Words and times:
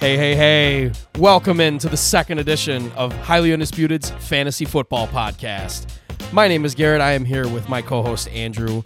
Hey, 0.00 0.16
hey, 0.16 0.34
hey. 0.34 0.92
Welcome 1.18 1.60
into 1.60 1.88
the 1.88 1.96
second 1.96 2.38
edition 2.38 2.90
of 2.92 3.12
Highly 3.12 3.52
Undisputed's 3.52 4.10
Fantasy 4.10 4.64
Football 4.64 5.06
Podcast. 5.08 5.86
My 6.32 6.48
name 6.48 6.64
is 6.64 6.74
Garrhett. 6.74 7.02
I 7.02 7.12
am 7.12 7.24
here 7.24 7.46
with 7.46 7.68
my 7.68 7.82
co 7.82 8.02
host, 8.02 8.26
Andrew. 8.28 8.82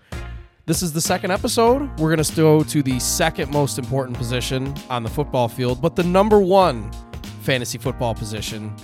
This 0.66 0.82
is 0.82 0.92
the 0.92 1.00
second 1.00 1.30
episode. 1.30 1.82
We're 2.00 2.12
going 2.14 2.22
to 2.24 2.34
go 2.36 2.64
to 2.64 2.82
the 2.82 2.98
second 2.98 3.52
most 3.52 3.78
important 3.78 4.16
position 4.18 4.74
on 4.90 5.04
the 5.04 5.08
football 5.10 5.46
field, 5.46 5.80
but 5.80 5.94
the 5.94 6.02
number 6.02 6.40
one 6.40 6.90
fantasy 7.42 7.78
football 7.78 8.14
position, 8.14 8.74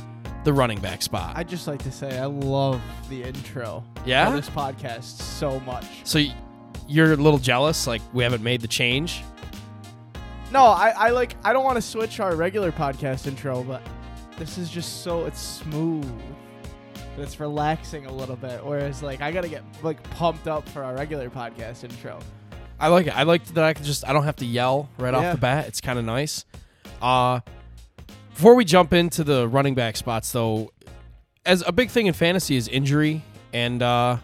the 0.45 0.53
running 0.53 0.79
back 0.81 1.03
spot. 1.03 1.37
I'd 1.37 1.49
just 1.49 1.67
like 1.67 1.83
to 1.83 1.91
say 1.91 2.19
I 2.19 2.27
love 2.27 2.81
the 3.09 3.25
intro 3.25 3.83
Yeah? 4.07 4.29
of 4.29 4.35
this 4.35 4.49
podcast 4.51 5.21
so 5.21 5.59
much. 5.61 5.87
so 6.05 6.21
you're 6.87 7.13
a 7.13 7.17
little 7.17 7.39
jealous, 7.39 7.87
like 7.89 8.03
we 8.13 8.23
haven't 8.23 8.43
made 8.43 8.61
the 8.61 8.69
change? 8.69 9.23
No, 10.53 10.65
I, 10.65 10.89
I 10.97 11.11
like 11.11 11.37
I 11.45 11.53
don't 11.53 11.65
want 11.65 11.77
to 11.77 11.83
switch 11.83 12.19
our 12.19 12.35
regular 12.35 12.73
podcast 12.73 13.27
intro, 13.27 13.63
but 13.63 13.83
this 14.39 14.59
is 14.59 14.69
just 14.71 15.03
so 15.03 15.25
it's 15.27 15.41
smooth. 15.41 16.11
It's 17.19 17.39
relaxing 17.39 18.07
a 18.07 18.13
little 18.13 18.37
bit. 18.37 18.65
Whereas 18.65 19.03
like 19.03 19.21
I 19.21 19.31
gotta 19.31 19.49
get 19.49 19.63
like 19.83 20.03
pumped 20.11 20.49
up 20.49 20.69
for 20.71 20.83
our 20.83 20.95
regular 20.95 21.31
podcast 21.31 21.85
intro. 21.85 22.19
I 22.81 22.89
like 22.89 23.07
it. 23.07 23.17
I 23.17 23.23
like 23.25 23.45
that 23.47 23.63
I 23.63 23.75
can 23.75 23.85
just 23.85 24.09
I 24.09 24.13
don't 24.13 24.25
have 24.25 24.37
to 24.37 24.47
yell 24.47 24.89
right 24.99 25.15
off 25.15 25.23
the 25.35 25.41
bat. 25.41 25.69
It's 25.69 25.81
kind 25.81 25.99
of 25.99 26.05
nice. 26.05 26.45
Uh 27.01 27.41
before 28.35 28.55
we 28.55 28.65
jump 28.65 28.93
into 28.93 29.23
the 29.23 29.47
running 29.47 29.75
back 29.75 29.97
spots 29.97 30.33
though, 30.33 30.73
as 31.45 31.63
a 31.67 31.73
big 31.73 31.91
thing 31.91 32.07
in 32.07 32.15
fantasy 32.15 32.57
is 32.57 32.67
injury 32.69 33.23
and 33.53 33.83
uh 33.83 34.17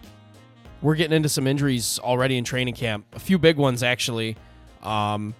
we're 0.82 0.94
getting 0.94 1.16
into 1.16 1.28
some 1.28 1.46
injuries 1.46 1.98
already 2.02 2.36
in 2.36 2.44
training 2.44 2.74
camp. 2.74 3.04
A 3.14 3.18
few 3.20 3.38
big 3.38 3.58
ones 3.58 3.82
actually. 3.84 4.36
Um 4.82 5.34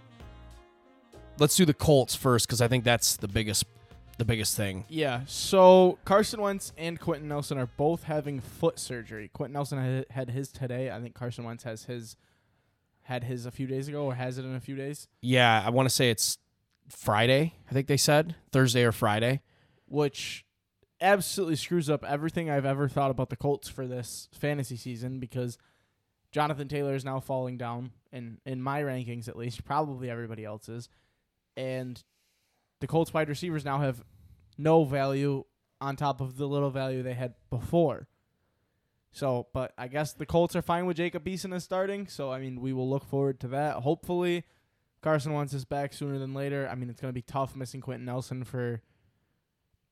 let's 1.39 1.57
do 1.57 1.65
the 1.65 1.75
Colts 1.75 2.15
first 2.15 2.49
cuz 2.49 2.61
I 2.61 2.69
think 2.69 2.85
that's 2.85 3.17
the 3.17 3.29
biggest 3.29 3.65
the 4.19 4.25
biggest 4.25 4.57
thing. 4.57 4.85
Yeah. 4.89 5.21
So 5.27 5.99
Carson 6.07 6.41
Wentz 6.41 6.73
and 6.79 6.99
Quenton 6.99 7.29
Nelson 7.29 7.59
are 7.59 7.67
both 7.67 8.05
having 8.05 8.41
foot 8.41 8.79
surgery. 8.79 9.29
Quenton 9.33 9.53
Nelson 9.53 9.79
had, 9.79 10.07
had 10.11 10.31
his 10.31 10.51
today. 10.51 10.91
I 10.91 11.01
think 11.01 11.15
Carson 11.15 11.45
Wentz 11.45 11.65
has 11.65 11.85
his 11.85 12.17
had 13.03 13.25
his 13.25 13.45
a 13.47 13.51
few 13.51 13.67
days 13.67 13.89
ago 13.89 14.05
or 14.05 14.15
has 14.15 14.39
it 14.39 14.45
in 14.45 14.55
a 14.55 14.61
few 14.61 14.75
days. 14.75 15.07
Yeah, 15.21 15.63
I 15.65 15.71
want 15.71 15.89
to 15.89 15.95
say 15.95 16.11
it's 16.11 16.39
Friday, 16.89 17.55
I 17.71 17.73
think 17.73 17.89
they 17.89 17.97
said, 17.97 18.35
Thursday 18.53 18.85
or 18.85 18.93
Friday. 18.93 19.43
which 19.87 20.45
absolutely 21.01 21.57
screws 21.57 21.91
up 21.91 22.03
everything 22.05 22.49
I've 22.49 22.65
ever 22.65 22.89
thought 22.89 23.11
about 23.11 23.29
the 23.29 23.37
Colts 23.37 23.69
for 23.69 23.87
this 23.87 24.29
fantasy 24.33 24.77
season 24.77 25.21
because 25.21 25.59
Jonathan 26.33 26.69
Taylor 26.69 26.95
is 26.95 27.05
now 27.05 27.21
falling 27.21 27.59
down 27.59 27.93
in 28.13 28.39
in 28.47 28.63
my 28.63 28.83
rankings 28.83 29.29
at 29.29 29.37
least, 29.37 29.65
probably 29.65 30.09
everybody 30.11 30.45
else's. 30.45 30.89
And 31.57 32.03
the 32.81 32.87
Colts 32.87 33.15
wide 33.15 33.29
receivers 33.29 33.65
now 33.65 33.79
have 33.79 34.03
no 34.59 34.85
value 34.85 35.45
on 35.81 35.97
top 35.97 36.21
of 36.21 36.37
the 36.37 36.47
little 36.47 36.71
value 36.71 37.03
they 37.03 37.15
had 37.15 37.35
before. 37.51 38.09
So, 39.13 39.47
but 39.55 39.73
I 39.79 39.89
guess 39.89 40.13
the 40.13 40.27
Colts 40.27 40.55
are 40.57 40.63
fine 40.63 40.85
with 40.85 40.99
Jacob 40.99 41.25
Eason 41.25 41.55
as 41.55 41.65
starting, 41.65 42.07
so 42.07 42.31
I 42.31 42.39
mean 42.39 42.61
we 42.61 42.73
will 42.73 42.89
look 42.89 43.05
forward 43.05 43.41
to 43.41 43.49
that. 43.49 43.77
Hopefully 43.77 44.45
Carson 45.01 45.33
Wentz 45.33 45.55
is 45.55 45.65
back 45.65 45.95
sooner 45.95 46.19
than 46.19 46.35
later. 46.35 46.69
I 46.71 46.75
mean 46.75 46.91
it's 46.91 47.01
gonna 47.01 47.13
be 47.15 47.23
tough 47.23 47.57
missing 47.57 47.81
Quenton 47.81 48.05
Nelson 48.05 48.45
for 48.45 48.83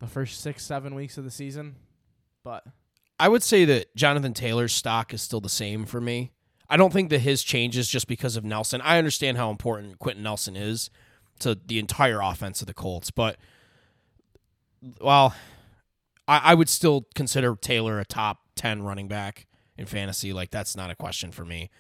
the 0.01 0.07
first 0.07 0.41
six, 0.41 0.65
seven 0.65 0.95
weeks 0.95 1.17
of 1.17 1.25
the 1.25 1.31
season. 1.31 1.77
But 2.43 2.65
I 3.19 3.29
would 3.29 3.43
say 3.43 3.65
that 3.65 3.95
Jonathan 3.97 4.35
Taylor's 4.35 4.75
stock 4.75 5.15
is 5.15 5.23
still 5.23 5.41
the 5.41 5.49
same 5.49 5.87
for 5.87 6.01
me. 6.01 6.33
I 6.69 6.77
don't 6.77 6.93
think 6.93 7.11
that 7.11 7.21
his 7.21 7.43
changes 7.43 7.89
just 7.89 8.07
because 8.07 8.37
of 8.37 8.45
Nelson. 8.45 8.81
I 8.83 8.99
understand 8.99 9.37
how 9.37 9.51
important 9.51 9.99
Quenton 9.99 10.23
Nelson 10.23 10.57
is 10.57 10.91
to 11.41 11.59
the 11.67 11.79
entire 11.79 12.21
offense 12.21 12.61
of 12.61 12.67
the 12.67 12.75
Colts, 12.75 13.11
but 13.11 13.37
well, 15.01 15.35
I, 16.29 16.39
I 16.39 16.55
would 16.55 16.69
still 16.69 17.07
consider 17.15 17.57
Taylor 17.57 17.99
a 17.99 18.05
top 18.05 18.41
ten 18.55 18.83
running 18.83 19.09
back 19.09 19.47
in 19.77 19.87
fantasy. 19.87 20.33
Like 20.33 20.51
that's 20.51 20.77
not 20.77 20.91
a 20.91 20.95
question 20.95 21.33
for 21.33 21.45
me. 21.45 21.71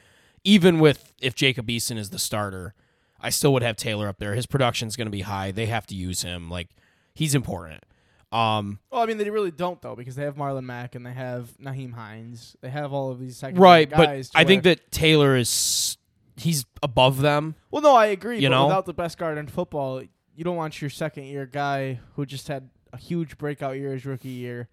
Even 0.44 0.78
with 0.78 1.12
if 1.20 1.34
Jacob 1.34 1.69
Eason 1.69 1.97
is 1.97 2.10
the 2.10 2.19
starter, 2.19 2.75
I 3.20 3.31
still 3.31 3.53
would 3.54 3.62
have 3.62 3.76
Taylor 3.76 4.09
up 4.09 4.19
there. 4.19 4.34
His 4.34 4.47
production's 4.47 4.97
going 4.97 5.06
to 5.06 5.12
be 5.12 5.22
high. 5.22 5.50
They 5.50 5.66
have 5.66 5.86
to 5.88 5.94
use 5.94 6.22
him. 6.22 6.50
Like 6.50 6.69
he's 7.15 7.34
important. 7.34 7.84
Um, 8.32 8.81
well, 8.91 9.00
I 9.00 9.06
mean 9.06 9.16
they 9.19 9.31
really 9.31 9.53
don't 9.53 9.81
though 9.81 9.94
because 9.94 10.16
they 10.16 10.25
have 10.25 10.34
Marlon 10.34 10.65
Mack 10.65 10.94
and 10.94 11.06
they 11.06 11.12
have 11.12 11.50
Nyheim 11.62 11.94
Hines. 11.94 12.56
They 12.60 12.71
have 12.71 12.92
all 12.92 13.10
of 13.10 13.21
these 13.21 13.36
second 13.36 13.60
right, 13.60 13.88
guys. 13.88 14.31
but 14.32 14.38
I 14.38 14.44
think 14.44 14.65
that 14.65 14.91
Taylor 14.91 15.36
is 15.36 15.97
he's 16.37 16.67
above 16.83 17.21
them. 17.21 17.55
well, 17.71 17.83
no, 17.83 17.95
I 17.95 18.06
agree. 18.06 18.39
you 18.39 18.49
but 18.49 18.55
know? 18.55 18.67
without 18.67 18.87
the 18.87 18.95
best 18.95 19.19
guard 19.19 19.39
in 19.39 19.47
football, 19.47 20.03
you 20.34 20.45
don't 20.45 20.56
want 20.56 20.81
your 20.81 20.91
second 20.91 21.25
year 21.25 21.47
guy 21.47 22.00
who 22.15 22.27
just 22.27 22.49
had 22.49 22.71
a 22.93 22.97
huge 22.97 23.39
breakout 23.39 23.77
year 23.77 23.93
his 23.93 24.06
rookie 24.06 24.28
year 24.28 24.69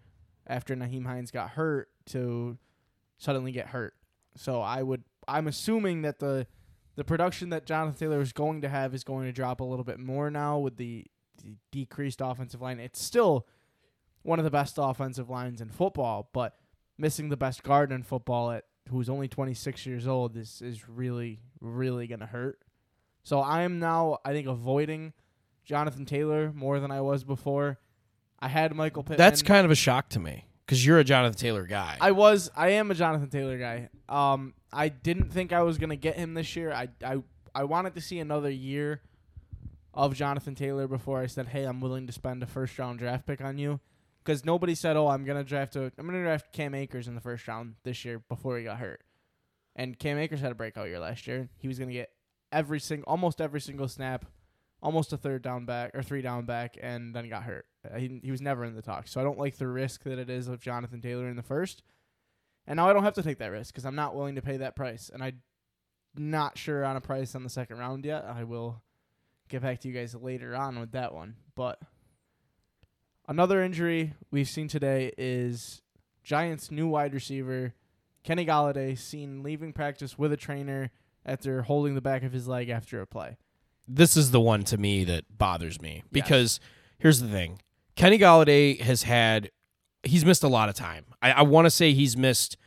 after 0.47 0.75
Nyheim 0.75 1.05
Hines 1.05 1.31
got 1.31 1.51
hurt 1.51 1.89
to 2.07 2.57
suddenly 3.17 3.51
get 3.51 3.67
hurt. 3.67 3.95
So 4.35 4.61
I 4.61 4.83
would 4.83 5.03
I'm 5.27 5.47
assuming 5.47 6.01
that 6.01 6.19
the 6.19 6.47
the 6.95 7.03
production 7.03 7.49
that 7.49 7.65
Jonathan 7.65 7.97
Taylor 7.97 8.21
is 8.21 8.33
going 8.33 8.61
to 8.61 8.69
have 8.69 8.93
is 8.93 9.03
going 9.03 9.25
to 9.25 9.31
drop 9.31 9.61
a 9.61 9.63
little 9.63 9.85
bit 9.85 9.99
more 9.99 10.29
now 10.29 10.57
with 10.57 10.77
the, 10.77 11.05
the 11.43 11.55
decreased 11.71 12.21
offensive 12.21 12.61
line. 12.61 12.79
It's 12.79 13.01
still 13.01 13.47
one 14.23 14.39
of 14.39 14.45
the 14.45 14.51
best 14.51 14.75
offensive 14.77 15.29
lines 15.29 15.61
in 15.61 15.69
football, 15.69 16.29
but 16.33 16.57
missing 16.97 17.29
the 17.29 17.37
best 17.37 17.63
guard 17.63 17.91
in 17.91 18.03
football 18.03 18.51
at 18.51 18.65
who's 18.91 19.09
only 19.09 19.27
26 19.27 19.85
years 19.85 20.07
old 20.07 20.37
is 20.37 20.61
is 20.61 20.87
really 20.87 21.39
really 21.59 22.07
going 22.07 22.19
to 22.19 22.25
hurt. 22.25 22.59
So 23.23 23.39
I 23.39 23.61
am 23.63 23.79
now 23.79 24.19
I 24.25 24.33
think 24.33 24.47
avoiding 24.47 25.13
Jonathan 25.63 26.05
Taylor 26.05 26.51
more 26.53 26.79
than 26.79 26.91
I 26.91 27.01
was 27.01 27.23
before. 27.23 27.79
I 28.39 28.47
had 28.47 28.75
Michael 28.75 29.03
Pittman. 29.03 29.17
That's 29.17 29.41
kind 29.41 29.65
of 29.65 29.71
a 29.71 29.75
shock 29.75 30.09
to 30.09 30.19
me 30.19 30.45
because 30.65 30.85
you're 30.85 30.99
a 30.99 31.03
Jonathan 31.03 31.37
Taylor 31.37 31.65
guy. 31.65 31.97
I 32.01 32.11
was 32.11 32.51
I 32.55 32.69
am 32.71 32.91
a 32.91 32.95
Jonathan 32.95 33.29
Taylor 33.29 33.57
guy. 33.57 33.89
Um 34.09 34.53
I 34.73 34.89
didn't 34.89 35.31
think 35.31 35.51
I 35.53 35.63
was 35.63 35.77
going 35.77 35.89
to 35.89 35.97
get 35.97 36.15
him 36.15 36.33
this 36.33 36.55
year. 36.55 36.71
I 36.71 36.89
I 37.03 37.21
I 37.53 37.63
wanted 37.65 37.95
to 37.95 38.01
see 38.01 38.19
another 38.19 38.49
year 38.49 39.01
of 39.93 40.15
Jonathan 40.15 40.55
Taylor 40.55 40.87
before 40.87 41.19
I 41.19 41.27
said, 41.27 41.47
"Hey, 41.47 41.65
I'm 41.65 41.81
willing 41.81 42.07
to 42.07 42.13
spend 42.13 42.41
a 42.43 42.45
first 42.45 42.79
round 42.79 42.99
draft 42.99 43.25
pick 43.25 43.41
on 43.41 43.57
you." 43.57 43.79
Cuz 44.23 44.45
nobody 44.45 44.75
said, 44.75 44.97
"Oh, 44.97 45.07
I'm 45.07 45.25
to 45.37 45.43
draft 45.43 45.75
a 45.75 45.91
I'm 45.97 46.07
to 46.07 46.23
draft 46.23 46.53
Cam 46.53 46.75
Akers 46.75 47.07
in 47.07 47.15
the 47.15 47.21
first 47.21 47.47
round 47.47 47.75
this 47.83 48.05
year 48.05 48.19
before 48.19 48.57
he 48.57 48.63
got 48.63 48.77
hurt." 48.77 49.03
And 49.75 49.97
Cam 49.97 50.17
Akers 50.17 50.41
had 50.41 50.51
a 50.51 50.55
breakout 50.55 50.87
year 50.87 50.99
last 50.99 51.27
year. 51.27 51.49
He 51.57 51.67
was 51.67 51.77
to 51.89 51.93
get 51.93 52.11
every 52.51 52.79
single 52.79 53.09
almost 53.09 53.41
every 53.41 53.61
single 53.61 53.87
snap, 53.87 54.25
almost 54.81 55.13
a 55.13 55.17
third 55.17 55.41
down 55.41 55.65
back 55.65 55.95
or 55.95 56.03
three 56.03 56.21
down 56.21 56.45
back 56.45 56.77
and 56.81 57.15
then 57.15 57.23
he 57.23 57.29
got 57.29 57.43
hurt. 57.43 57.65
Uh, 57.89 57.97
He 57.97 58.19
he 58.23 58.31
was 58.31 58.41
never 58.41 58.63
in 58.65 58.75
the 58.75 58.81
talk. 58.81 59.07
So 59.07 59.19
I 59.19 59.23
don't 59.23 59.39
like 59.39 59.57
the 59.57 59.67
risk 59.67 60.03
that 60.03 60.19
it 60.19 60.29
is 60.29 60.47
of 60.47 60.61
Jonathan 60.61 61.01
Taylor 61.01 61.27
in 61.27 61.35
the 61.35 61.43
first. 61.43 61.83
And 62.67 62.77
now 62.77 62.87
I 62.87 62.93
don't 62.93 63.03
have 63.03 63.15
to 63.15 63.23
take 63.23 63.39
that 63.39 63.51
risk 63.51 63.73
because 63.73 63.85
I'm 63.85 63.95
not 63.95 64.15
willing 64.15 64.35
to 64.35 64.41
pay 64.41 64.57
that 64.57 64.75
price. 64.75 65.09
And 65.11 65.23
I'm 65.23 65.41
not 66.15 66.57
sure 66.57 66.85
on 66.85 66.95
a 66.95 67.01
price 67.01 67.33
on 67.33 67.43
the 67.43 67.49
second 67.49 67.77
round 67.77 68.05
yet. 68.05 68.25
I 68.25 68.43
will 68.43 68.83
get 69.49 69.61
back 69.61 69.79
to 69.81 69.87
you 69.87 69.93
guys 69.93 70.13
later 70.13 70.55
on 70.55 70.79
with 70.79 70.91
that 70.91 71.13
one. 71.13 71.37
But 71.55 71.79
another 73.31 73.63
injury 73.63 74.13
we've 74.29 74.49
seen 74.49 74.67
today 74.67 75.13
is 75.17 75.81
Giants' 76.21 76.69
new 76.69 76.87
wide 76.87 77.13
receiver, 77.13 77.73
Kenny 78.23 78.45
Golladay, 78.45 78.99
seen 78.99 79.41
leaving 79.41 79.71
practice 79.71 80.17
with 80.17 80.33
a 80.33 80.37
trainer 80.37 80.91
after 81.25 81.61
holding 81.61 81.95
the 81.95 82.01
back 82.01 82.23
of 82.23 82.33
his 82.33 82.45
leg 82.47 82.67
after 82.67 83.01
a 83.01 83.07
play. 83.07 83.37
this 83.87 84.17
is 84.17 84.31
the 84.31 84.41
one 84.41 84.63
to 84.65 84.77
me 84.77 85.05
that 85.05 85.23
bothers 85.37 85.81
me 85.81 86.03
because 86.11 86.59
here's 86.99 87.21
the 87.21 87.27
thing: 87.27 87.61
Kenny 87.95 88.19
Golladay 88.19 88.79
has 88.81 89.03
had 89.03 89.49
he's 90.03 90.25
missed 90.25 90.43
a 90.43 90.49
lot 90.49 90.67
of 90.67 90.75
time. 90.75 91.05
I, 91.21 91.31
I 91.31 91.41
want 91.43 91.65
to 91.65 91.71
say 91.71 91.93
he's 91.93 92.17
missed 92.17 92.57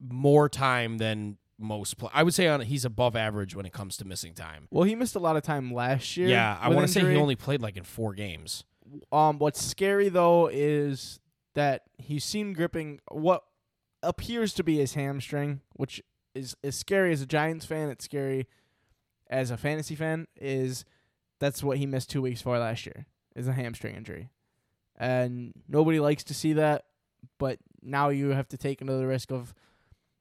more 0.00 0.48
time 0.48 0.96
than 0.96 1.36
most. 1.58 1.98
Pl- 1.98 2.10
I 2.14 2.22
would 2.22 2.32
say 2.32 2.48
on 2.48 2.62
he's 2.62 2.86
above 2.86 3.16
average 3.16 3.54
when 3.54 3.66
it 3.66 3.72
comes 3.74 3.98
to 3.98 4.06
missing 4.06 4.32
time. 4.32 4.66
Well, 4.70 4.84
he 4.84 4.94
missed 4.94 5.14
a 5.14 5.18
lot 5.20 5.36
of 5.36 5.42
time 5.42 5.74
last 5.74 6.16
year. 6.16 6.28
Yeah, 6.28 6.56
I 6.58 6.70
want 6.70 6.86
to 6.86 6.92
say 6.92 7.00
he 7.00 7.16
only 7.16 7.36
played 7.36 7.60
like 7.60 7.76
in 7.76 7.84
four 7.84 8.14
games. 8.14 8.64
Um, 9.12 9.38
what's 9.38 9.62
scary 9.62 10.08
though 10.08 10.48
is 10.48 11.20
that 11.54 11.82
he's 11.98 12.24
seen 12.24 12.52
gripping 12.52 13.00
what 13.10 13.44
appears 14.02 14.52
to 14.54 14.62
be 14.62 14.78
his 14.78 14.94
hamstring, 14.94 15.60
which 15.74 16.02
is 16.34 16.54
scary 16.70 17.12
as 17.12 17.22
a 17.22 17.26
Giants 17.26 17.66
fan. 17.66 17.88
It's 17.90 18.04
scary 18.04 18.46
as 19.28 19.50
a 19.50 19.56
fantasy 19.56 19.94
fan. 19.94 20.26
Is 20.36 20.84
that's 21.40 21.62
what 21.62 21.78
he 21.78 21.86
missed 21.86 22.10
two 22.10 22.22
weeks 22.22 22.42
for 22.42 22.58
last 22.58 22.86
year? 22.86 23.06
Is 23.34 23.48
a 23.48 23.52
hamstring 23.52 23.96
injury, 23.96 24.30
and 24.96 25.52
nobody 25.68 26.00
likes 26.00 26.24
to 26.24 26.34
see 26.34 26.54
that. 26.54 26.84
But 27.38 27.58
now 27.82 28.08
you 28.08 28.30
have 28.30 28.48
to 28.48 28.56
take 28.56 28.80
another 28.80 29.06
risk 29.06 29.32
of 29.32 29.54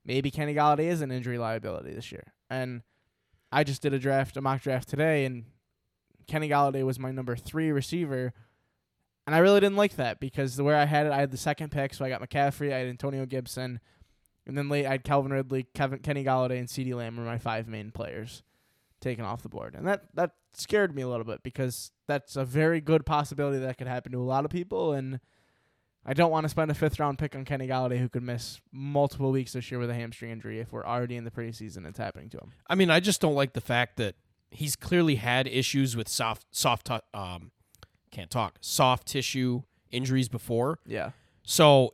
maybe 0.05 0.31
Kenny 0.31 0.55
Golladay 0.55 0.85
is 0.85 1.01
an 1.01 1.11
injury 1.11 1.37
liability 1.37 1.93
this 1.93 2.11
year. 2.11 2.33
And 2.49 2.81
I 3.51 3.63
just 3.63 3.81
did 3.81 3.93
a 3.93 3.99
draft, 3.99 4.37
a 4.37 4.41
mock 4.41 4.61
draft 4.61 4.87
today, 4.89 5.25
and 5.25 5.45
Kenny 6.27 6.49
Golladay 6.49 6.83
was 6.83 6.99
my 6.99 7.11
number 7.11 7.35
three 7.35 7.71
receiver. 7.71 8.33
And 9.27 9.35
I 9.35 9.39
really 9.39 9.59
didn't 9.59 9.75
like 9.75 9.97
that 9.97 10.21
because 10.21 10.55
the 10.55 10.63
where 10.63 10.77
I 10.77 10.85
had 10.85 11.05
it, 11.05 11.11
I 11.11 11.19
had 11.19 11.31
the 11.31 11.37
second 11.37 11.69
pick, 11.69 11.93
so 11.93 12.05
I 12.05 12.09
got 12.09 12.21
McCaffrey, 12.21 12.73
I 12.73 12.79
had 12.79 12.87
Antonio 12.87 13.25
Gibson, 13.25 13.81
and 14.47 14.57
then 14.57 14.69
late 14.69 14.85
I 14.85 14.91
had 14.91 15.03
Calvin 15.03 15.33
Ridley, 15.33 15.67
Kevin 15.73 15.99
Kenny 15.99 16.23
Golladay, 16.23 16.59
and 16.59 16.69
CeeDee 16.69 16.95
Lamb 16.95 17.17
were 17.17 17.23
my 17.23 17.37
five 17.37 17.67
main 17.67 17.91
players 17.91 18.41
taken 19.01 19.25
off 19.25 19.43
the 19.43 19.49
board. 19.49 19.75
And 19.75 19.85
that 19.85 20.05
that 20.15 20.31
scared 20.53 20.95
me 20.95 21.01
a 21.01 21.09
little 21.09 21.25
bit 21.25 21.43
because 21.43 21.91
that's 22.07 22.37
a 22.37 22.45
very 22.45 22.79
good 22.79 23.05
possibility 23.05 23.59
that 23.59 23.77
could 23.77 23.87
happen 23.87 24.13
to 24.13 24.17
a 24.17 24.23
lot 24.23 24.45
of 24.45 24.49
people. 24.49 24.93
And 24.93 25.19
I 26.05 26.13
don't 26.13 26.31
want 26.31 26.45
to 26.45 26.49
spend 26.49 26.71
a 26.71 26.73
fifth 26.73 26.97
round 26.97 27.19
pick 27.19 27.35
on 27.35 27.43
Kenny 27.43 27.67
Golladay, 27.67 27.99
who 27.99 28.07
could 28.07 28.23
miss 28.23 28.61
multiple 28.71 29.31
weeks 29.31 29.51
this 29.51 29.69
year 29.69 29.79
with 29.79 29.89
a 29.89 29.93
hamstring 29.93 30.31
injury 30.31 30.61
if 30.61 30.71
we're 30.71 30.85
already 30.85 31.17
in 31.17 31.25
the 31.25 31.31
preseason. 31.31 31.85
It's 31.85 31.99
happening 31.99 32.29
to 32.29 32.37
him. 32.37 32.53
I 32.69 32.75
mean, 32.75 32.89
I 32.89 33.01
just 33.01 33.19
don't 33.19 33.35
like 33.35 33.51
the 33.51 33.61
fact 33.61 33.97
that 33.97 34.15
he's 34.51 34.77
clearly 34.77 35.15
had 35.15 35.47
issues 35.47 35.97
with 35.97 36.07
soft, 36.07 36.45
soft, 36.51 36.87
tu- 36.87 36.99
um, 37.13 37.51
can't 38.11 38.29
talk, 38.29 38.57
soft 38.61 39.07
tissue 39.07 39.63
injuries 39.91 40.29
before. 40.29 40.79
Yeah. 40.85 41.11
So, 41.43 41.93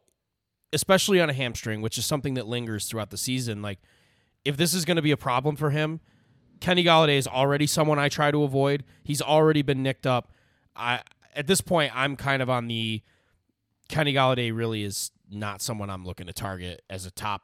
especially 0.72 1.22
on 1.22 1.30
a 1.30 1.34
hamstring, 1.34 1.82
which 1.82 1.98
is 1.98 2.06
something 2.06 2.34
that 2.36 2.48
lingers 2.48 2.88
throughout 2.88 3.12
the 3.12 3.18
season, 3.18 3.62
like 3.62 3.80
if 4.46 4.58
this 4.58 4.74
is 4.74 4.86
going 4.86 4.96
to 4.96 5.02
be 5.02 5.12
a 5.12 5.18
problem 5.18 5.56
for 5.56 5.70
him, 5.70 6.00
Kenny 6.60 6.84
Golladay 6.84 7.18
is 7.18 7.28
already 7.28 7.68
someone 7.68 8.00
I 8.00 8.10
try 8.10 8.32
to 8.32 8.44
avoid. 8.44 8.84
He's 9.04 9.22
already 9.22 9.62
been 9.62 9.84
nicked 9.84 10.08
up. 10.08 10.32
I 10.76 11.02
at 11.36 11.48
this 11.48 11.62
point, 11.62 11.96
I'm 11.96 12.16
kind 12.16 12.42
of 12.42 12.50
on 12.50 12.68
the 12.68 13.02
Kenny 13.90 14.14
Golladay 14.14 14.56
really 14.56 14.84
is 14.84 15.12
not 15.30 15.62
someone 15.62 15.90
I'm 15.90 16.06
looking 16.06 16.28
to 16.28 16.34
target 16.34 16.84
as 16.90 17.06
a 17.06 17.12
top 17.12 17.42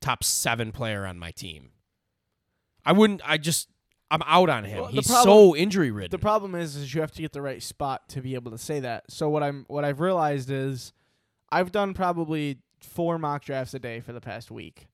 top 0.00 0.24
seven 0.24 0.72
player 0.72 1.04
on 1.06 1.18
my 1.18 1.30
team. 1.30 1.70
I 2.84 2.92
wouldn't. 2.92 3.20
I 3.24 3.36
just 3.36 3.68
I'm 4.10 4.22
out 4.26 4.48
on 4.48 4.64
him. 4.64 4.78
Well, 4.82 4.86
He's 4.90 5.06
problem- 5.06 5.24
so 5.24 5.56
injury 5.56 5.90
ridden. 5.90 6.10
The 6.10 6.18
problem 6.18 6.54
is, 6.54 6.76
is 6.76 6.94
you 6.94 7.00
have 7.02 7.12
to 7.12 7.22
get 7.22 7.32
the 7.32 7.42
right 7.42 7.62
spot 7.62 8.08
to 8.10 8.20
be 8.22 8.34
able 8.34 8.50
to 8.52 8.58
say 8.58 8.80
that. 8.80 9.04
So 9.10 9.28
what 9.28 9.42
I'm 9.42 9.64
what 9.68 9.84
I've 9.84 10.00
realized 10.00 10.50
is, 10.50 10.92
I've 11.50 11.72
done 11.72 11.94
probably 11.94 12.58
four 12.80 13.18
mock 13.18 13.44
drafts 13.44 13.74
a 13.74 13.78
day 13.78 14.00
for 14.00 14.12
the 14.12 14.20
past 14.20 14.50
week, 14.50 14.88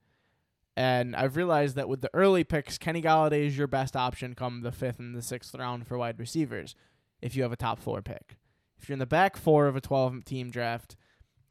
and 0.76 1.14
I've 1.14 1.36
realized 1.36 1.76
that 1.76 1.88
with 1.88 2.00
the 2.00 2.10
early 2.12 2.42
picks, 2.44 2.78
Kenny 2.78 3.00
Golladay 3.02 3.46
is 3.46 3.56
your 3.56 3.66
best 3.68 3.94
option 3.94 4.34
come 4.34 4.62
the 4.62 4.72
fifth 4.72 4.98
and 4.98 5.14
the 5.14 5.22
sixth 5.22 5.54
round 5.54 5.86
for 5.86 5.96
wide 5.96 6.18
receivers, 6.18 6.74
if 7.22 7.36
you 7.36 7.42
have 7.42 7.52
a 7.52 7.56
top 7.56 7.78
four 7.78 8.02
pick. 8.02 8.36
If 8.80 8.88
you're 8.88 8.94
in 8.94 8.98
the 9.00 9.06
back 9.06 9.36
four 9.36 9.66
of 9.68 9.76
a 9.76 9.80
12 9.80 10.24
team 10.24 10.50
draft, 10.50 10.96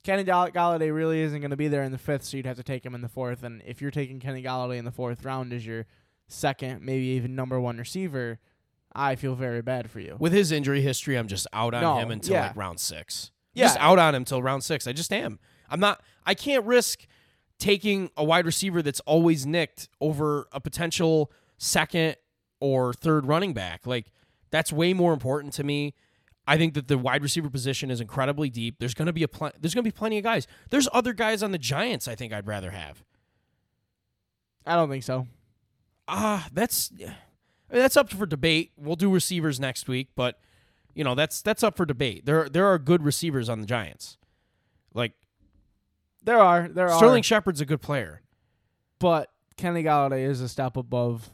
Kenny 0.04 0.24
Gall- 0.24 0.52
Golladay 0.52 0.94
really 0.94 1.22
isn't 1.22 1.40
going 1.40 1.52
to 1.52 1.58
be 1.58 1.70
there 1.70 1.84
in 1.84 1.94
the 1.94 1.98
fifth, 1.98 2.26
so 2.26 2.36
you'd 2.38 2.46
have 2.46 2.58
to 2.58 2.64
take 2.64 2.86
him 2.86 2.94
in 2.94 3.02
the 3.02 3.08
fourth. 3.08 3.44
And 3.44 3.62
if 3.66 3.82
you're 3.82 3.90
taking 3.90 4.20
Kenny 4.20 4.44
Golladay 4.44 4.78
in 4.78 4.86
the 4.86 4.92
fourth 4.92 5.24
round 5.24 5.54
as 5.54 5.66
your 5.66 5.86
second, 6.34 6.82
maybe 6.84 7.06
even 7.06 7.36
number 7.36 7.60
one 7.60 7.78
receiver, 7.78 8.40
I 8.96 9.16
feel 9.16 9.36
very 9.36 9.62
bad 9.62 9.90
for 9.90 10.00
you. 10.00 10.18
With 10.20 10.34
his 10.34 10.52
injury 10.52 10.82
history, 10.82 11.18
I'm 11.18 11.28
just 11.28 11.48
out 11.54 11.74
on 11.74 11.82
No, 11.82 11.98
him 11.98 12.12
until 12.12 12.34
yeah. 12.34 12.48
like 12.48 12.56
round 12.56 12.80
six. 12.80 13.32
Yeah. 13.54 13.66
Just 13.66 13.78
out 13.80 14.00
on 14.00 14.16
him 14.16 14.26
till 14.26 14.42
round 14.42 14.64
six. 14.64 14.88
I 14.88 14.94
just 14.94 15.12
am. 15.14 15.40
I'm 15.70 15.80
not. 15.80 16.02
I 16.26 16.34
can't 16.34 16.66
risk 16.66 17.06
taking 17.60 18.10
a 18.18 18.24
wide 18.24 18.46
receiver 18.46 18.82
that's 18.82 19.00
always 19.02 19.46
nicked 19.46 19.90
over 20.02 20.48
a 20.52 20.60
potential 20.60 21.32
second 21.58 22.16
or 22.60 22.94
third 22.94 23.26
running 23.26 23.54
back. 23.54 23.86
Like 23.86 24.12
that's 24.52 24.72
way 24.74 24.94
more 24.94 25.14
important 25.14 25.54
to 25.54 25.64
me. 25.64 25.94
I 26.46 26.58
think 26.58 26.74
that 26.74 26.88
the 26.90 26.98
wide 26.98 27.24
receiver 27.24 27.50
position 27.50 27.90
is 27.90 28.02
incredibly 28.02 28.50
deep. 28.50 28.76
There's 28.80 28.94
going 28.94 29.06
to 29.06 29.14
be 29.14 29.24
a 29.24 29.28
pl- 29.28 29.52
there's 29.60 29.74
going 29.74 29.84
to 29.86 29.88
be 29.88 29.96
plenty 29.96 30.18
of 30.18 30.24
guys. 30.24 30.46
There's 30.72 30.90
other 30.92 31.14
guys 31.14 31.42
on 31.42 31.52
the 31.52 31.58
Giants. 31.58 32.08
I 32.08 32.16
think 32.16 32.34
I'd 32.34 32.48
rather 32.48 32.72
have. 32.72 33.04
I 34.66 34.76
don't 34.76 34.90
think 34.90 35.04
so. 35.04 35.28
Ah, 36.16 36.48
that's 36.54 36.92
I 37.00 37.06
mean, 37.06 37.12
that's 37.82 37.98
up 37.98 38.10
for 38.12 38.26
debate. 38.26 38.72
We'll 38.78 38.96
do 38.96 39.12
receivers 39.12 39.60
next 39.60 39.88
week, 39.88 40.10
but 40.16 40.40
you 40.94 41.04
know 41.04 41.16
that's 41.16 41.42
that's 41.42 41.64
up 41.64 41.76
for 41.76 41.86
debate. 41.86 42.26
There 42.26 42.48
there 42.48 42.68
are 42.68 42.78
good 42.78 43.02
receivers 43.04 43.50
on 43.50 43.62
the 43.62 43.66
Giants. 43.66 44.18
Like 44.94 45.14
There 46.24 46.38
are 46.40 46.68
there 46.68 46.88
are 46.90 46.98
Sterling 46.98 47.24
Shepard's 47.24 47.62
a 47.62 47.66
good 47.66 47.82
player. 47.82 48.22
but 49.00 49.30
Kenny 49.58 49.84
Golladay 49.84 50.28
is 50.28 50.40
a 50.42 50.48
step 50.50 50.78
above 50.78 51.30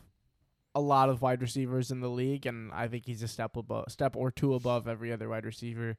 a 0.75 0.79
lot 0.79 1.09
of 1.09 1.21
wide 1.21 1.41
receivers 1.41 1.91
in 1.91 1.99
the 1.99 2.09
league, 2.09 2.45
and 2.45 2.71
I 2.71 2.87
think 2.87 3.05
he's 3.05 3.21
a 3.23 3.27
step 3.27 3.57
above, 3.57 3.85
step 3.91 4.15
or 4.15 4.31
two 4.31 4.53
above 4.53 4.87
every 4.87 5.11
other 5.11 5.27
wide 5.27 5.45
receiver 5.45 5.97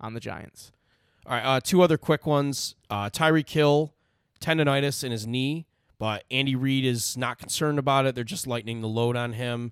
on 0.00 0.14
the 0.14 0.20
Giants. 0.20 0.70
All 1.26 1.32
right, 1.34 1.44
uh, 1.44 1.60
two 1.60 1.82
other 1.82 1.96
quick 1.98 2.26
ones. 2.26 2.74
Uh, 2.90 3.08
Tyreek 3.10 3.48
Hill, 3.48 3.94
tendonitis 4.40 5.02
in 5.02 5.12
his 5.12 5.26
knee, 5.26 5.66
but 6.02 6.24
Andy 6.32 6.56
Reid 6.56 6.84
is 6.84 7.16
not 7.16 7.38
concerned 7.38 7.78
about 7.78 8.06
it. 8.06 8.16
They're 8.16 8.24
just 8.24 8.48
lightening 8.48 8.80
the 8.80 8.88
load 8.88 9.14
on 9.14 9.34
him. 9.34 9.70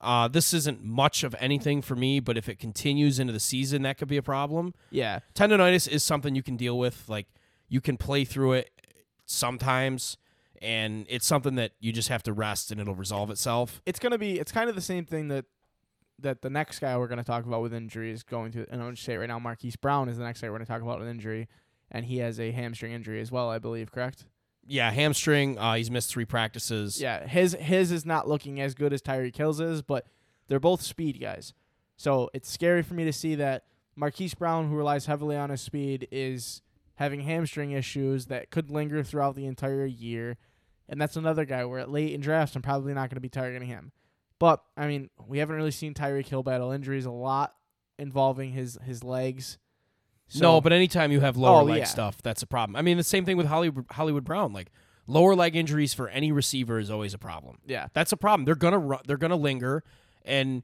Uh, 0.00 0.26
this 0.26 0.54
isn't 0.54 0.82
much 0.82 1.22
of 1.22 1.36
anything 1.38 1.82
for 1.82 1.94
me, 1.94 2.18
but 2.18 2.38
if 2.38 2.48
it 2.48 2.58
continues 2.58 3.18
into 3.18 3.34
the 3.34 3.40
season, 3.40 3.82
that 3.82 3.98
could 3.98 4.08
be 4.08 4.16
a 4.16 4.22
problem. 4.22 4.72
Yeah, 4.88 5.18
tendonitis 5.34 5.86
is 5.86 6.02
something 6.02 6.34
you 6.34 6.42
can 6.42 6.56
deal 6.56 6.78
with. 6.78 7.06
Like 7.10 7.26
you 7.68 7.82
can 7.82 7.98
play 7.98 8.24
through 8.24 8.54
it 8.54 8.70
sometimes, 9.26 10.16
and 10.62 11.04
it's 11.10 11.26
something 11.26 11.56
that 11.56 11.72
you 11.78 11.92
just 11.92 12.08
have 12.08 12.22
to 12.22 12.32
rest 12.32 12.70
and 12.70 12.80
it'll 12.80 12.94
resolve 12.94 13.30
itself. 13.30 13.82
it's 13.84 13.98
gonna 13.98 14.16
be 14.16 14.38
it's 14.38 14.52
kind 14.52 14.70
of 14.70 14.74
the 14.74 14.80
same 14.80 15.04
thing 15.04 15.28
that 15.28 15.44
that 16.20 16.40
the 16.40 16.48
next 16.48 16.78
guy 16.78 16.96
we're 16.96 17.06
gonna 17.06 17.22
talk 17.22 17.44
about 17.44 17.60
with 17.60 17.74
injury 17.74 18.10
is 18.10 18.22
going 18.22 18.50
to. 18.52 18.64
And 18.70 18.82
I'll 18.82 18.92
just 18.92 19.02
say 19.02 19.12
it 19.12 19.18
right 19.18 19.28
now, 19.28 19.38
Marquise 19.38 19.76
Brown 19.76 20.08
is 20.08 20.16
the 20.16 20.24
next 20.24 20.40
guy 20.40 20.48
we're 20.48 20.56
gonna 20.56 20.64
talk 20.64 20.80
about 20.80 21.00
with 21.00 21.08
injury, 21.08 21.48
and 21.90 22.06
he 22.06 22.16
has 22.16 22.40
a 22.40 22.50
hamstring 22.50 22.92
injury 22.92 23.20
as 23.20 23.30
well, 23.30 23.50
I 23.50 23.58
believe. 23.58 23.92
Correct? 23.92 24.24
Yeah, 24.66 24.90
hamstring. 24.90 25.58
Uh, 25.58 25.74
he's 25.74 25.90
missed 25.90 26.10
three 26.10 26.24
practices. 26.24 27.00
Yeah, 27.00 27.26
his 27.26 27.56
his 27.58 27.90
is 27.90 28.06
not 28.06 28.28
looking 28.28 28.60
as 28.60 28.74
good 28.74 28.92
as 28.92 29.02
Tyreek 29.02 29.36
Hill's 29.36 29.60
is, 29.60 29.82
but 29.82 30.06
they're 30.48 30.60
both 30.60 30.82
speed 30.82 31.20
guys. 31.20 31.54
So 31.96 32.30
it's 32.32 32.50
scary 32.50 32.82
for 32.82 32.94
me 32.94 33.04
to 33.04 33.12
see 33.12 33.34
that 33.36 33.64
Marquise 33.96 34.34
Brown, 34.34 34.68
who 34.68 34.76
relies 34.76 35.06
heavily 35.06 35.36
on 35.36 35.50
his 35.50 35.60
speed, 35.60 36.08
is 36.10 36.62
having 36.94 37.20
hamstring 37.20 37.72
issues 37.72 38.26
that 38.26 38.50
could 38.50 38.70
linger 38.70 39.02
throughout 39.02 39.34
the 39.34 39.46
entire 39.46 39.86
year. 39.86 40.36
And 40.88 41.00
that's 41.00 41.16
another 41.16 41.44
guy 41.44 41.64
where 41.64 41.78
at 41.78 41.90
late 41.90 42.12
in 42.12 42.20
drafts 42.20 42.56
I'm 42.56 42.62
probably 42.62 42.94
not 42.94 43.10
going 43.10 43.16
to 43.16 43.20
be 43.20 43.28
targeting 43.28 43.68
him. 43.68 43.92
But 44.38 44.62
I 44.76 44.86
mean, 44.86 45.10
we 45.26 45.38
haven't 45.38 45.56
really 45.56 45.70
seen 45.70 45.94
Tyreek 45.94 46.26
Hill 46.26 46.42
battle 46.42 46.70
injuries 46.72 47.06
a 47.06 47.10
lot 47.10 47.54
involving 47.98 48.52
his 48.52 48.78
his 48.84 49.04
legs. 49.04 49.58
So, 50.32 50.42
no, 50.42 50.60
but 50.60 50.72
anytime 50.72 51.10
you 51.12 51.20
have 51.20 51.36
lower 51.36 51.60
Oh, 51.60 51.64
leg 51.64 51.78
yeah. 51.80 51.84
stuff, 51.84 52.22
that's 52.22 52.40
a 52.42 52.46
problem. 52.46 52.76
I 52.76 52.82
mean, 52.82 52.96
the 52.96 53.02
same 53.04 53.24
thing 53.24 53.36
with 53.36 53.46
Hollywood, 53.46 53.84
Hollywood 53.90 54.24
Brown. 54.24 54.52
Like 54.52 54.70
lower 55.06 55.34
leg 55.34 55.56
injuries 55.56 55.92
for 55.92 56.08
any 56.08 56.30
receiver 56.32 56.78
is 56.78 56.88
always 56.90 57.12
a 57.14 57.18
problem. 57.18 57.58
yeah, 57.66 57.88
That's 57.94 58.12
a 58.12 58.16
problem. 58.16 58.44
They're 58.44 58.54
gonna 58.54 58.78
ru- 58.78 59.00
they're 59.06 59.16
gonna 59.16 59.34
linger, 59.36 59.82
and 60.24 60.62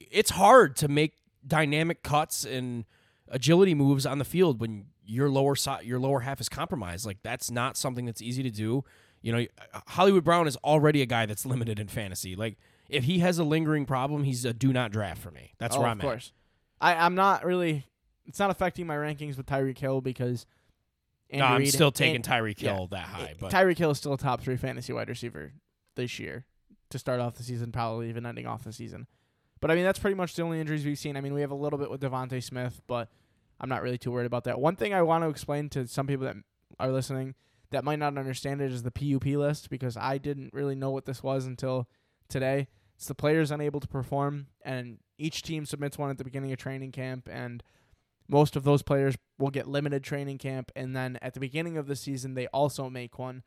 it's 0.00 0.30
hard 0.30 0.74
to 0.76 0.88
make 0.88 1.14
dynamic 1.46 2.02
cuts 2.02 2.44
and 2.44 2.84
agility 3.28 3.74
moves 3.74 4.04
on 4.06 4.18
the 4.18 4.24
field 4.24 4.60
when 4.60 4.86
your 5.04 5.28
lower 5.30 5.54
si- 5.54 5.84
your 5.84 6.00
lower 6.00 6.20
half 6.20 6.40
is 6.40 6.48
compromised. 6.48 7.06
Like 7.06 7.18
that's 7.22 7.48
not 7.50 7.76
something 7.76 8.06
that's 8.06 8.20
easy 8.20 8.42
to 8.42 8.50
do. 8.50 8.82
You 9.22 9.32
know, 9.32 9.46
uh, 9.72 9.80
Hollywood 9.86 10.24
Brown 10.24 10.48
is 10.48 10.56
already 10.58 11.00
a 11.00 11.06
guy 11.06 11.26
that's 11.26 11.46
limited 11.46 11.78
in 11.78 11.86
fantasy. 11.88 12.34
Like 12.34 12.58
if 12.88 13.04
he 13.04 13.20
has 13.20 13.38
a 13.38 13.44
lingering 13.44 13.86
problem, 13.86 14.24
he's 14.24 14.44
a 14.44 14.52
do 14.52 14.72
not 14.72 14.90
draft 14.90 15.20
for 15.22 15.30
me. 15.30 15.54
That's 15.58 15.76
oh, 15.76 15.80
where 15.80 15.88
I'm 15.88 16.00
at. 16.00 16.04
of 16.04 16.10
course. 16.10 16.32
I 16.80 16.94
I'm 16.96 17.14
not 17.14 17.44
really. 17.44 17.86
It's 18.26 18.38
not 18.38 18.50
affecting 18.50 18.86
my 18.86 18.96
rankings 18.96 19.36
with 19.36 19.46
Tyreek 19.46 19.78
Hill 19.78 20.00
because. 20.00 20.46
at. 21.32 21.38
No, 21.38 21.44
I'm 21.44 21.60
Reid- 21.60 21.72
still 21.72 21.92
taking 21.92 22.16
An- 22.16 22.22
Tyreek 22.22 22.60
yeah. 22.60 22.86
That 22.90 22.98
eh, 22.98 23.02
high, 23.02 23.34
but 23.38 23.52
Tyreek 23.52 23.78
Hill 23.78 23.90
is 23.90 23.98
still 23.98 24.12
a 24.14 24.18
top 24.18 24.40
three 24.40 24.56
fantasy 24.56 24.92
wide 24.92 25.08
receiver 25.08 25.52
this 25.94 26.18
year 26.18 26.44
to 26.90 26.98
start 26.98 27.20
off 27.20 27.34
the 27.34 27.42
season, 27.42 27.72
probably 27.72 28.08
even 28.08 28.26
ending 28.26 28.46
off 28.46 28.64
the 28.64 28.72
season. 28.72 29.06
But 29.60 29.70
I 29.70 29.74
mean, 29.74 29.84
that's 29.84 29.98
pretty 29.98 30.14
much 30.14 30.34
the 30.34 30.42
only 30.42 30.60
injuries 30.60 30.84
we've 30.84 30.98
seen. 30.98 31.16
I 31.16 31.20
mean, 31.20 31.34
we 31.34 31.40
have 31.40 31.50
a 31.50 31.56
little 31.56 31.78
bit 31.78 31.90
with 31.90 32.00
DeVonta 32.00 32.42
Smith, 32.42 32.80
but 32.86 33.08
I'm 33.58 33.68
not 33.68 33.82
really 33.82 33.98
too 33.98 34.12
worried 34.12 34.26
about 34.26 34.44
that. 34.44 34.60
One 34.60 34.76
thing 34.76 34.92
I 34.92 35.02
want 35.02 35.24
to 35.24 35.28
explain 35.28 35.68
to 35.70 35.86
some 35.86 36.06
people 36.06 36.26
that 36.26 36.36
are 36.78 36.92
listening 36.92 37.34
that 37.70 37.84
might 37.84 37.98
not 37.98 38.16
understand 38.16 38.60
it 38.60 38.70
is 38.70 38.82
the 38.82 38.90
PUP 38.90 39.24
list 39.24 39.70
because 39.70 39.96
I 39.96 40.18
didn't 40.18 40.52
really 40.52 40.74
know 40.74 40.90
what 40.90 41.06
this 41.06 41.22
was 41.22 41.46
until 41.46 41.88
today. 42.28 42.68
It's 42.96 43.06
the 43.06 43.14
players 43.14 43.50
unable 43.50 43.80
to 43.80 43.88
perform, 43.88 44.46
and 44.62 44.98
each 45.18 45.42
team 45.42 45.66
submits 45.66 45.98
one 45.98 46.10
at 46.10 46.18
the 46.18 46.24
beginning 46.24 46.52
of 46.52 46.58
training 46.58 46.92
camp, 46.92 47.28
and 47.30 47.62
most 48.28 48.56
of 48.56 48.64
those 48.64 48.82
players 48.82 49.16
will 49.38 49.50
get 49.50 49.68
limited 49.68 50.02
training 50.02 50.38
camp, 50.38 50.72
and 50.74 50.94
then 50.94 51.18
at 51.22 51.34
the 51.34 51.40
beginning 51.40 51.76
of 51.76 51.86
the 51.86 51.96
season, 51.96 52.34
they 52.34 52.46
also 52.48 52.90
make 52.90 53.18
one, 53.18 53.42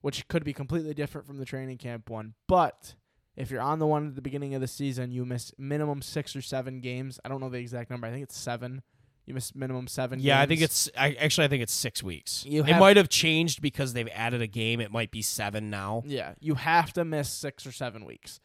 which 0.00 0.28
could 0.28 0.44
be 0.44 0.52
completely 0.52 0.94
different 0.94 1.26
from 1.26 1.38
the 1.38 1.44
training 1.44 1.78
camp 1.78 2.10
one. 2.10 2.34
But 2.46 2.94
if 3.36 3.50
you're 3.50 3.60
on 3.60 3.78
the 3.78 3.86
one 3.86 4.08
at 4.08 4.14
the 4.16 4.22
beginning 4.22 4.54
of 4.54 4.60
the 4.60 4.66
season, 4.66 5.10
you 5.12 5.24
miss 5.24 5.52
minimum 5.58 6.02
six 6.02 6.34
or 6.34 6.42
seven 6.42 6.80
games. 6.80 7.20
I 7.24 7.28
don't 7.28 7.40
know 7.40 7.48
the 7.48 7.58
exact 7.58 7.90
number. 7.90 8.06
I 8.06 8.10
think 8.10 8.24
it's 8.24 8.36
seven. 8.36 8.82
You 9.26 9.34
miss 9.34 9.54
minimum 9.54 9.88
seven. 9.88 10.20
yeah, 10.20 10.40
I 10.40 10.46
think 10.46 10.62
it's. 10.62 10.88
I 10.96 11.12
actually 11.12 11.44
I 11.44 11.48
think 11.48 11.62
it's 11.62 11.74
six 11.74 12.02
weeks. 12.02 12.46
You 12.46 12.64
it 12.64 12.78
might 12.78 12.96
have 12.96 13.10
changed 13.10 13.60
because 13.60 13.92
they've 13.92 14.08
added 14.14 14.40
a 14.40 14.46
game. 14.46 14.80
It 14.80 14.90
might 14.90 15.10
be 15.10 15.20
seven 15.20 15.68
now. 15.68 16.02
Yeah, 16.06 16.32
you 16.40 16.54
have 16.54 16.94
to 16.94 17.04
miss 17.04 17.28
six 17.28 17.66
or 17.66 17.72
seven 17.72 18.06
weeks, 18.06 18.40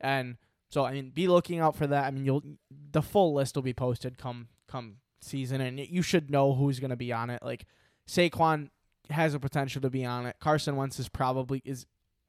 and 0.00 0.36
so 0.68 0.84
I 0.84 0.92
mean, 0.92 1.10
be 1.10 1.26
looking 1.26 1.58
out 1.58 1.74
for 1.74 1.88
that. 1.88 2.04
I 2.04 2.10
mean, 2.12 2.24
you'll 2.24 2.44
the 2.92 3.02
full 3.02 3.34
list 3.34 3.56
will 3.56 3.62
be 3.62 3.74
posted 3.74 4.18
come 4.18 4.46
come 4.68 4.98
season, 5.20 5.60
and 5.60 5.78
you 5.78 6.02
should 6.02 6.30
know 6.30 6.54
who's 6.54 6.80
going 6.80 6.90
to 6.90 6.96
be 6.96 7.12
on 7.12 7.30
it. 7.30 7.42
Like 7.42 7.66
Saquon 8.08 8.70
has 9.10 9.34
a 9.34 9.40
potential 9.40 9.80
to 9.82 9.90
be 9.90 10.04
on 10.04 10.26
it. 10.26 10.36
Carson 10.40 10.76
Wentz 10.76 10.98
is 10.98 11.08
probably 11.08 11.62
is 11.64 11.86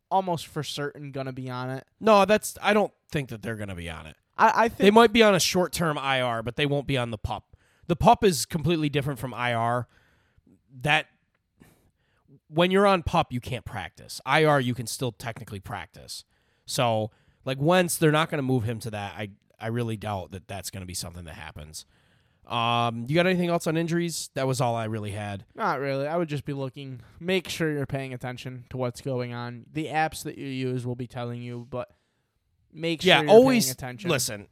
almost 0.09 0.47
for 0.47 0.63
certain 0.63 1.11
going 1.11 1.25
to 1.25 1.31
be 1.31 1.49
on 1.49 1.69
it. 1.69 1.85
No, 1.99 2.25
that's. 2.25 2.57
I 2.61 2.73
don't 2.73 2.93
think 3.09 3.29
that 3.29 3.41
they're 3.41 3.55
going 3.55 3.69
to 3.69 3.75
be 3.75 3.89
on 3.89 4.05
it. 4.07 4.15
I, 4.37 4.51
I 4.55 4.67
think 4.67 4.79
They 4.79 4.91
might 4.91 5.13
be 5.13 5.23
on 5.23 5.35
a 5.35 5.39
short 5.39 5.71
term 5.71 5.97
IR, 5.97 6.43
but 6.43 6.55
they 6.55 6.65
won't 6.65 6.87
be 6.87 6.97
on 6.97 7.11
the 7.11 7.17
pup. 7.17 7.55
The 7.87 7.95
pup 7.95 8.23
is 8.23 8.45
completely 8.45 8.89
different 8.89 9.19
from 9.19 9.33
IR. 9.33 9.87
That 10.81 11.07
when 12.47 12.71
you're 12.71 12.87
on 12.87 13.03
pup, 13.03 13.31
you 13.31 13.39
can't 13.39 13.65
practice. 13.65 14.21
IR, 14.25 14.59
you 14.59 14.73
can 14.73 14.87
still 14.87 15.11
technically 15.11 15.59
practice. 15.59 16.23
So, 16.65 17.11
like 17.43 17.57
Wentz, 17.59 17.97
they're 17.97 18.11
not 18.11 18.29
going 18.29 18.39
to 18.39 18.43
move 18.43 18.63
him 18.63 18.79
to 18.79 18.91
that. 18.91 19.13
I 19.17 19.29
I 19.59 19.67
really 19.67 19.97
doubt 19.97 20.31
that 20.31 20.47
that's 20.47 20.69
going 20.69 20.81
to 20.81 20.87
be 20.87 20.93
something 20.93 21.25
that 21.25 21.35
happens. 21.35 21.85
Um, 22.51 23.05
you 23.07 23.15
got 23.15 23.25
anything 23.27 23.49
else 23.49 23.65
on 23.67 23.77
injuries? 23.77 24.29
That 24.33 24.45
was 24.47 24.59
all 24.59 24.75
I 24.75 24.85
really 24.85 25.11
had. 25.11 25.45
Not 25.55 25.79
really. 25.79 26.05
I 26.07 26.17
would 26.17 26.27
just 26.29 26.43
be 26.45 26.53
looking. 26.53 26.99
Make 27.19 27.47
sure 27.47 27.71
you're 27.71 27.85
paying 27.85 28.13
attention 28.13 28.65
to 28.71 28.77
what's 28.77 28.99
going 29.01 29.33
on. 29.33 29.65
The 29.71 29.85
apps 29.87 30.23
that 30.23 30.37
you 30.37 30.47
use 30.47 30.85
will 30.85 30.95
be 30.95 31.07
telling 31.07 31.41
you, 31.41 31.65
but 31.69 31.89
make 32.73 33.01
sure 33.01 33.09
yeah, 33.09 33.21
you're 33.21 33.31
always 33.31 33.65
paying 33.65 33.71
attention. 33.73 34.09
listen. 34.09 34.47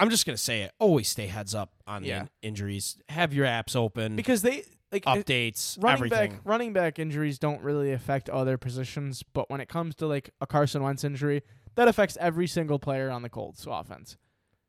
I'm 0.00 0.10
just 0.10 0.26
gonna 0.26 0.36
say 0.38 0.62
it. 0.62 0.72
Always 0.78 1.08
stay 1.08 1.26
heads 1.26 1.54
up 1.56 1.72
on 1.86 2.02
the 2.02 2.08
Yeah. 2.08 2.20
in- 2.22 2.28
injuries. 2.50 2.98
Have 3.08 3.32
your 3.34 3.46
apps 3.46 3.74
open, 3.74 4.14
because 4.14 4.42
they 4.42 4.62
like 4.92 5.04
updates, 5.04 5.76
running 5.82 5.94
everything. 6.06 6.30
back 6.32 6.40
running 6.44 6.72
back 6.72 6.98
injuries 7.00 7.38
don't 7.38 7.60
really 7.62 7.92
affect 7.92 8.30
other 8.30 8.56
positions, 8.56 9.22
but 9.32 9.50
when 9.50 9.60
it 9.60 9.68
comes 9.68 9.94
to 9.96 10.06
like 10.06 10.30
a 10.40 10.46
Carson 10.46 10.82
Wentz 10.84 11.02
injury, 11.02 11.42
that 11.74 11.88
affects 11.88 12.16
every 12.20 12.46
single 12.46 12.78
player 12.78 13.10
on 13.10 13.22
the 13.22 13.28
Colts 13.28 13.66
offense 13.68 14.16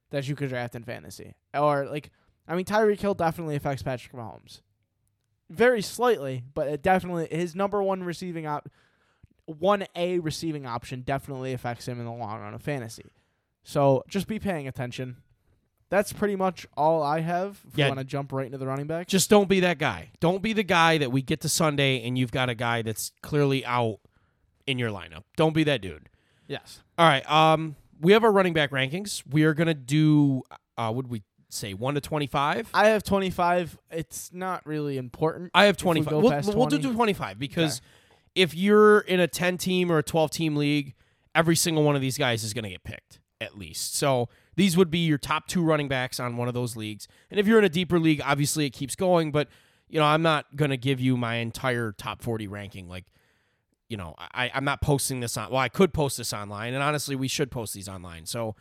that 0.10 0.28
you 0.28 0.36
could 0.36 0.50
draft 0.50 0.74
in 0.76 0.84
fantasy. 0.84 1.36
Or 1.54 1.86
like 1.86 2.10
I 2.50 2.56
mean 2.56 2.66
Tyreek 2.66 3.00
Hill 3.00 3.14
definitely 3.14 3.56
affects 3.56 3.82
Patrick 3.84 4.12
Mahomes. 4.14 4.60
Very 5.50 5.82
slightly, 5.82 6.44
but 6.54 6.68
it 6.68 6.82
definitely 6.82 7.28
his 7.32 7.56
number 7.56 7.82
one 7.82 8.04
receiving 8.04 8.46
op 8.46 8.68
one 9.46 9.86
A 9.96 10.20
receiving 10.20 10.66
option 10.66 11.02
definitely 11.02 11.54
affects 11.54 11.88
him 11.88 12.00
in 12.00 12.06
the 12.06 12.12
long 12.12 12.40
run 12.42 12.54
of 12.54 12.62
fantasy. 12.62 13.06
So 13.64 14.04
just 14.08 14.28
be 14.28 14.38
paying 14.40 14.68
attention. 14.68 15.18
That's 15.90 16.14
pretty 16.14 16.36
much 16.36 16.68
all 16.78 17.02
I 17.02 17.22
have. 17.22 17.62
If 17.68 17.78
Yeah. 17.78 17.86
you 17.86 17.90
want 17.92 18.00
to 18.00 18.04
jump 18.06 18.32
right 18.32 18.46
into 18.46 18.60
the 18.60 18.68
running 18.68 18.86
back. 18.86 19.08
Just 19.08 19.28
don't 19.30 19.50
be 19.50 19.60
that 19.62 19.80
guy. 19.80 20.12
Don't 20.20 20.44
be 20.44 20.54
the 20.54 20.62
guy 20.64 21.00
that 21.00 21.12
we 21.12 21.24
get 21.24 21.42
to 21.42 21.50
Sunday 21.50 22.04
and 22.06 22.16
you've 22.16 22.32
got 22.32 22.48
a 22.50 22.54
guy 22.56 22.84
that's 22.84 23.12
clearly 23.24 23.66
out 23.66 24.00
in 24.68 24.78
your 24.78 24.92
lineup. 24.92 25.24
Don't 25.36 25.54
be 25.54 25.64
that 25.64 25.82
dude. 25.82 26.10
yes. 26.48 26.82
All 27.00 27.08
right. 27.08 27.28
Um, 27.30 27.76
we 28.02 28.12
have 28.14 28.24
our 28.24 28.32
running 28.32 28.54
back 28.54 28.70
rankings. 28.72 29.24
We 29.28 29.44
are 29.46 29.54
gonna 29.56 29.74
do. 29.74 30.44
Uh, 30.78 30.92
would 30.96 31.08
we 31.08 31.24
say 31.50 31.74
one 31.74 31.96
to 31.96 32.02
twenty 32.02 32.28
five? 32.28 32.70
I 32.74 32.90
have 32.90 33.04
25. 33.04 33.78
It's 33.92 34.32
not 34.34 34.66
really 34.66 34.98
important. 34.98 35.52
I 35.54 35.66
have 35.66 35.76
we 35.78 35.82
twenty 35.82 36.02
five. 36.02 36.12
go 36.12 36.22
We'll, 36.22 36.56
we'll 36.56 36.68
do 36.68 36.80
20? 36.80 36.96
twenty 36.96 37.14
five 37.14 37.40
because 37.40 37.82
if 38.36 38.56
you're 38.56 39.00
in 39.00 39.20
a 39.20 39.28
ten 39.28 39.58
team 39.58 39.92
or 39.92 39.98
a 39.98 40.04
twelve 40.04 40.32
team 40.32 40.56
league, 40.56 40.96
every 41.36 41.56
single 41.56 41.84
one 41.84 41.96
of 41.96 42.02
these 42.02 42.18
guys 42.18 42.44
is 42.44 42.54
gonna 42.54 42.70
get 42.70 42.84
picked 42.84 43.20
at 43.42 43.58
least. 43.58 43.96
So 43.96 44.30
these 44.56 44.76
would 44.78 44.92
be 44.92 45.00
your 45.00 45.18
top 45.18 45.48
two 45.48 45.64
running 45.64 45.88
backs 45.88 46.20
on 46.20 46.38
one 46.38 46.48
of 46.48 46.54
those 46.54 46.76
leagues. 46.76 47.08
And 47.32 47.40
if 47.40 47.48
you're 47.48 47.60
in 47.60 47.66
a 47.66 47.70
deeper 47.70 48.00
league, 48.00 48.22
obviously 48.24 48.66
it 48.66 48.72
keeps 48.72 48.96
going. 48.96 49.32
But 49.32 49.48
you 49.88 50.00
know, 50.00 50.06
I'm 50.06 50.22
not 50.22 50.56
gonna 50.56 50.78
give 50.78 51.00
you 51.00 51.18
my 51.18 51.36
entire 51.36 51.92
top 51.92 52.22
forty 52.22 52.48
ranking. 52.48 52.88
Like, 52.88 53.06
you 53.88 53.98
know, 53.98 54.16
I, 54.20 54.52
I'm 54.54 54.66
not 54.66 54.82
posting 54.82 55.20
this 55.20 55.36
on. 55.38 55.50
Well, 55.50 55.60
I 55.60 55.70
could 55.70 55.94
post 55.94 56.18
this 56.18 56.32
online, 56.34 56.74
and 56.74 56.84
honestly, 56.84 57.16
we 57.16 57.28
should 57.28 57.50
post 57.50 57.74
these 57.74 57.90
online. 57.90 58.26
So 58.26 58.56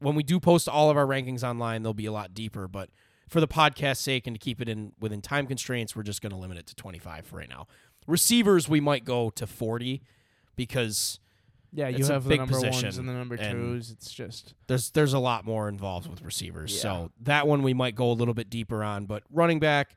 when 0.00 0.14
we 0.14 0.22
do 0.22 0.40
post 0.40 0.68
all 0.68 0.90
of 0.90 0.96
our 0.96 1.06
rankings 1.06 1.42
online, 1.42 1.82
they'll 1.82 1.94
be 1.94 2.06
a 2.06 2.12
lot 2.12 2.34
deeper. 2.34 2.66
But 2.68 2.90
for 3.28 3.40
the 3.40 3.48
podcast 3.48 3.98
sake 3.98 4.26
and 4.26 4.34
to 4.34 4.38
keep 4.40 4.60
it 4.60 4.68
in 4.68 4.92
within 5.00 5.20
time 5.22 5.46
constraints, 5.46 5.94
we're 5.94 6.02
just 6.02 6.20
going 6.22 6.32
to 6.32 6.36
limit 6.38 6.58
it 6.58 6.66
to 6.66 6.74
25 6.74 7.26
for 7.26 7.36
right 7.36 7.48
now. 7.48 7.66
Receivers, 8.06 8.68
we 8.68 8.80
might 8.80 9.04
go 9.04 9.30
to 9.30 9.46
40 9.46 10.02
because 10.56 11.20
Yeah, 11.72 11.88
you 11.88 12.04
have 12.06 12.24
the 12.24 12.36
number 12.36 12.60
ones 12.60 12.98
and 12.98 13.08
the 13.08 13.12
number 13.12 13.36
twos. 13.36 13.90
It's 13.90 14.10
just 14.12 14.54
there's 14.66 14.90
there's 14.90 15.12
a 15.12 15.18
lot 15.18 15.44
more 15.44 15.68
involved 15.68 16.08
with 16.10 16.22
receivers. 16.22 16.74
Yeah. 16.74 16.80
So 16.80 17.10
that 17.20 17.46
one 17.46 17.62
we 17.62 17.74
might 17.74 17.94
go 17.94 18.10
a 18.10 18.14
little 18.14 18.34
bit 18.34 18.50
deeper 18.50 18.82
on. 18.82 19.06
But 19.06 19.22
running 19.30 19.60
back, 19.60 19.96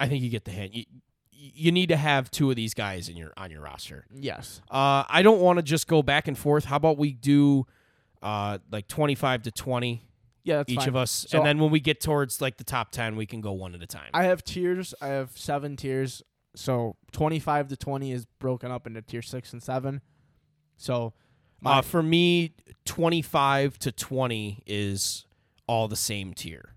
I 0.00 0.08
think 0.08 0.22
you 0.22 0.30
get 0.30 0.44
the 0.44 0.52
hint. 0.52 0.74
You, 0.74 0.84
you 1.32 1.70
need 1.72 1.90
to 1.90 1.96
have 1.96 2.30
two 2.30 2.48
of 2.48 2.56
these 2.56 2.72
guys 2.72 3.08
in 3.10 3.16
your 3.16 3.32
on 3.36 3.50
your 3.50 3.60
roster. 3.60 4.06
yes. 4.14 4.62
Uh, 4.70 5.04
I 5.08 5.20
don't 5.22 5.40
want 5.40 5.58
to 5.58 5.62
just 5.62 5.86
go 5.86 6.02
back 6.02 6.28
and 6.28 6.38
forth. 6.38 6.64
How 6.64 6.76
about 6.76 6.96
we 6.96 7.12
do 7.12 7.66
uh, 8.26 8.58
like 8.72 8.88
25 8.88 9.42
to 9.42 9.50
20 9.52 10.02
Yeah, 10.42 10.56
that's 10.56 10.72
each 10.72 10.78
fine. 10.80 10.88
of 10.88 10.96
us, 10.96 11.26
So- 11.28 11.38
and 11.38 11.46
then 11.46 11.58
when 11.58 11.70
we 11.70 11.80
get 11.80 12.00
towards 12.00 12.40
like 12.40 12.56
the 12.56 12.64
top 12.64 12.90
10, 12.90 13.14
we 13.16 13.24
can 13.26 13.40
go 13.40 13.52
one 13.52 13.74
at 13.74 13.82
a 13.82 13.86
time. 13.86 14.10
I 14.12 14.24
have 14.24 14.42
tiers. 14.42 14.94
I 15.00 15.08
have 15.08 15.36
seven 15.38 15.76
tiers. 15.76 16.22
So 16.54 16.96
25 17.12 17.68
to 17.68 17.76
20 17.76 18.12
is 18.12 18.26
broken 18.38 18.70
up 18.72 18.86
into 18.86 19.00
tier 19.02 19.22
six 19.22 19.52
and 19.52 19.62
seven. 19.62 20.00
So 20.76 21.12
uh, 21.64 21.82
for 21.82 22.02
me, 22.02 22.54
25 22.84 23.78
to 23.80 23.92
20 23.92 24.62
is 24.66 25.26
all 25.66 25.86
the 25.88 25.96
same 25.96 26.32
tier. 26.34 26.74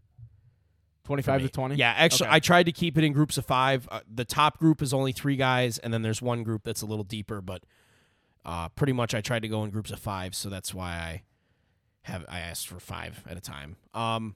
25 1.06 1.42
to 1.44 1.50
20. 1.50 1.76
Yeah, 1.76 1.94
actually, 1.98 2.28
Okay. 2.28 2.36
I 2.36 2.40
tried 2.40 2.64
to 2.68 2.72
keep 2.72 2.98
it 2.98 3.04
in 3.04 3.14
groups 3.14 3.38
of 3.38 3.46
five. 3.46 3.88
Uh, 3.92 4.02
the 4.14 4.26
top 4.26 4.60
group 4.60 4.82
is 4.82 4.94
only 4.94 5.12
three 5.12 5.36
guys, 5.36 5.78
and 5.80 5.92
then 5.94 6.02
there's 6.04 6.22
one 6.22 6.44
group 6.44 6.64
that's 6.64 6.82
a 6.84 6.86
little 6.86 7.04
deeper. 7.04 7.42
But 7.42 7.64
uh, 8.46 8.70
pretty 8.70 8.94
much, 8.94 9.16
I 9.16 9.22
tried 9.22 9.42
to 9.42 9.48
go 9.48 9.64
in 9.64 9.72
groups 9.72 9.92
of 9.92 10.00
five, 10.00 10.36
so 10.36 10.50
that's 10.50 10.72
why 10.74 10.92
I 10.92 11.24
have 12.10 12.26
I 12.30 12.40
asked 12.40 12.68
for 12.68 12.80
five 12.80 13.24
at 13.30 13.38
a 13.38 13.42
time. 13.42 13.78
Um, 13.94 14.36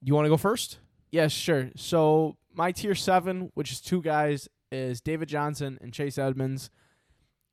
you 0.00 0.14
want 0.14 0.26
to 0.26 0.30
go 0.30 0.36
first? 0.36 0.78
Yes, 1.10 1.32
sure. 1.32 1.70
So 1.76 2.36
my 2.54 2.72
tier 2.72 2.94
seven, 2.94 3.50
which 3.54 3.72
is 3.72 3.80
two 3.80 4.02
guys, 4.02 4.48
is 4.70 5.00
David 5.00 5.28
Johnson 5.28 5.78
and 5.80 5.92
Chase 5.92 6.18
Edmonds. 6.18 6.70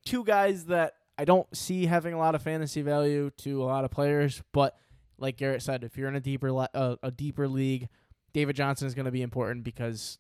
Two 0.06 0.24
guys 0.24 0.66
that 0.66 0.94
I 1.18 1.26
don't 1.26 1.48
see 1.56 1.86
having 1.86 2.14
a 2.14 2.18
lot 2.18 2.34
of 2.36 2.42
fantasy 2.42 2.82
value 2.82 3.30
to 3.40 3.62
a 3.64 3.66
lot 3.66 3.86
of 3.86 3.92
players, 3.92 4.42
but 4.52 4.76
like 5.18 5.38
Garrhett 5.38 5.62
said, 5.62 5.84
if 5.84 5.98
you're 5.98 6.08
in 6.08 6.16
a 6.16 6.20
deeper 6.22 6.52
le- 6.52 6.70
uh, 6.74 6.96
a 7.04 7.12
deeper 7.12 7.48
league, 7.48 7.90
David 8.34 8.56
Johnson 8.56 8.88
is 8.88 8.96
going 8.96 9.06
to 9.06 9.12
be 9.12 9.22
important 9.22 9.64
because 9.64 10.18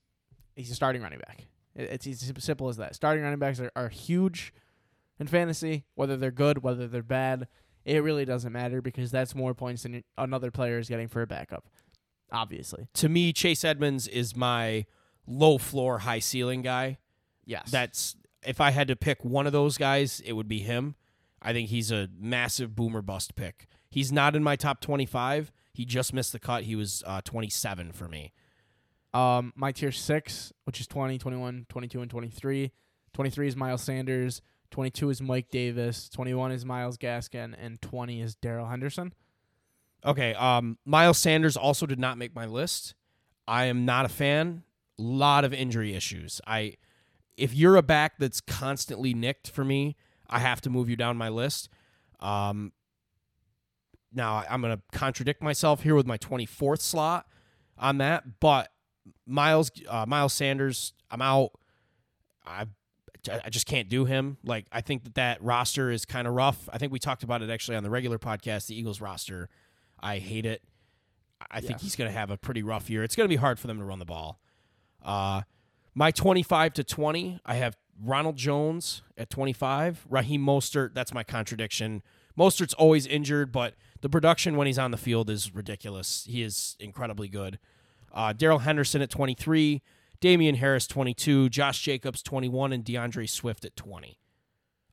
he's 0.55 0.69
a 0.69 0.75
starting 0.75 1.01
running 1.01 1.19
back. 1.19 1.47
It- 1.75 2.05
It's 2.05 2.07
as 2.07 2.31
simple 2.43 2.69
as 2.69 2.77
that. 2.77 2.93
Starting 2.93 3.23
running 3.23 3.39
backs 3.39 3.59
are, 3.59 3.71
are 3.75 3.89
huge 3.89 4.53
in 5.19 5.25
fantasy, 5.25 5.85
whether 5.95 6.17
they're 6.17 6.29
good, 6.29 6.61
whether 6.61 6.87
they're 6.87 7.01
bad. 7.01 7.47
It 7.85 8.03
really 8.03 8.25
doesn't 8.25 8.51
matter 8.51 8.81
because 8.81 9.11
that's 9.11 9.33
more 9.35 9.53
points 9.53 9.83
than 9.83 10.03
another 10.17 10.51
player 10.51 10.77
is 10.77 10.87
getting 10.87 11.07
for 11.07 11.21
a 11.21 11.27
backup. 11.27 11.67
Obviously, 12.31 12.87
To 12.95 13.09
me, 13.09 13.33
Chase 13.33 13.65
Edmonds 13.65 14.07
is 14.07 14.35
my 14.35 14.85
low 15.27 15.57
floor, 15.57 15.99
high 15.99 16.19
ceiling 16.19 16.61
guy. 16.61 16.97
yes. 17.45 17.69
That's 17.69 18.15
if 18.43 18.59
I 18.61 18.71
had 18.71 18.87
to 18.87 18.95
pick 18.95 19.23
one 19.25 19.45
of 19.45 19.53
those 19.53 19.77
guys, 19.77 20.21
it 20.25 20.33
would 20.33 20.47
be 20.47 20.59
him. 20.59 20.95
I 21.41 21.53
think 21.53 21.69
he's 21.69 21.91
a 21.91 22.07
massive 22.17 22.75
boomer 22.75 23.01
bust 23.01 23.35
pick. 23.35 23.67
He's 23.89 24.11
not 24.11 24.35
in 24.35 24.43
my 24.43 24.55
top 24.55 24.79
25. 24.81 25.51
He 25.73 25.85
just 25.85 26.13
missed 26.13 26.31
the 26.31 26.39
cut. 26.39 26.63
He 26.63 26.75
was 26.75 27.03
uh, 27.05 27.21
27 27.23 27.91
for 27.91 28.07
me. 28.07 28.31
Um, 29.13 29.51
my 29.55 29.71
tier 29.71 29.91
six, 29.91 30.53
which 30.63 30.79
is 30.79 30.87
20, 30.87 31.17
21, 31.17 31.65
22, 31.67 32.01
and 32.01 32.09
23. 32.09 32.71
23 33.13 33.47
is 33.47 33.55
Miles 33.55 33.81
Sanders. 33.81 34.41
22 34.71 35.09
is 35.09 35.21
Mike 35.21 35.51
Davis. 35.51 36.09
21 36.09 36.51
is 36.51 36.65
Myles 36.65 36.97
Gaskin. 36.97 37.53
And 37.61 37.81
20 37.81 38.21
is 38.21 38.35
Darrell 38.35 38.67
Henderson. 38.67 39.13
Okay, 40.03 40.33
um, 40.33 40.77
Miles 40.85 41.19
Sanders 41.19 41.55
also 41.55 41.85
did 41.85 41.99
not 41.99 42.17
make 42.17 42.33
my 42.33 42.45
list. 42.45 42.95
I 43.47 43.65
am 43.65 43.85
not 43.85 44.05
a 44.05 44.09
fan. 44.09 44.63
Lot 44.97 45.45
of 45.45 45.53
injury 45.53 45.93
issues. 45.93 46.41
I, 46.47 46.75
if 47.37 47.53
you're 47.53 47.75
a 47.75 47.83
back 47.83 48.13
that's 48.17 48.41
constantly 48.41 49.13
nicked 49.13 49.49
for 49.49 49.63
me, 49.63 49.95
I 50.29 50.39
have 50.39 50.61
to 50.61 50.69
move 50.69 50.89
you 50.89 50.95
down 50.95 51.17
my 51.17 51.29
list. 51.29 51.69
Um, 52.19 52.71
now 54.13 54.43
I'm 54.49 54.61
gonna 54.61 54.81
contradict 54.91 55.41
myself 55.41 55.83
here 55.83 55.95
with 55.95 56.07
my 56.07 56.17
24th 56.17 56.81
slot 56.81 57.25
on 57.77 57.97
that, 57.99 58.39
but 58.39 58.69
Miles 59.25 59.71
uh, 59.87 60.05
Miles 60.07 60.33
Sanders, 60.33 60.93
I'm 61.09 61.21
out. 61.21 61.51
I 62.45 62.65
I 63.29 63.49
just 63.49 63.67
can't 63.67 63.87
do 63.87 64.05
him. 64.05 64.37
Like 64.43 64.65
I 64.71 64.81
think 64.81 65.03
that 65.03 65.15
that 65.15 65.43
roster 65.43 65.91
is 65.91 66.05
kind 66.05 66.27
of 66.27 66.33
rough. 66.33 66.67
I 66.71 66.77
think 66.77 66.91
we 66.91 66.99
talked 66.99 67.23
about 67.23 67.41
it 67.41 67.49
actually 67.49 67.77
on 67.77 67.83
the 67.83 67.89
regular 67.89 68.17
podcast. 68.17 68.67
The 68.67 68.77
Eagles 68.77 68.99
roster, 69.01 69.49
I 69.99 70.17
hate 70.17 70.45
it. 70.45 70.63
I 71.49 71.61
think 71.61 71.79
he's 71.81 71.95
going 71.95 72.09
to 72.09 72.17
have 72.17 72.29
a 72.29 72.37
pretty 72.37 72.61
rough 72.61 72.89
year. 72.89 73.03
It's 73.03 73.15
going 73.15 73.25
to 73.25 73.29
be 73.29 73.37
hard 73.37 73.59
for 73.59 73.67
them 73.67 73.79
to 73.79 73.83
run 73.85 73.99
the 73.99 74.05
ball. 74.05 74.39
Uh, 75.03 75.41
my 75.95 76.11
25 76.11 76.73
to 76.73 76.83
20, 76.83 77.39
I 77.45 77.55
have 77.55 77.75
Ronald 78.03 78.35
Jones 78.35 79.01
at 79.17 79.29
25. 79.29 80.05
Raheem 80.09 80.45
Mostert, 80.45 80.93
that's 80.93 81.13
my 81.13 81.23
contradiction. 81.23 82.03
Mostert's 82.37 82.73
always 82.75 83.05
injured, 83.07 83.51
but 83.51 83.75
the 84.01 84.09
production 84.09 84.55
when 84.55 84.67
he's 84.67 84.79
on 84.79 84.91
the 84.91 84.97
field 84.97 85.29
is 85.29 85.53
ridiculous. 85.53 86.25
He 86.29 86.43
is 86.43 86.75
incredibly 86.79 87.27
good. 87.27 87.59
Uh, 88.13 88.33
Darrell 88.33 88.59
Henderson 88.59 89.01
at 89.01 89.09
23, 89.09 89.81
Damien 90.21 90.55
Harris 90.55 90.87
22, 90.87 91.49
Josh 91.49 91.81
Jacobs 91.81 92.21
21, 92.23 92.71
and 92.71 92.85
D'Andre 92.85 93.25
Swift 93.25 93.65
at 93.65 93.75
20. 93.75 94.17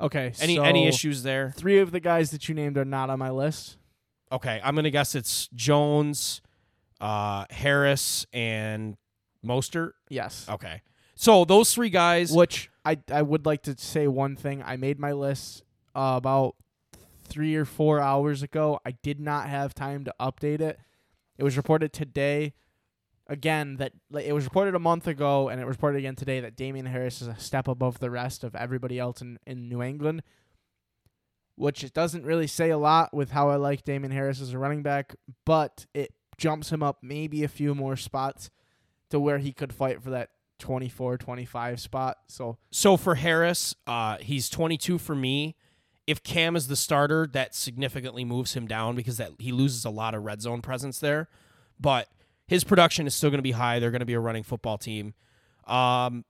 Okay. 0.00 0.32
Any 0.40 0.56
so 0.56 0.62
any 0.62 0.88
issues 0.88 1.22
there? 1.22 1.52
Three 1.56 1.78
of 1.78 1.92
the 1.92 2.00
guys 2.00 2.30
that 2.30 2.48
you 2.48 2.54
named 2.54 2.76
are 2.78 2.84
not 2.84 3.10
on 3.10 3.18
my 3.18 3.30
list. 3.30 3.76
Okay, 4.30 4.60
I'm 4.62 4.74
gonna 4.74 4.90
guess 4.90 5.14
it's 5.14 5.48
Jones, 5.54 6.42
uh, 7.00 7.46
Harris, 7.50 8.26
and 8.32 8.96
Mostert. 9.44 9.92
Yes. 10.08 10.46
Okay, 10.48 10.82
so 11.14 11.44
those 11.44 11.74
three 11.74 11.90
guys. 11.90 12.30
Which 12.30 12.70
I 12.84 12.98
I 13.10 13.22
would 13.22 13.46
like 13.46 13.62
to 13.62 13.76
say 13.78 14.06
one 14.06 14.36
thing. 14.36 14.62
I 14.64 14.76
made 14.76 14.98
my 14.98 15.12
list 15.12 15.64
uh, 15.94 16.14
about 16.16 16.56
three 17.24 17.54
or 17.56 17.64
four 17.64 18.00
hours 18.00 18.42
ago. 18.42 18.80
I 18.84 18.92
did 19.02 19.18
not 19.18 19.48
have 19.48 19.74
time 19.74 20.04
to 20.04 20.14
update 20.20 20.60
it. 20.60 20.78
It 21.38 21.44
was 21.44 21.56
reported 21.56 21.92
today. 21.92 22.52
Again, 23.28 23.76
that 23.76 23.92
like, 24.10 24.24
it 24.24 24.32
was 24.32 24.44
reported 24.44 24.74
a 24.74 24.78
month 24.78 25.06
ago, 25.06 25.48
and 25.48 25.60
it 25.60 25.66
was 25.66 25.76
reported 25.76 25.98
again 25.98 26.14
today 26.16 26.40
that 26.40 26.56
Damien 26.56 26.86
Harris 26.86 27.20
is 27.20 27.28
a 27.28 27.36
step 27.38 27.68
above 27.68 27.98
the 27.98 28.10
rest 28.10 28.42
of 28.42 28.54
everybody 28.54 28.98
else 28.98 29.20
in, 29.20 29.38
in 29.46 29.68
New 29.68 29.82
England. 29.82 30.22
which 31.56 31.82
it 31.82 31.92
doesn't 31.92 32.24
really 32.24 32.46
say 32.46 32.70
a 32.70 32.78
lot 32.78 33.12
with 33.12 33.32
how 33.32 33.50
I 33.50 33.56
like 33.56 33.84
Damien 33.84 34.12
Harris 34.12 34.40
as 34.40 34.52
a 34.52 34.58
running 34.58 34.82
back, 34.82 35.16
but 35.44 35.86
it 35.92 36.14
jumps 36.36 36.70
him 36.70 36.82
up 36.82 36.98
maybe 37.02 37.42
a 37.42 37.48
few 37.48 37.74
more 37.74 37.96
spots 37.96 38.48
to 39.10 39.18
where 39.18 39.38
he 39.38 39.52
could 39.52 39.72
fight 39.72 40.02
for 40.02 40.10
that 40.10 40.30
24 40.60 41.18
25 41.18 41.80
spot. 41.80 42.18
So 42.28 42.58
So 42.70 42.96
for 42.96 43.16
Harris, 43.16 43.74
uh, 43.86 44.18
he's 44.20 44.48
22 44.48 44.98
for 44.98 45.14
me. 45.14 45.56
If 46.06 46.22
Cam 46.22 46.56
is 46.56 46.68
the 46.68 46.76
starter, 46.76 47.26
that 47.32 47.54
significantly 47.54 48.24
moves 48.24 48.54
him 48.54 48.66
down 48.66 48.94
because 48.96 49.18
that 49.18 49.32
he 49.38 49.52
loses 49.52 49.84
a 49.84 49.90
lot 49.90 50.14
of 50.14 50.24
red 50.24 50.40
zone 50.40 50.62
presence 50.62 50.98
there. 51.00 51.28
But 51.78 52.08
his 52.48 52.64
production 52.64 53.06
is 53.06 53.14
still 53.14 53.30
going 53.30 53.38
to 53.38 53.42
be 53.42 53.52
high. 53.52 53.78
They're 53.78 53.92
going 53.92 54.00
to 54.00 54.06
be 54.06 54.14
a 54.14 54.20
running 54.20 54.42
football 54.42 54.78
team. 54.78 55.14
Um, 55.66 56.24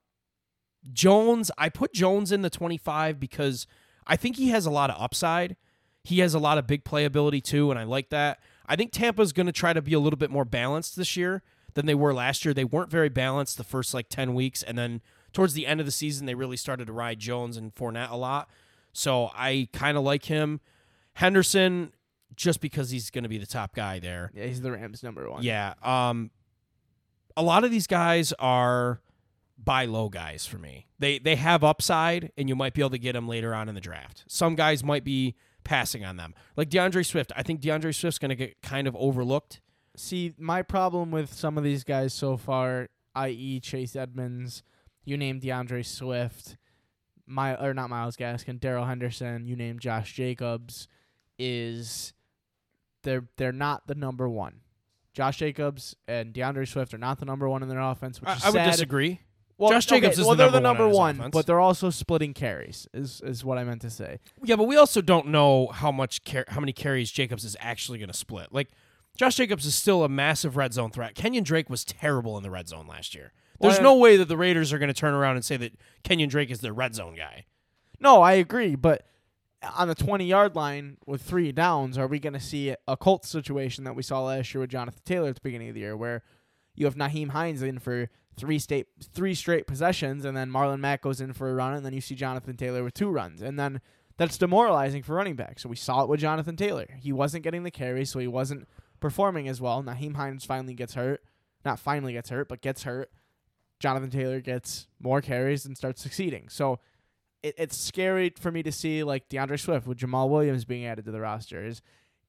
Jones, 0.93 1.49
I 1.57 1.69
put 1.69 1.93
Jones 1.93 2.31
in 2.31 2.41
the 2.41 2.49
25 2.49 3.19
because 3.19 3.65
I 4.05 4.15
think 4.15 4.35
he 4.35 4.49
has 4.49 4.65
a 4.65 4.71
lot 4.71 4.89
of 4.89 5.01
upside. 5.01 5.55
He 6.03 6.19
has 6.19 6.33
a 6.33 6.39
lot 6.39 6.57
of 6.57 6.67
big 6.67 6.83
playability 6.83 7.41
too, 7.41 7.71
and 7.71 7.79
I 7.79 7.83
like 7.83 8.09
that. 8.09 8.39
I 8.67 8.75
think 8.75 8.91
Tampa's 8.91 9.33
going 9.33 9.47
to 9.47 9.51
try 9.51 9.73
to 9.73 9.81
be 9.81 9.93
a 9.93 9.99
little 9.99 10.17
bit 10.17 10.29
more 10.29 10.45
balanced 10.45 10.95
this 10.95 11.17
year 11.17 11.41
than 11.73 11.85
they 11.85 11.95
were 11.95 12.13
last 12.13 12.45
year. 12.45 12.53
They 12.53 12.65
weren't 12.65 12.91
very 12.91 13.09
balanced 13.09 13.57
the 13.57 13.63
first 13.63 13.93
like 13.93 14.09
10 14.09 14.33
weeks, 14.33 14.61
and 14.61 14.77
then 14.77 15.01
towards 15.33 15.53
the 15.53 15.65
end 15.65 15.79
of 15.79 15.85
the 15.85 15.91
season, 15.91 16.25
they 16.25 16.35
really 16.35 16.57
started 16.57 16.87
to 16.87 16.93
ride 16.93 17.19
Jones 17.19 17.57
and 17.57 17.73
Fournette 17.73 18.11
a 18.11 18.15
lot. 18.15 18.49
So 18.93 19.31
I 19.35 19.69
kind 19.73 19.97
of 19.97 20.03
like 20.03 20.25
him. 20.25 20.59
Henderson, 21.13 21.93
just 22.35 22.61
because 22.61 22.89
he's 22.89 23.09
going 23.09 23.23
to 23.23 23.29
be 23.29 23.37
the 23.37 23.45
top 23.45 23.75
guy 23.75 23.99
there. 23.99 24.31
yeah, 24.33 24.45
he's 24.45 24.61
the 24.61 24.71
Rams 24.71 25.03
number 25.03 25.29
one. 25.29 25.43
Yeah. 25.43 25.73
Um, 25.81 26.31
a 27.35 27.43
lot 27.43 27.63
of 27.63 27.71
these 27.71 27.87
guys 27.87 28.33
are 28.39 29.01
buy 29.61 29.85
low 29.85 30.09
guys 30.09 30.45
for 30.45 30.57
me. 30.57 30.87
They 30.99 31.19
they 31.19 31.35
have 31.35 31.63
upside, 31.63 32.31
and 32.37 32.49
you 32.49 32.55
might 32.55 32.73
be 32.73 32.81
able 32.81 32.91
to 32.91 32.97
get 32.99 33.13
them 33.13 33.27
later 33.27 33.53
on 33.53 33.69
in 33.69 33.75
the 33.75 33.81
draft. 33.81 34.23
Some 34.27 34.55
guys 34.55 34.83
might 34.83 35.03
be 35.03 35.35
passing 35.63 36.03
on 36.03 36.17
them, 36.17 36.33
like 36.55 36.69
D'Andre 36.69 37.03
Swift. 37.03 37.31
I 37.35 37.43
think 37.43 37.61
D'Andre 37.61 37.91
Swift's 37.91 38.19
going 38.19 38.29
to 38.29 38.35
get 38.35 38.61
kind 38.61 38.87
of 38.87 38.95
overlooked. 38.95 39.61
See, 39.95 40.33
my 40.37 40.61
problem 40.61 41.11
with 41.11 41.33
some 41.33 41.57
of 41.57 41.63
these 41.63 41.83
guys 41.83 42.13
so 42.13 42.37
far, 42.37 42.87
i.e., 43.15 43.59
Chase 43.59 43.95
Edmonds, 43.95 44.63
you 45.03 45.17
named 45.17 45.41
D'Andre 45.41 45.83
Swift, 45.83 46.57
my 47.25 47.55
or 47.55 47.73
not 47.73 47.89
Myles 47.89 48.15
Gaskin, 48.15 48.59
Darrell 48.59 48.85
Henderson, 48.85 49.45
you 49.45 49.55
named 49.55 49.81
Josh 49.81 50.13
Jacobs, 50.13 50.87
is 51.37 52.13
they're 53.09 53.25
they're 53.37 53.51
not 53.51 53.87
the 53.87 53.95
number 53.95 54.29
one. 54.29 54.61
Josh 55.13 55.37
Jacobs 55.37 55.95
and 56.07 56.31
D'Andre 56.33 56.65
Swift 56.65 56.93
are 56.93 56.99
not 56.99 57.19
the 57.19 57.25
number 57.25 57.49
one 57.49 57.63
in 57.63 57.69
their 57.69 57.79
offense, 57.81 58.21
which 58.21 58.29
I, 58.29 58.35
is 58.35 58.45
I 58.45 58.49
would 58.51 58.63
disagree. 58.63 59.19
Well, 59.57 59.71
Josh 59.71 59.87
Jacobs 59.87 60.13
okay, 60.13 60.21
is 60.21 60.25
well, 60.27 60.35
the 60.37 60.49
they're 60.49 60.61
number 60.61 60.83
the 60.83 60.87
one 60.87 60.87
number 60.87 60.97
one, 60.97 61.19
offense. 61.19 61.33
but 61.33 61.45
they're 61.45 61.59
also 61.59 61.89
splitting 61.89 62.33
carries. 62.33 62.87
Is 62.93 63.19
is 63.25 63.43
what 63.43 63.57
I 63.57 63.63
meant 63.65 63.81
to 63.81 63.89
say. 63.89 64.19
Yeah, 64.43 64.55
but 64.55 64.65
we 64.65 64.77
also 64.77 65.01
don't 65.01 65.27
know 65.27 65.67
how 65.67 65.91
much 65.91 66.23
car- 66.23 66.45
how 66.47 66.61
many 66.61 66.71
carries 66.71 67.11
Jacobs 67.11 67.43
is 67.43 67.57
actually 67.59 67.97
going 67.97 68.09
to 68.09 68.17
split. 68.17 68.53
Like 68.53 68.69
Josh 69.17 69.35
Jacobs 69.35 69.65
is 69.65 69.75
still 69.75 70.03
a 70.03 70.09
massive 70.09 70.55
red 70.55 70.73
zone 70.73 70.91
threat. 70.91 71.15
Kenyon 71.15 71.43
Drake 71.43 71.69
was 71.69 71.83
terrible 71.83 72.37
in 72.37 72.43
the 72.43 72.49
red 72.51 72.69
zone 72.69 72.87
last 72.87 73.13
year. 73.13 73.33
There's 73.59 73.75
Well, 73.75 73.83
no 73.83 73.95
way 73.95 74.15
that 74.15 74.29
the 74.29 74.37
Raiders 74.37 74.71
are 74.71 74.79
going 74.79 74.87
to 74.87 74.93
turn 74.93 75.13
around 75.13 75.35
and 75.35 75.43
say 75.43 75.57
that 75.57 75.73
Kenyon 76.03 76.29
Drake 76.29 76.49
is 76.49 76.61
their 76.61 76.71
red 76.71 76.95
zone 76.95 77.15
guy. 77.15 77.45
No, 77.99 78.21
I 78.21 78.33
agree, 78.33 78.75
but 78.75 79.05
on 79.75 79.87
the 79.87 79.95
20 79.95 80.25
yard 80.25 80.55
line 80.55 80.97
with 81.05 81.21
three 81.21 81.51
downs, 81.51 81.97
are 81.97 82.07
we 82.07 82.19
going 82.19 82.33
to 82.33 82.39
see 82.39 82.75
a 82.87 82.97
Colts 82.97 83.29
situation 83.29 83.83
that 83.83 83.95
we 83.95 84.03
saw 84.03 84.23
last 84.23 84.53
year 84.53 84.61
with 84.61 84.69
Jonathan 84.69 85.01
Taylor 85.05 85.29
at 85.29 85.35
the 85.35 85.41
beginning 85.41 85.69
of 85.69 85.75
the 85.75 85.81
year, 85.81 85.97
where 85.97 86.23
you 86.75 86.85
have 86.85 86.95
Nyheim 86.95 87.29
Hines 87.29 87.61
in 87.61 87.79
for 87.79 88.09
three 88.37 88.59
state 88.59 88.87
three 89.13 89.35
straight 89.35 89.67
possessions, 89.67 90.23
and 90.23 90.35
then 90.35 90.49
Marlon 90.49 90.79
Mack 90.79 91.01
goes 91.01 91.19
in 91.19 91.33
for 91.33 91.49
a 91.49 91.53
run, 91.53 91.73
and 91.73 91.85
then 91.85 91.93
you 91.93 92.01
see 92.01 92.15
Jonathan 92.15 92.55
Taylor 92.55 92.83
with 92.83 92.93
two 92.93 93.09
runs, 93.09 93.41
and 93.41 93.59
then 93.59 93.81
that's 94.17 94.37
demoralizing 94.37 95.03
for 95.03 95.15
running 95.15 95.35
backs. 95.35 95.63
So 95.63 95.69
we 95.69 95.75
saw 95.75 96.03
it 96.03 96.09
with 96.09 96.19
Jonathan 96.19 96.55
Taylor. 96.55 96.87
He 97.01 97.11
wasn't 97.11 97.43
getting 97.43 97.63
the 97.63 97.71
carries, 97.71 98.09
so 98.09 98.19
he 98.19 98.27
wasn't 98.27 98.67
performing 98.99 99.47
as 99.47 99.59
well. 99.59 99.83
Nyheim 99.83 100.15
Hines 100.15 100.45
finally 100.45 100.73
gets 100.73 100.93
hurt, 100.93 101.21
not 101.65 101.79
finally 101.79 102.13
gets 102.13 102.29
hurt, 102.29 102.47
but 102.47 102.61
gets 102.61 102.83
hurt. 102.83 103.11
Jonathan 103.79 104.09
Taylor 104.09 104.41
gets 104.41 104.87
more 104.99 105.21
carries 105.21 105.65
and 105.65 105.77
starts 105.77 106.01
succeeding. 106.01 106.49
So 106.49 106.79
it, 107.43 107.55
it's 107.57 107.77
scary 107.77 108.33
for 108.37 108.51
me 108.51 108.63
to 108.63 108.71
see 108.71 109.03
like 109.03 109.29
D'Andre 109.29 109.57
Swift 109.57 109.87
with 109.87 109.97
Jamaal 109.97 110.29
Williams 110.29 110.65
being 110.65 110.85
added 110.85 111.05
to 111.05 111.11
the 111.11 111.21
roster. 111.21 111.63
Is 111.63 111.81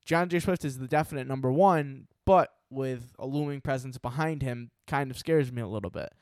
D'Andre 0.06 0.40
Swift 0.40 0.64
is 0.64 0.78
the 0.78 0.88
definite 0.88 1.26
number 1.26 1.50
one, 1.50 2.06
but 2.24 2.50
with 2.70 3.14
a 3.18 3.26
looming 3.26 3.60
presence 3.60 3.98
behind 3.98 4.42
him, 4.42 4.70
kind 4.86 5.10
of 5.10 5.18
scares 5.18 5.52
me 5.52 5.62
a 5.62 5.68
little 5.68 5.90
bit. 5.90 6.12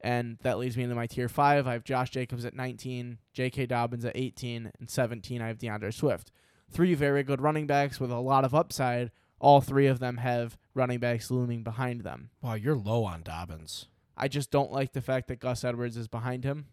And 0.00 0.38
that 0.42 0.58
leads 0.58 0.76
me 0.76 0.84
into 0.84 0.94
my 0.94 1.06
tier 1.06 1.28
five. 1.28 1.66
I 1.66 1.72
have 1.72 1.84
Josh 1.84 2.10
Jacobs 2.10 2.44
at 2.44 2.54
19, 2.54 3.18
J.K. 3.32 3.66
Dobbins 3.66 4.04
at 4.04 4.16
18, 4.16 4.70
and 4.78 4.90
17. 4.90 5.40
I 5.40 5.48
have 5.48 5.58
D'Andre 5.58 5.90
Swift. 5.90 6.30
Three 6.70 6.94
very 6.94 7.22
good 7.22 7.40
running 7.40 7.66
backs 7.66 7.98
with 7.98 8.10
a 8.10 8.18
lot 8.18 8.44
of 8.44 8.54
upside. 8.54 9.10
All 9.38 9.60
three 9.60 9.86
of 9.86 9.98
them 9.98 10.18
have 10.18 10.56
running 10.74 10.98
backs 10.98 11.30
looming 11.30 11.62
behind 11.62 12.02
them. 12.02 12.30
Wow, 12.42 12.54
you're 12.54 12.76
low 12.76 13.04
on 13.04 13.22
Dobbins. 13.22 13.88
I 14.16 14.28
just 14.28 14.50
don't 14.50 14.72
like 14.72 14.92
the 14.92 15.02
fact 15.02 15.28
that 15.28 15.40
Gus 15.40 15.64
Edwards 15.64 15.96
is 15.96 16.08
behind 16.08 16.44
him. 16.44 16.66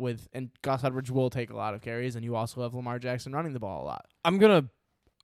With 0.00 0.28
and 0.32 0.50
Gus 0.62 0.82
Edwards 0.82 1.10
will 1.12 1.30
take 1.30 1.50
a 1.50 1.56
lot 1.56 1.74
of 1.74 1.82
carries, 1.82 2.16
and 2.16 2.24
you 2.24 2.34
also 2.34 2.62
have 2.62 2.74
Lamar 2.74 2.98
Jackson 2.98 3.32
running 3.32 3.52
the 3.52 3.60
ball 3.60 3.84
a 3.84 3.86
lot. 3.86 4.06
I'm 4.24 4.38
gonna 4.38 4.68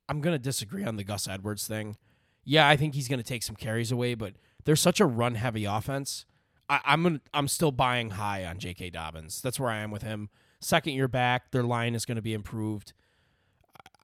I'm 0.09 0.21
gonna 0.21 0.39
disagree 0.39 0.85
on 0.85 0.97
the 0.97 1.05
Gus 1.05 1.27
Edwards 1.27 1.67
thing. 1.67 1.97
Yeah, 2.45 2.69
I 2.69 2.77
think 2.77 2.95
he's 2.95 3.09
gonna 3.09 3.23
take 3.23 3.43
some 3.43 3.57
carries 3.57 3.91
away, 3.91 4.15
but 4.15 4.35
they're 4.65 4.77
such 4.77 5.01
a 5.01 5.07
run 5.07 5.35
heavy 5.35 5.65
offense. 5.65 6.27
I, 6.69 6.81
I'm 6.85 7.03
gonna, 7.03 7.21
I'm 7.33 7.49
still 7.49 7.71
buying 7.73 8.11
high 8.11 8.45
on 8.45 8.59
J.K. 8.59 8.91
Dobbins. 8.91 9.41
That's 9.41 9.59
where 9.61 9.71
I 9.71 9.79
am 9.79 9.91
with 9.91 10.03
him. 10.03 10.29
Second 10.61 10.95
year 10.95 11.07
back, 11.09 11.53
their 11.53 11.63
line 11.63 11.95
is 11.95 12.05
gonna 12.05 12.23
be 12.23 12.35
improved. 12.35 12.93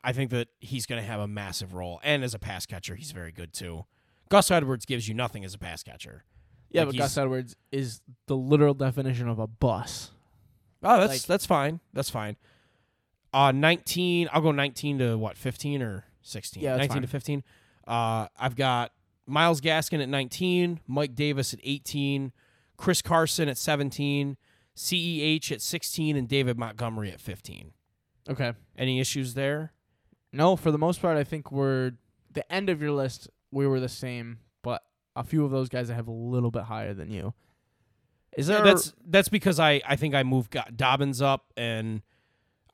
I 0.05 0.13
think 0.13 0.31
that 0.31 0.49
he's 0.61 0.87
gonna 0.87 1.03
have 1.03 1.21
a 1.21 1.29
massive 1.29 1.75
role, 1.75 2.01
and 2.03 2.25
as 2.25 2.35
a 2.35 2.39
pass 2.39 2.67
catcher, 2.67 2.95
he's 2.95 3.11
very 3.13 3.33
good 3.33 3.53
too. 3.53 3.85
Gus 4.29 4.51
Edwards 4.51 4.87
gives 4.87 5.09
you 5.09 5.15
nothing 5.15 5.45
as 5.45 5.55
a 5.55 5.59
pass 5.59 5.83
catcher. 5.83 6.25
Yeah, 6.71 6.83
Like 6.83 6.91
but 6.91 6.97
Gus 6.99 7.19
Edwards 7.19 7.55
is 7.71 8.01
the 8.27 8.37
literal 8.37 8.73
definition 8.75 9.29
of 9.29 9.39
a 9.39 9.47
bus. 9.47 10.12
Oh, 10.83 11.01
that's 11.01 11.13
Like- 11.13 11.23
that's 11.23 11.47
fine. 11.47 11.81
That's 11.93 12.11
fine. 12.11 12.37
Uh, 13.33 13.53
nineteen. 13.53 14.29
I'll 14.33 14.43
go 14.43 14.53
nineteen 14.53 14.99
to 14.99 15.17
what? 15.17 15.37
Fifteen 15.37 15.81
or 15.83 16.05
sixteen? 16.21 16.63
Yeah, 16.63 16.73
nineteen 16.77 16.89
fine. 16.97 17.03
to 17.03 17.09
fifteen. 17.09 17.45
Uh, 17.87 18.29
I've 18.39 18.57
got 18.57 18.93
Myles 19.27 19.61
Gaskin 19.61 20.03
at 20.03 20.09
nineteen, 20.09 20.81
Mike 20.87 21.15
Davis 21.15 21.55
at 21.55 21.61
eighteen, 21.63 22.33
Chris 22.77 23.01
Carson 23.01 23.49
at 23.49 23.57
seventeen, 23.57 24.37
CEH 24.77 25.51
at 25.53 25.63
sixteen, 25.63 26.17
and 26.17 26.29
David 26.29 26.59
Montgomery 26.59 27.11
at 27.11 27.21
fifteen. 27.21 27.73
Okay. 28.29 28.53
Any 28.77 29.01
issues 29.01 29.35
there? 29.35 29.73
No, 30.33 30.57
for 30.57 30.71
the 30.71 30.79
most 30.79 31.01
part, 31.01 31.17
I 31.17 31.25
think 31.25 31.51
we're 31.51 31.93
the 32.31 32.51
end 32.53 32.69
of 32.69 32.81
your 32.83 32.93
list. 32.93 33.29
We 33.51 33.67
were 33.67 33.81
the 33.81 33.89
same, 33.89 34.39
but 34.63 34.83
a 35.17 35.25
few 35.25 35.45
of 35.45 35.51
those 35.51 35.69
guys 35.69 35.91
I 35.91 35.95
have 35.95 36.09
a 36.09 36.13
little 36.13 36.51
bit 36.51 36.65
higher 36.65 36.95
than 36.95 37.11
you. 37.11 37.35
Is 38.37 38.47
there? 38.47 38.63
that's 38.65 38.93
that's 39.07 39.29
because 39.29 39.61
I 39.61 39.81
I 39.87 39.97
think 39.97 40.15
I 40.15 40.23
moved 40.23 40.57
Dobbins 40.77 41.21
up 41.23 41.53
and. 41.57 42.03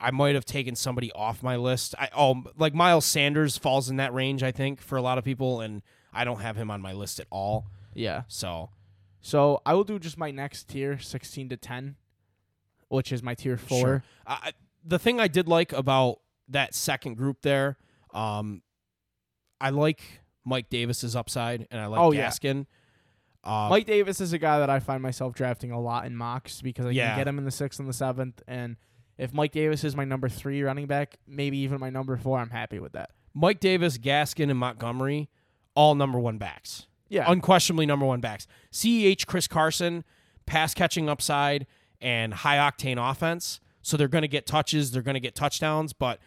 I 0.01 0.13
might 0.13 0.37
have 0.37 0.45
taken 0.45 0.77
somebody 0.77 1.11
off 1.11 1.43
my 1.43 1.57
list. 1.57 1.97
I 1.99 2.09
oh 2.17 2.45
like 2.57 2.73
Miles 2.73 3.05
Sanders 3.05 3.59
falls 3.59 3.91
in 3.91 3.97
that 3.97 4.15
range 4.15 4.45
I 4.45 4.53
think 4.53 4.81
for 4.81 4.97
a 4.97 5.03
lot 5.03 5.19
of 5.19 5.25
people 5.25 5.61
and 5.61 5.83
I 6.15 6.23
don't 6.23 6.39
have 6.41 6.55
him 6.55 6.71
on 6.71 6.81
my 6.81 6.93
list 6.93 7.19
at 7.19 7.27
all. 7.31 7.67
yeah. 7.95 8.23
So 8.29 8.71
So 9.21 9.61
I 9.67 9.75
will 9.75 9.83
do 9.83 9.99
just 9.99 10.17
my 10.17 10.31
next 10.31 10.69
tier, 10.69 11.01
sixteen 11.01 11.49
to 11.49 11.57
ten, 11.57 11.97
which 12.87 13.11
is 13.11 13.25
my 13.25 13.35
tier 13.35 13.57
four. 13.57 13.81
Sure. 13.81 14.03
I, 14.25 14.53
the 14.85 15.01
thing 15.01 15.19
I 15.19 15.27
did 15.27 15.49
like 15.49 15.73
about 15.73 16.21
that 16.49 16.77
second 16.77 17.17
group 17.17 17.43
there, 17.43 17.77
um, 18.15 18.63
I 19.61 19.71
like 19.71 20.01
Mike 20.45 20.71
Davis's 20.71 21.17
upside, 21.17 21.67
and 21.73 21.81
I 21.81 21.87
like 21.87 21.99
Oh, 22.01 22.13
yeah. 22.13 22.31
Uh, 23.49 23.69
Mike 23.71 23.87
Davis 23.87 24.21
is 24.21 24.33
a 24.33 24.39
guy 24.39 24.59
that 24.59 24.69
I 24.71 24.79
find 24.79 25.03
myself 25.03 25.35
drafting 25.35 25.71
a 25.73 25.81
lot 25.81 26.05
in 26.05 26.15
mocks 26.17 26.61
because 26.61 26.87
I 26.87 26.91
Yeah. 26.91 27.09
can 27.11 27.19
get 27.21 27.29
him 27.29 27.39
in 27.39 27.45
the 27.45 27.51
sixth 27.51 27.81
and 27.81 27.89
the 27.89 27.93
seventh. 27.95 28.43
And 28.47 28.77
if 29.17 29.33
Mike 29.33 29.53
Davis 29.53 29.85
is 29.85 29.97
my 29.97 30.05
number 30.05 30.29
three 30.29 30.63
running 30.63 30.87
back, 30.87 31.17
maybe 31.27 31.59
even 31.59 31.81
my 31.81 31.91
number 31.91 32.17
four, 32.17 32.39
I'm 32.39 32.51
happy 32.51 32.79
with 32.79 32.93
that. 32.93 33.11
Mike 33.35 33.61
Davis, 33.61 33.97
Gaskin, 33.99 34.51
and 34.51 34.59
Montgomery, 34.59 35.29
all 35.75 35.95
number 35.95 36.19
one 36.19 36.39
backs. 36.39 36.87
Yeah. 37.09 37.25
Unquestionably 37.31 37.87
number 37.87 38.05
one 38.05 38.21
backs. 38.21 38.47
CEH, 38.71 39.27
Chris 39.27 39.49
Carson, 39.49 40.05
pass 40.47 40.75
catching 40.75 41.09
upside 41.09 41.67
and 42.01 42.35
high 42.35 42.57
octane 42.57 42.99
offense. 42.99 43.61
So 43.81 43.97
they're 43.97 44.09
going 44.09 44.23
to 44.23 44.29
get 44.29 44.45
touches, 44.47 44.91
they're 44.91 45.03
going 45.03 45.15
to 45.15 45.21
get 45.21 45.35
touchdowns, 45.35 45.93
but 45.95 46.21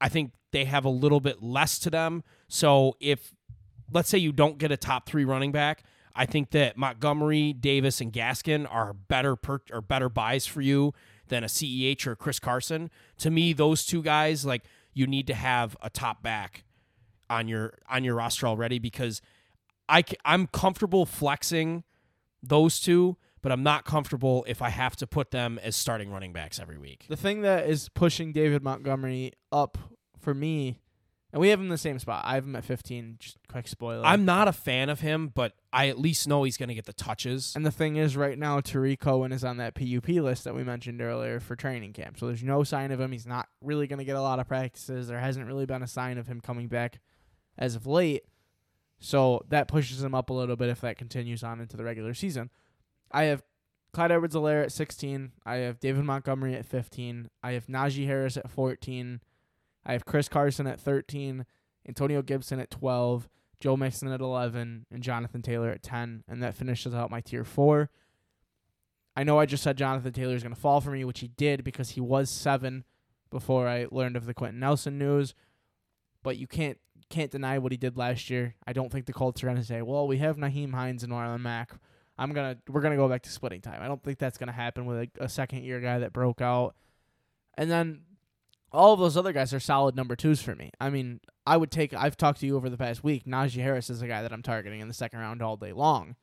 I 0.00 0.08
think 0.10 0.32
they 0.52 0.64
have 0.66 0.84
a 0.84 0.90
little 0.90 1.20
bit 1.20 1.42
less 1.42 1.78
to 1.80 1.90
them. 1.90 2.22
So 2.48 2.96
if, 3.00 3.32
let's 3.90 4.08
say, 4.10 4.18
you 4.18 4.32
don't 4.32 4.58
get 4.58 4.70
a 4.70 4.76
top 4.76 5.06
three 5.08 5.24
running 5.24 5.50
back, 5.52 5.82
I 6.18 6.26
think 6.26 6.50
that 6.50 6.76
Montgomery, 6.76 7.52
Davis, 7.52 8.00
and 8.00 8.12
Gaskin 8.12 8.66
are 8.68 8.92
better 8.92 9.36
per, 9.36 9.60
or 9.72 9.80
better 9.80 10.08
buys 10.08 10.46
for 10.46 10.60
you 10.60 10.92
than 11.28 11.44
a 11.44 11.46
CEH 11.46 12.08
or 12.08 12.16
Chris 12.16 12.40
Carson. 12.40 12.90
To 13.18 13.30
me, 13.30 13.52
those 13.52 13.86
two 13.86 14.02
guys, 14.02 14.44
like 14.44 14.64
you 14.92 15.06
need 15.06 15.28
to 15.28 15.34
have 15.34 15.76
a 15.80 15.88
top 15.88 16.20
back 16.20 16.64
on 17.30 17.46
your 17.46 17.74
on 17.88 18.02
your 18.02 18.16
roster 18.16 18.48
already 18.48 18.80
because 18.80 19.22
I 19.88 20.02
I'm 20.24 20.48
comfortable 20.48 21.06
flexing 21.06 21.84
those 22.42 22.80
two, 22.80 23.16
but 23.40 23.52
I'm 23.52 23.62
not 23.62 23.84
comfortable 23.84 24.44
if 24.48 24.60
I 24.60 24.70
have 24.70 24.96
to 24.96 25.06
put 25.06 25.30
them 25.30 25.60
as 25.62 25.76
starting 25.76 26.10
running 26.10 26.32
backs 26.32 26.58
every 26.58 26.78
week. 26.78 27.06
The 27.08 27.16
thing 27.16 27.42
that 27.42 27.68
is 27.68 27.90
pushing 27.90 28.32
David 28.32 28.64
Montgomery 28.64 29.34
up 29.52 29.78
for 30.18 30.34
me, 30.34 30.80
and 31.32 31.40
we 31.40 31.48
have 31.48 31.58
him 31.58 31.66
in 31.66 31.70
the 31.70 31.78
same 31.78 31.98
spot. 31.98 32.24
I 32.24 32.34
have 32.34 32.44
him 32.44 32.56
at 32.56 32.64
15. 32.64 33.16
Just 33.18 33.36
quick 33.48 33.68
spoiler. 33.68 34.04
I'm 34.04 34.24
not 34.24 34.48
a 34.48 34.52
fan 34.52 34.88
of 34.88 35.00
him, 35.00 35.30
but 35.34 35.52
I 35.72 35.88
at 35.88 35.98
least 35.98 36.26
know 36.26 36.44
he's 36.44 36.56
going 36.56 36.70
to 36.70 36.74
get 36.74 36.86
the 36.86 36.94
touches. 36.94 37.54
and 37.54 37.66
the 37.66 37.70
thing 37.70 37.96
is, 37.96 38.16
right 38.16 38.38
now, 38.38 38.60
Tarik 38.60 39.00
Cohen 39.00 39.32
is 39.32 39.44
on 39.44 39.58
that 39.58 39.74
PUP 39.74 40.08
list 40.08 40.44
that 40.44 40.54
we 40.54 40.64
mentioned 40.64 41.02
earlier 41.02 41.38
for 41.38 41.54
training 41.54 41.92
camp. 41.92 42.18
So 42.18 42.26
there's 42.26 42.42
no 42.42 42.64
sign 42.64 42.92
of 42.92 43.00
him. 43.00 43.12
He's 43.12 43.26
not 43.26 43.48
really 43.62 43.86
going 43.86 43.98
to 43.98 44.06
get 44.06 44.16
a 44.16 44.22
lot 44.22 44.40
of 44.40 44.48
practices. 44.48 45.08
There 45.08 45.20
hasn't 45.20 45.46
really 45.46 45.66
been 45.66 45.82
a 45.82 45.86
sign 45.88 46.16
of 46.16 46.26
him 46.26 46.40
coming 46.40 46.68
back 46.68 47.00
as 47.58 47.74
of 47.74 47.86
late. 47.86 48.22
So 48.98 49.44
that 49.48 49.68
pushes 49.68 50.02
him 50.02 50.14
up 50.14 50.30
a 50.30 50.34
little 50.34 50.56
bit 50.56 50.70
if 50.70 50.80
that 50.80 50.96
continues 50.96 51.42
on 51.42 51.60
into 51.60 51.76
the 51.76 51.84
regular 51.84 52.14
season. 52.14 52.50
I 53.12 53.24
have 53.24 53.42
Clyde 53.92 54.12
Edwards 54.12 54.34
Helaire 54.34 54.64
at 54.64 54.72
16. 54.72 55.32
I 55.44 55.56
have 55.56 55.78
David 55.78 56.04
Montgomery 56.04 56.54
at 56.54 56.66
15. 56.66 57.28
I 57.42 57.52
have 57.52 57.66
Najee 57.66 58.06
Harris 58.06 58.36
at 58.36 58.50
14. 58.50 59.20
I 59.84 59.92
have 59.92 60.04
Chris 60.04 60.28
Carson 60.28 60.66
at 60.66 60.80
13. 60.80 61.46
Antonio 61.86 62.22
Gibson 62.22 62.60
at 62.60 62.70
12. 62.70 63.28
Joe 63.60 63.76
Mixon 63.76 64.12
at 64.12 64.20
11. 64.20 64.86
And 64.90 65.02
Jonathan 65.02 65.42
Taylor 65.42 65.70
at 65.70 65.82
10. 65.82 66.24
And 66.28 66.42
that 66.42 66.54
finishes 66.54 66.94
out 66.94 67.10
my 67.10 67.20
tier 67.20 67.44
4. 67.44 67.90
I 69.16 69.24
know 69.24 69.38
I 69.38 69.46
just 69.46 69.64
said 69.64 69.76
Jonathan 69.76 70.12
Taylor 70.12 70.34
is 70.34 70.42
going 70.42 70.54
to 70.54 70.60
fall 70.60 70.80
for 70.80 70.90
me, 70.92 71.04
which 71.04 71.20
he 71.20 71.28
did 71.28 71.64
because 71.64 71.90
he 71.90 72.00
was 72.00 72.30
7 72.30 72.84
before 73.30 73.66
I 73.66 73.86
learned 73.90 74.16
of 74.16 74.26
the 74.26 74.34
Quenton 74.34 74.60
Nelson 74.60 74.98
news. 74.98 75.34
But 76.22 76.36
you 76.36 76.46
can't 76.46 76.78
can't 77.10 77.30
deny 77.30 77.58
what 77.58 77.72
he 77.72 77.78
did 77.78 77.96
last 77.96 78.28
year. 78.28 78.54
I 78.66 78.72
don't 78.72 78.92
think 78.92 79.06
the 79.06 79.12
Colts 79.12 79.42
are 79.42 79.46
going 79.46 79.58
to 79.58 79.64
say, 79.64 79.82
"Well, 79.82 80.06
we 80.06 80.18
have 80.18 80.36
Nyheim 80.36 80.74
Hines 80.74 81.02
and 81.02 81.12
Marlon 81.12 81.40
Mack. 81.40 81.72
I'm 82.18 82.32
gonna 82.32 82.58
we're 82.68 82.80
gonna 82.80 82.96
go 82.96 83.08
back 83.08 83.22
to 83.22 83.30
splitting 83.30 83.60
time." 83.60 83.80
I 83.80 83.88
don't 83.88 84.02
think 84.02 84.18
that's 84.18 84.38
gonna 84.38 84.52
happen 84.52 84.84
with 84.86 84.98
a, 84.98 85.24
a 85.24 85.28
second 85.28 85.64
year 85.64 85.80
guy 85.80 86.00
that 86.00 86.12
broke 86.12 86.40
out. 86.40 86.74
And 87.56 87.70
then 87.70 88.02
all 88.72 88.92
of 88.92 89.00
those 89.00 89.16
other 89.16 89.32
guys 89.32 89.54
are 89.54 89.60
solid 89.60 89.96
number 89.96 90.14
twos 90.14 90.42
for 90.42 90.54
me. 90.54 90.70
I 90.80 90.90
mean, 90.90 91.20
I 91.46 91.56
would 91.56 91.70
take. 91.70 91.94
I've 91.94 92.16
talked 92.16 92.40
to 92.40 92.46
you 92.46 92.56
over 92.56 92.68
the 92.68 92.76
past 92.76 93.02
week. 93.02 93.24
Najee 93.24 93.62
Harris 93.62 93.90
is 93.90 94.02
a 94.02 94.08
guy 94.08 94.22
that 94.22 94.32
I'm 94.32 94.42
targeting 94.42 94.80
in 94.80 94.88
the 94.88 94.94
second 94.94 95.20
round 95.20 95.42
all 95.42 95.56
day 95.56 95.72
long, 95.72 96.16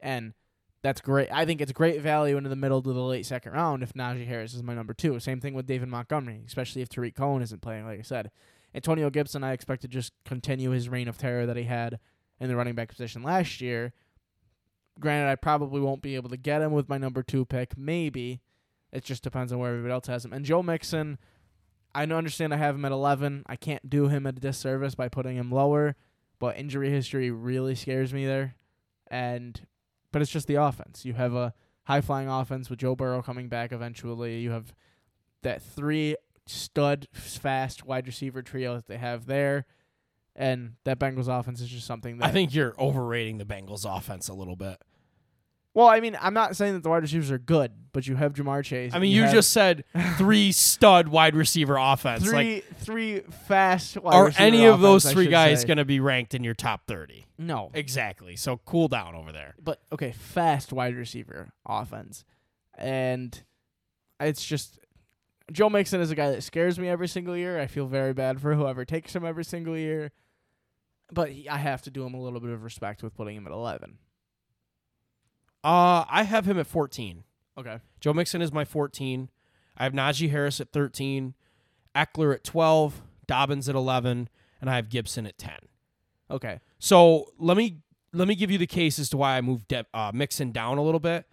and 0.00 0.34
that's 0.82 1.00
great. 1.00 1.28
I 1.32 1.44
think 1.44 1.60
it's 1.60 1.72
great 1.72 2.00
value 2.00 2.36
into 2.36 2.50
the 2.50 2.56
middle 2.56 2.82
to 2.82 2.92
the 2.92 3.02
late 3.02 3.26
second 3.26 3.52
round 3.52 3.82
if 3.82 3.94
Najee 3.94 4.26
Harris 4.26 4.54
is 4.54 4.62
my 4.62 4.74
number 4.74 4.94
two. 4.94 5.18
Same 5.18 5.40
thing 5.40 5.54
with 5.54 5.66
David 5.66 5.88
Montgomery, 5.88 6.42
especially 6.46 6.82
if 6.82 6.88
Tarik 6.88 7.16
Cohen 7.16 7.42
isn't 7.42 7.62
playing. 7.62 7.86
Like 7.86 7.98
I 7.98 8.02
said, 8.02 8.30
Antonio 8.74 9.10
Gibson, 9.10 9.42
I 9.42 9.52
expect 9.52 9.82
to 9.82 9.88
just 9.88 10.12
continue 10.24 10.70
his 10.70 10.88
reign 10.88 11.08
of 11.08 11.18
terror 11.18 11.46
that 11.46 11.56
he 11.56 11.64
had 11.64 11.98
in 12.38 12.48
the 12.48 12.56
running 12.56 12.74
back 12.74 12.88
position 12.88 13.22
last 13.22 13.60
year. 13.60 13.92
Granted, 15.00 15.30
I 15.30 15.36
probably 15.36 15.80
won't 15.80 16.02
be 16.02 16.16
able 16.16 16.30
to 16.30 16.36
get 16.36 16.62
him 16.62 16.72
with 16.72 16.88
my 16.88 16.98
number 16.98 17.22
two 17.22 17.44
pick. 17.44 17.78
Maybe. 17.78 18.40
It 18.92 19.04
just 19.04 19.22
depends 19.22 19.52
on 19.52 19.58
where 19.58 19.70
everybody 19.70 19.92
else 19.92 20.06
has 20.06 20.24
him. 20.24 20.32
And 20.32 20.44
Joe 20.44 20.62
Mixon, 20.62 21.18
I 21.98 22.06
know- 22.06 22.16
understand 22.18 22.54
I 22.54 22.58
have 22.58 22.74
him 22.74 22.84
at 22.84 22.92
11. 22.92 23.44
I 23.46 23.56
can't 23.56 23.88
do 23.88 24.08
him 24.08 24.26
a 24.26 24.32
disservice 24.32 24.94
by 24.94 25.08
putting 25.08 25.36
him 25.36 25.50
lower, 25.50 25.96
but 26.38 26.56
injury 26.56 26.90
history 26.90 27.30
really 27.30 27.74
scares 27.74 28.12
me 28.12 28.26
there. 28.26 28.54
And 29.10 29.66
but 30.12 30.22
it's 30.22 30.30
just 30.30 30.46
the 30.46 30.54
offense. 30.54 31.04
You 31.04 31.14
have 31.14 31.34
a 31.34 31.52
high 31.84 32.00
flying 32.00 32.28
offense 32.28 32.70
with 32.70 32.78
Joe 32.78 32.94
Burrow 32.94 33.22
coming 33.22 33.48
back 33.48 33.72
eventually. 33.72 34.40
You 34.40 34.50
have 34.52 34.74
that 35.42 35.62
three 35.62 36.16
stud 36.46 37.08
fast 37.12 37.84
wide 37.84 38.06
receiver 38.06 38.42
trio 38.42 38.76
that 38.76 38.86
they 38.86 38.98
have 38.98 39.26
there. 39.26 39.66
And 40.34 40.74
that 40.84 41.00
Bengals 41.00 41.26
offense 41.28 41.60
is 41.60 41.68
just 41.68 41.86
something 41.86 42.18
that 42.18 42.26
I 42.26 42.30
think 42.30 42.54
you're 42.54 42.74
overrating 42.78 43.38
the 43.38 43.44
Bengals 43.44 43.84
offense 43.84 44.28
a 44.28 44.34
little 44.34 44.54
bit. 44.54 44.80
Well, 45.78 45.86
I 45.86 46.00
mean, 46.00 46.18
I'm 46.20 46.34
not 46.34 46.56
saying 46.56 46.74
that 46.74 46.82
the 46.82 46.88
wide 46.88 47.02
receivers 47.02 47.30
are 47.30 47.38
good, 47.38 47.70
but 47.92 48.04
you 48.04 48.16
have 48.16 48.32
Ja'Marr 48.32 48.64
Chase. 48.64 48.92
I 48.92 48.98
mean, 48.98 49.12
you 49.12 49.22
have 49.22 49.32
just 49.32 49.50
said 49.50 49.84
three 50.16 50.50
stud 50.66 51.06
wide 51.06 51.36
receiver 51.36 51.76
offense. 51.76 52.24
like, 52.24 52.64
three 52.80 53.20
three 53.20 53.20
fast. 53.46 53.96
Wide 53.96 54.12
are 54.12 54.32
any 54.38 54.64
of 54.64 54.80
those 54.80 55.04
offense, 55.04 55.12
I 55.12 55.14
three 55.14 55.28
guys 55.28 55.64
going 55.64 55.78
to 55.78 55.84
be 55.84 56.00
ranked 56.00 56.34
in 56.34 56.42
your 56.42 56.54
top 56.54 56.88
30? 56.88 57.26
No, 57.38 57.70
Exactly. 57.74 58.34
So 58.34 58.56
cool 58.64 58.88
down 58.88 59.14
over 59.14 59.30
there. 59.30 59.54
but 59.62 59.80
okay, 59.92 60.10
fast 60.10 60.72
wide 60.72 60.96
receiver 60.96 61.50
offense, 61.64 62.24
and 62.76 63.40
it's 64.18 64.44
just 64.44 64.80
Joe 65.52 65.70
Mixon 65.70 66.00
is 66.00 66.10
a 66.10 66.16
guy 66.16 66.32
that 66.32 66.42
scares 66.42 66.76
me 66.80 66.88
every 66.88 67.06
single 67.06 67.36
year. 67.36 67.60
I 67.60 67.68
feel 67.68 67.86
very 67.86 68.14
bad 68.14 68.40
for 68.40 68.52
whoever 68.56 68.84
takes 68.84 69.14
him 69.14 69.24
every 69.24 69.44
single 69.44 69.78
year, 69.78 70.10
but 71.12 71.30
he, 71.30 71.48
I 71.48 71.58
have 71.58 71.82
to 71.82 71.90
do 71.92 72.04
him 72.04 72.14
a 72.14 72.20
little 72.20 72.40
bit 72.40 72.50
of 72.50 72.64
respect 72.64 73.04
with 73.04 73.14
putting 73.14 73.36
him 73.36 73.46
at 73.46 73.52
11. 73.52 73.98
Uh, 75.64 76.04
I 76.08 76.22
have 76.24 76.46
him 76.46 76.58
at 76.58 76.66
14. 76.66 77.24
Okay, 77.58 77.78
Joe 78.00 78.12
Mixon 78.12 78.40
is 78.42 78.52
my 78.52 78.64
14. 78.64 79.28
I 79.76 79.84
have 79.84 79.92
Najee 79.92 80.30
Harris 80.30 80.60
at 80.60 80.72
13, 80.72 81.34
Ekeler 81.94 82.34
at 82.34 82.44
12, 82.44 83.02
Dobbins 83.26 83.68
at 83.68 83.74
11, 83.74 84.28
and 84.60 84.70
I 84.70 84.76
have 84.76 84.88
Gibson 84.88 85.26
at 85.26 85.38
10. 85.38 85.52
okay, 86.30 86.60
So 86.78 87.32
let 87.38 87.56
me 87.56 87.78
let 88.12 88.26
me 88.28 88.34
give 88.34 88.50
you 88.50 88.58
the 88.58 88.66
case 88.66 88.98
as 88.98 89.08
to 89.10 89.16
why 89.16 89.36
I 89.36 89.40
moved 89.40 89.68
De- 89.68 89.86
uh, 89.92 90.10
Mixon 90.14 90.50
down 90.52 90.78
a 90.78 90.82
little 90.82 91.00
bit. 91.00 91.26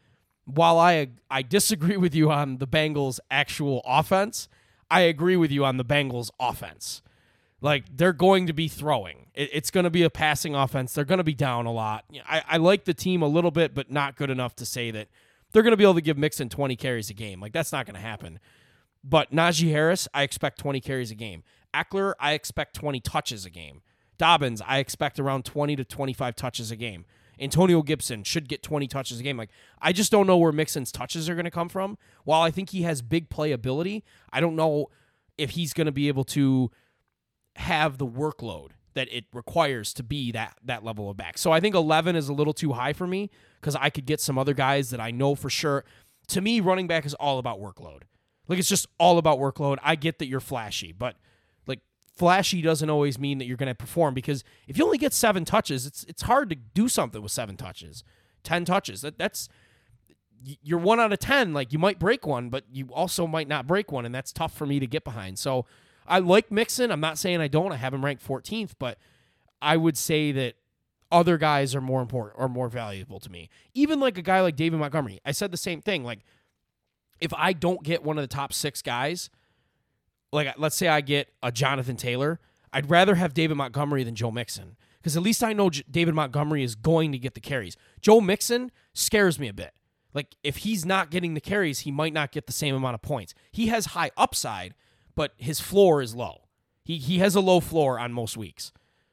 While 0.46 0.78
I 0.80 1.08
I 1.30 1.42
disagree 1.42 1.98
with 2.06 2.14
you 2.16 2.32
on 2.32 2.58
the 2.58 2.68
Bengals' 2.68 3.20
actual 3.32 3.82
offense, 3.86 4.48
I 4.90 5.02
agree 5.02 5.38
with 5.38 5.52
you 5.52 5.64
on 5.66 5.78
the 5.78 5.86
Bengals' 5.86 6.30
offense. 6.40 7.02
Like 7.62 7.86
they're 7.96 8.14
going 8.14 8.46
to 8.48 8.54
be 8.54 8.68
throwing. 8.68 9.25
It, 9.36 9.50
it's 9.54 9.72
going 9.72 9.84
to 9.84 9.90
be 9.90 10.04
a 10.04 10.10
passing 10.10 10.56
offense. 10.56 10.94
They're 10.94 11.06
going 11.06 11.20
to 11.20 11.24
be 11.24 11.34
down 11.36 11.66
a 11.66 11.72
lot. 11.72 12.06
I, 12.28 12.44
I 12.48 12.58
like 12.58 12.86
the 12.86 12.94
team 12.94 13.22
a 13.22 13.28
little 13.28 13.52
bit, 13.52 13.74
but 13.74 13.92
not 13.92 14.16
good 14.16 14.30
enough 14.30 14.56
to 14.58 14.66
say 14.66 14.92
that 14.92 15.10
they're 15.52 15.64
going 15.64 15.72
to 15.72 15.78
be 15.78 15.84
able 15.84 15.96
to 15.96 16.02
give 16.02 16.18
Mixon 16.18 16.50
20 16.50 16.76
carries 16.76 17.10
a 17.10 17.14
game. 17.14 17.40
Like 17.40 17.54
that's 17.54 17.72
not 17.72 17.86
going 17.86 17.96
to 17.96 18.02
happen. 18.02 18.40
But 19.04 19.32
Najee 19.32 19.72
Harris, 19.72 20.08
I 20.14 20.24
expect 20.24 20.60
20 20.60 20.82
carries 20.82 21.12
a 21.12 21.16
game. 21.16 21.44
Ekeler, 21.74 22.14
I 22.20 22.34
expect 22.34 22.76
20 22.76 23.00
touches 23.02 23.46
a 23.46 23.50
game. 23.50 23.82
Dobbins, 24.18 24.62
I 24.66 24.80
expect 24.80 25.20
around 25.20 25.46
20 25.46 25.76
to 25.76 25.84
25 25.84 26.36
touches 26.36 26.72
a 26.72 26.76
game. 26.76 27.06
Antonio 27.40 27.82
Gibson 27.82 28.24
should 28.24 28.48
get 28.48 28.64
20 28.64 28.88
touches 28.88 29.20
a 29.20 29.24
game. 29.24 29.38
Like 29.38 29.50
I 29.82 29.92
just 29.92 30.12
don't 30.12 30.26
know 30.26 30.38
where 30.38 30.52
Mixon's 30.52 30.92
touches 30.92 31.30
are 31.30 31.36
going 31.36 31.46
to 31.46 31.52
come 31.52 31.70
from. 31.70 31.98
While 32.24 32.42
I 32.42 32.52
think 32.52 32.70
he 32.70 32.84
has 32.84 33.02
big 33.02 33.30
playability, 33.30 34.04
I 34.32 34.40
don't 34.40 34.56
know 34.56 34.88
if 35.38 35.52
he's 35.52 35.74
going 35.74 35.86
to 35.86 35.92
be 35.92 36.08
able 36.08 36.24
to 36.26 36.72
have 37.58 37.98
the 37.98 38.08
workload 38.08 38.72
that 38.96 39.08
it 39.16 39.26
requires 39.34 39.94
to 39.94 40.04
be 40.04 40.32
that 40.32 40.58
that 40.64 40.84
level 40.84 41.10
of 41.10 41.18
back. 41.18 41.38
So 41.38 41.52
I 41.52 41.60
think 41.60 41.76
11 41.76 42.16
is 42.16 42.28
a 42.28 42.34
little 42.34 42.54
too 42.54 42.74
high 42.74 42.94
for 42.94 43.06
me 43.06 43.30
cuz 43.62 43.76
I 43.76 43.90
could 43.90 44.06
get 44.06 44.20
some 44.20 44.38
other 44.38 44.54
guys 44.54 44.90
that 44.90 45.00
I 45.00 45.12
know 45.12 45.36
for 45.36 45.50
sure. 45.50 45.86
To 46.30 46.42
me, 46.42 46.60
running 46.60 46.88
back 46.88 47.06
is 47.06 47.14
all 47.14 47.38
about 47.38 47.60
workload. 47.60 48.04
Like 48.48 48.60
it's 48.60 48.70
just 48.70 48.88
all 49.00 49.18
about 49.18 49.40
workload. 49.40 49.78
I 49.84 49.96
get 49.96 50.20
that 50.20 50.28
you're 50.28 50.40
flashy, 50.40 50.92
but 50.92 51.18
like 51.68 51.82
flashy 52.16 52.62
doesn't 52.62 52.90
always 52.90 53.20
mean 53.20 53.38
that 53.40 53.46
you're 53.46 53.58
going 53.58 53.68
to 53.68 53.76
perform 53.76 54.14
because 54.14 54.44
if 54.68 54.78
you 54.78 54.86
only 54.86 54.98
get 54.98 55.14
7 55.14 55.46
touches, 55.46 55.86
it's 55.86 56.04
it's 56.06 56.24
hard 56.24 56.50
to 56.50 56.56
do 56.56 56.88
something 56.88 57.22
with 57.22 57.32
7 57.32 57.58
touches. 57.58 58.04
10 58.44 58.66
touches. 58.66 59.02
That 59.02 59.18
that's 59.18 59.50
you're 60.62 60.80
1 60.80 61.00
out 61.00 61.12
of 61.12 61.20
10, 61.20 61.54
like 61.54 61.74
you 61.74 61.80
might 61.80 61.98
break 61.98 62.28
one, 62.28 62.50
but 62.50 62.66
you 62.72 62.88
also 62.94 63.26
might 63.26 63.48
not 63.48 63.66
break 63.66 63.92
one 63.92 64.06
and 64.06 64.14
that's 64.14 64.32
tough 64.32 64.54
for 64.54 64.66
me 64.66 64.80
to 64.80 64.88
get 64.88 65.04
behind. 65.04 65.40
So 65.40 65.66
I 66.08 66.20
like 66.20 66.52
Mixon. 66.52 66.92
I'm 66.92 67.00
not 67.00 67.18
saying 67.18 67.42
I 67.42 67.48
don't. 67.48 67.72
I 67.72 67.78
have 67.78 67.94
him 67.94 68.06
ranked 68.06 68.26
14th, 68.26 68.74
but 68.80 68.98
I 69.62 69.78
would 69.78 69.98
say 69.98 70.32
that 70.32 70.56
other 71.12 71.38
guys 71.38 71.76
are 71.76 71.82
more 71.82 72.02
important 72.02 72.36
or 72.38 72.50
more 72.50 72.70
valuable 72.70 73.20
to 73.20 73.32
me. 73.32 73.50
Even 73.74 74.00
like 74.00 74.18
a 74.18 74.22
guy 74.22 74.42
like 74.42 74.56
David 74.56 74.80
Montgomery. 74.80 75.20
I 75.26 75.32
said 75.32 75.52
the 75.52 75.58
same 75.58 75.82
thing. 75.82 76.04
Like 76.04 76.20
if 77.20 77.34
I 77.34 77.54
don't 77.54 77.84
get 77.84 78.04
one 78.04 78.18
of 78.18 78.22
the 78.24 78.28
top 78.28 78.54
6 78.54 78.82
guys, 78.82 79.30
like 80.32 80.54
let's 80.58 80.76
say 80.76 80.88
I 80.88 81.02
get 81.02 81.30
a 81.42 81.52
Jonathan 81.52 81.96
Taylor, 81.96 82.40
I'd 82.74 82.90
rather 82.90 83.16
have 83.16 83.34
David 83.34 83.56
Montgomery 83.56 84.04
than 84.04 84.16
Joe 84.16 84.32
Mixon 84.32 84.76
because 84.98 85.16
at 85.16 85.24
least 85.24 85.44
I 85.44 85.54
know 85.54 85.70
J- 85.70 85.84
David 85.90 86.14
Montgomery 86.14 86.64
is 86.64 86.76
going 86.76 87.12
to 87.12 87.18
get 87.18 87.34
the 87.36 87.40
carries. 87.40 87.78
Joe 88.02 88.20
Mixon 88.20 88.72
scares 88.94 89.40
me 89.40 89.48
a 89.48 89.54
bit. 89.54 89.74
Like 90.14 90.36
if 90.44 90.58
he's 90.58 90.86
not 90.86 91.12
getting 91.12 91.34
the 91.36 91.42
carries, 91.42 91.82
he 91.82 91.92
might 91.92 92.14
not 92.14 92.32
get 92.32 92.48
the 92.48 92.54
same 92.54 92.76
amount 92.76 92.96
of 92.96 93.02
points. 93.02 93.34
He 93.52 93.68
has 93.68 93.88
high 93.88 94.12
upside, 94.18 94.74
but 95.16 95.34
his 95.38 95.60
floor 95.60 96.02
is 96.02 96.14
low. 96.16 96.42
He 96.84 96.98
he 96.98 97.20
has 97.20 97.36
a 97.36 97.42
low 97.42 97.60
floor 97.60 98.00
on 98.00 98.14
most 98.14 98.38
weeks. 98.38 98.72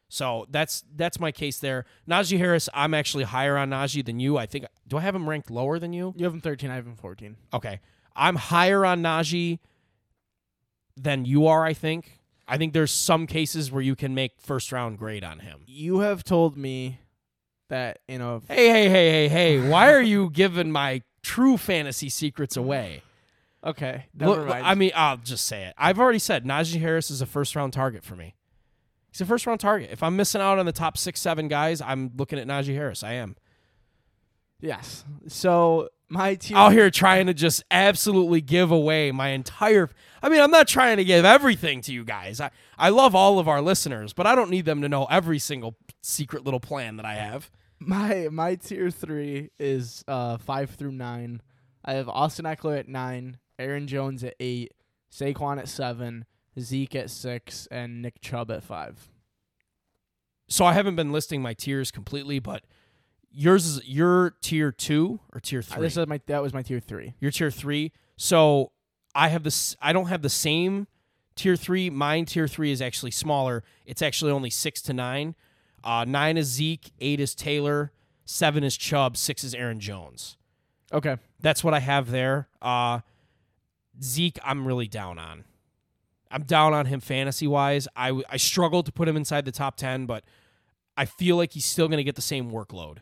So 0.08 0.46
that's 0.50 0.84
that's 0.94 1.18
my 1.18 1.32
case 1.32 1.58
there. 1.58 1.86
Najee 2.06 2.36
Harris, 2.36 2.68
I'm 2.74 2.92
actually 2.92 3.24
higher 3.24 3.56
on 3.56 3.70
Najee 3.70 4.04
than 4.04 4.20
you. 4.20 4.36
I 4.36 4.44
think 4.44 4.66
do 4.86 4.98
I 4.98 5.00
have 5.00 5.14
him 5.14 5.28
ranked 5.28 5.50
lower 5.50 5.78
than 5.78 5.92
you? 5.94 6.12
you 6.16 6.24
have 6.24 6.34
him 6.34 6.40
13. 6.40 6.70
I 6.70 6.74
have 6.74 6.86
him 6.86 6.96
14. 6.96 7.36
Okay. 7.54 7.80
I'm 8.14 8.36
higher 8.36 8.84
on 8.84 9.02
Najee 9.02 9.58
than 10.96 11.24
you 11.24 11.46
are, 11.46 11.64
I 11.64 11.72
think. 11.72 12.20
I 12.46 12.58
think 12.58 12.74
there's 12.74 12.90
some 12.90 13.26
cases 13.26 13.72
where 13.72 13.80
you 13.80 13.96
can 13.96 14.14
make 14.14 14.32
first 14.38 14.70
round 14.70 14.98
grade 14.98 15.24
on 15.24 15.38
him. 15.38 15.60
You 15.66 16.00
have 16.00 16.24
told 16.24 16.58
me 16.58 16.98
that 17.70 18.00
in 18.06 18.20
a 18.20 18.40
Hey, 18.48 18.68
hey, 18.68 18.90
hey, 18.90 19.10
hey, 19.10 19.28
hey. 19.28 19.68
Why 19.68 19.92
are 19.94 20.02
you 20.02 20.28
giving 20.28 20.70
my 20.70 21.00
true 21.22 21.56
fantasy 21.56 22.10
secrets 22.10 22.54
away? 22.56 23.02
Okay, 23.64 24.06
never 24.14 24.32
Look, 24.40 24.48
mind. 24.48 24.66
I 24.66 24.74
mean, 24.74 24.90
I'll 24.94 25.18
just 25.18 25.46
say 25.46 25.64
it. 25.64 25.74
I've 25.78 25.98
already 26.00 26.18
said 26.18 26.44
Najee 26.44 26.80
Harris 26.80 27.10
is 27.10 27.20
a 27.22 27.26
first 27.26 27.54
round 27.54 27.72
target 27.72 28.02
for 28.02 28.16
me. 28.16 28.34
He's 29.12 29.20
a 29.20 29.26
first 29.26 29.46
round 29.46 29.60
target. 29.60 29.90
If 29.92 30.02
I'm 30.02 30.16
missing 30.16 30.40
out 30.40 30.58
on 30.58 30.66
the 30.66 30.72
top 30.72 30.98
six, 30.98 31.20
seven 31.20 31.46
guys, 31.48 31.80
I'm 31.80 32.10
looking 32.16 32.38
at 32.38 32.46
Najee 32.46 32.74
Harris. 32.74 33.04
I 33.04 33.12
am. 33.12 33.36
Yes. 34.60 35.04
So 35.28 35.88
My 36.08 36.34
tier. 36.36 36.56
out 36.56 36.72
here 36.72 36.90
trying 36.90 37.26
to 37.26 37.34
just 37.34 37.62
absolutely 37.70 38.40
give 38.40 38.70
away 38.70 39.10
my 39.12 39.28
entire 39.28 39.90
I 40.22 40.28
mean, 40.28 40.40
I'm 40.40 40.52
not 40.52 40.68
trying 40.68 40.98
to 40.98 41.04
give 41.04 41.24
everything 41.24 41.80
to 41.82 41.92
you 41.92 42.04
guys. 42.04 42.40
I, 42.40 42.50
I 42.78 42.90
love 42.90 43.14
all 43.16 43.40
of 43.40 43.48
our 43.48 43.60
listeners, 43.60 44.12
but 44.12 44.24
I 44.24 44.36
don't 44.36 44.50
need 44.50 44.64
them 44.64 44.80
to 44.82 44.88
know 44.88 45.06
every 45.10 45.40
single 45.40 45.76
secret 46.00 46.44
little 46.44 46.60
plan 46.60 46.96
that 46.96 47.04
I 47.06 47.14
have. 47.14 47.50
My 47.80 48.28
my 48.30 48.54
tier 48.54 48.90
three 48.90 49.50
is 49.58 50.04
uh 50.06 50.38
five 50.38 50.70
through 50.70 50.92
nine. 50.92 51.42
I 51.84 51.94
have 51.94 52.08
Austin 52.08 52.44
Ekeler 52.44 52.78
at 52.78 52.88
nine, 52.88 53.38
Aaron 53.58 53.86
Jones 53.86 54.22
at 54.24 54.34
eight, 54.40 54.72
Saquon 55.10 55.58
at 55.58 55.68
seven, 55.68 56.24
Zeke 56.58 56.94
at 56.96 57.10
six, 57.10 57.66
and 57.70 58.02
Nick 58.02 58.20
Chubb 58.20 58.50
at 58.50 58.62
five. 58.62 59.08
So 60.48 60.64
I 60.64 60.72
haven't 60.74 60.96
been 60.96 61.12
listing 61.12 61.40
my 61.40 61.54
tiers 61.54 61.90
completely, 61.90 62.38
but 62.38 62.64
yours 63.30 63.66
is 63.66 63.86
your 63.88 64.34
tier 64.42 64.70
two 64.72 65.20
or 65.32 65.40
tier 65.40 65.60
Uh, 65.60 65.62
three? 65.62 65.82
This 65.82 65.96
is 65.96 66.06
my 66.06 66.20
that 66.26 66.42
was 66.42 66.52
my 66.52 66.62
tier 66.62 66.80
three. 66.80 67.14
Your 67.20 67.30
tier 67.30 67.50
three. 67.50 67.92
So 68.16 68.72
I 69.14 69.28
have 69.28 69.44
this. 69.44 69.76
I 69.80 69.92
don't 69.92 70.06
have 70.08 70.22
the 70.22 70.28
same 70.28 70.86
tier 71.36 71.56
three. 71.56 71.88
Mine 71.90 72.26
tier 72.26 72.46
three 72.48 72.70
is 72.70 72.82
actually 72.82 73.12
smaller. 73.12 73.64
It's 73.86 74.02
actually 74.02 74.32
only 74.32 74.50
six 74.50 74.82
to 74.82 74.92
nine. 74.92 75.34
Uh, 75.82 76.04
nine 76.06 76.36
is 76.36 76.46
Zeke. 76.48 76.92
Eight 77.00 77.18
is 77.20 77.34
Taylor. 77.34 77.92
Seven 78.24 78.62
is 78.62 78.76
Chubb. 78.76 79.16
Six 79.16 79.42
is 79.44 79.54
Aaron 79.54 79.80
Jones. 79.80 80.36
Okay. 80.92 81.16
That's 81.40 81.64
what 81.64 81.72
I 81.74 81.80
have 81.80 82.10
there. 82.10 82.48
Uh, 82.60 83.00
Zeke, 84.02 84.38
I'm 84.44 84.66
really 84.66 84.86
down 84.88 85.18
on. 85.18 85.44
I'm 86.30 86.44
down 86.44 86.72
on 86.72 86.86
him 86.86 87.00
fantasy 87.00 87.46
wise. 87.46 87.88
I, 87.94 88.22
I 88.30 88.36
struggled 88.38 88.86
to 88.86 88.92
put 88.92 89.08
him 89.08 89.16
inside 89.16 89.44
the 89.44 89.52
top 89.52 89.76
ten, 89.76 90.06
but 90.06 90.24
I 90.96 91.04
feel 91.04 91.36
like 91.36 91.52
he's 91.52 91.66
still 91.66 91.88
going 91.88 91.98
to 91.98 92.04
get 92.04 92.16
the 92.16 92.22
same 92.22 92.50
workload. 92.50 92.98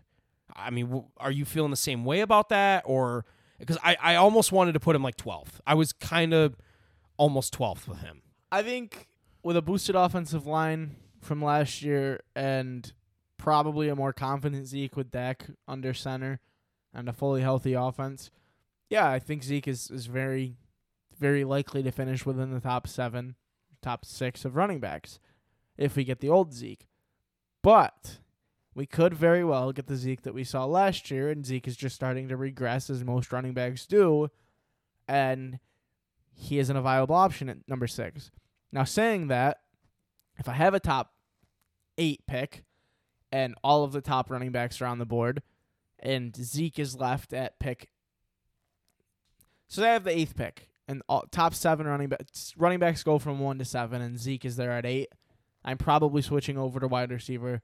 I 0.55 0.71
mean, 0.71 0.87
w- 0.87 1.07
are 1.17 1.31
you 1.31 1.45
feeling 1.45 1.71
the 1.71 1.77
same 1.77 2.05
way 2.05 2.21
about 2.21 2.49
that, 2.49 2.83
or 2.87 3.25
because 3.59 3.79
I 3.85 3.97
I 4.01 4.15
almost 4.17 4.51
wanted 4.51 4.73
to 4.73 4.81
put 4.81 4.97
him 4.97 5.03
like 5.03 5.17
12th. 5.17 5.61
I 5.67 5.75
was 5.75 5.93
kind 5.93 6.35
of 6.35 6.57
almost 7.17 7.57
12th 7.57 7.87
with 7.87 8.01
him. 8.01 8.23
I 8.51 8.63
think 8.63 9.09
with 9.43 9.57
a 9.57 9.63
boosted 9.63 9.95
offensive 9.95 10.47
line 10.47 10.97
from 11.21 11.43
last 11.43 11.83
year 11.83 12.21
and 12.35 12.93
probably 13.37 13.89
a 13.89 13.97
more 13.97 14.13
confident 14.13 14.67
Zeke 14.67 14.97
with 14.97 15.11
Dak 15.11 15.47
under 15.69 15.95
center 15.95 16.41
and 16.93 17.09
a 17.09 17.13
fully 17.13 17.43
healthy 17.43 17.75
offense, 17.75 18.31
yeah, 18.89 19.09
I 19.09 19.19
think 19.19 19.45
Zeke 19.45 19.69
is, 19.69 19.91
is 19.91 20.07
very, 20.07 20.57
very 21.21 21.45
likely 21.45 21.83
to 21.83 21.93
finish 21.93 22.27
within 22.27 22.51
the 22.51 22.61
top 22.61 22.89
seven, 22.89 23.37
top 23.83 24.05
six 24.05 24.45
of 24.45 24.57
running 24.57 24.81
backs 24.81 25.21
if 25.77 25.95
we 25.95 26.05
get 26.05 26.21
the 26.21 26.29
old 26.29 26.53
Zeke. 26.53 26.89
But 27.63 28.19
we 28.75 28.87
could 28.87 29.13
very 29.13 29.45
well 29.45 29.73
get 29.73 29.87
the 29.87 29.97
Zeke 29.97 30.23
that 30.23 30.35
we 30.35 30.45
saw 30.45 30.65
last 30.65 31.11
year, 31.11 31.31
and 31.31 31.45
Zeke 31.45 31.69
is 31.69 31.77
just 31.77 31.95
starting 31.95 32.29
to 32.29 32.37
regress 32.37 32.89
as 32.89 33.05
most 33.05 33.33
running 33.33 33.53
backs 33.53 33.87
do, 33.87 34.31
and 35.07 35.59
he 36.33 36.59
isn't 36.59 36.77
a 36.77 36.81
viable 36.81 37.15
option 37.15 37.49
at 37.51 37.69
number 37.69 37.87
six. 37.87 38.31
Now, 38.73 38.85
saying 38.85 39.29
that, 39.29 39.59
if 40.39 40.49
I 40.49 40.53
have 40.53 40.73
a 40.73 40.81
top 40.81 41.13
eight 41.99 42.27
pick 42.27 42.65
and 43.31 43.55
all 43.63 43.85
of 43.85 43.93
the 43.93 44.01
top 44.01 44.31
running 44.31 44.53
backs 44.53 44.81
are 44.81 44.87
on 44.87 44.99
the 44.99 45.05
board, 45.05 45.43
and 45.99 46.35
Zeke 46.35 46.79
is 46.79 46.97
left 46.97 47.35
at 47.35 47.59
pick, 47.59 47.91
so 49.69 49.83
they 49.83 49.89
have 49.89 50.05
the 50.05 50.17
eighth 50.17 50.35
pick, 50.35 50.70
and 50.91 51.03
all, 51.09 51.25
top 51.31 51.55
seven 51.55 51.87
running 51.87 52.09
backs 52.09 52.53
running 52.57 52.81
backs 52.81 53.05
go 53.05 53.19
from 53.19 53.39
one 53.39 53.59
to 53.59 53.65
seven, 53.65 54.03
and 54.03 54.19
Zeke 54.19 54.45
is 54.45 54.57
there 54.57 54.73
at 54.73 54.85
eight. 54.85 55.09
I'm 55.65 55.79
probably 55.79 56.21
switching 56.21 56.59
over 56.59 56.81
to 56.81 56.89
wide 56.89 57.13
receiver 57.13 57.63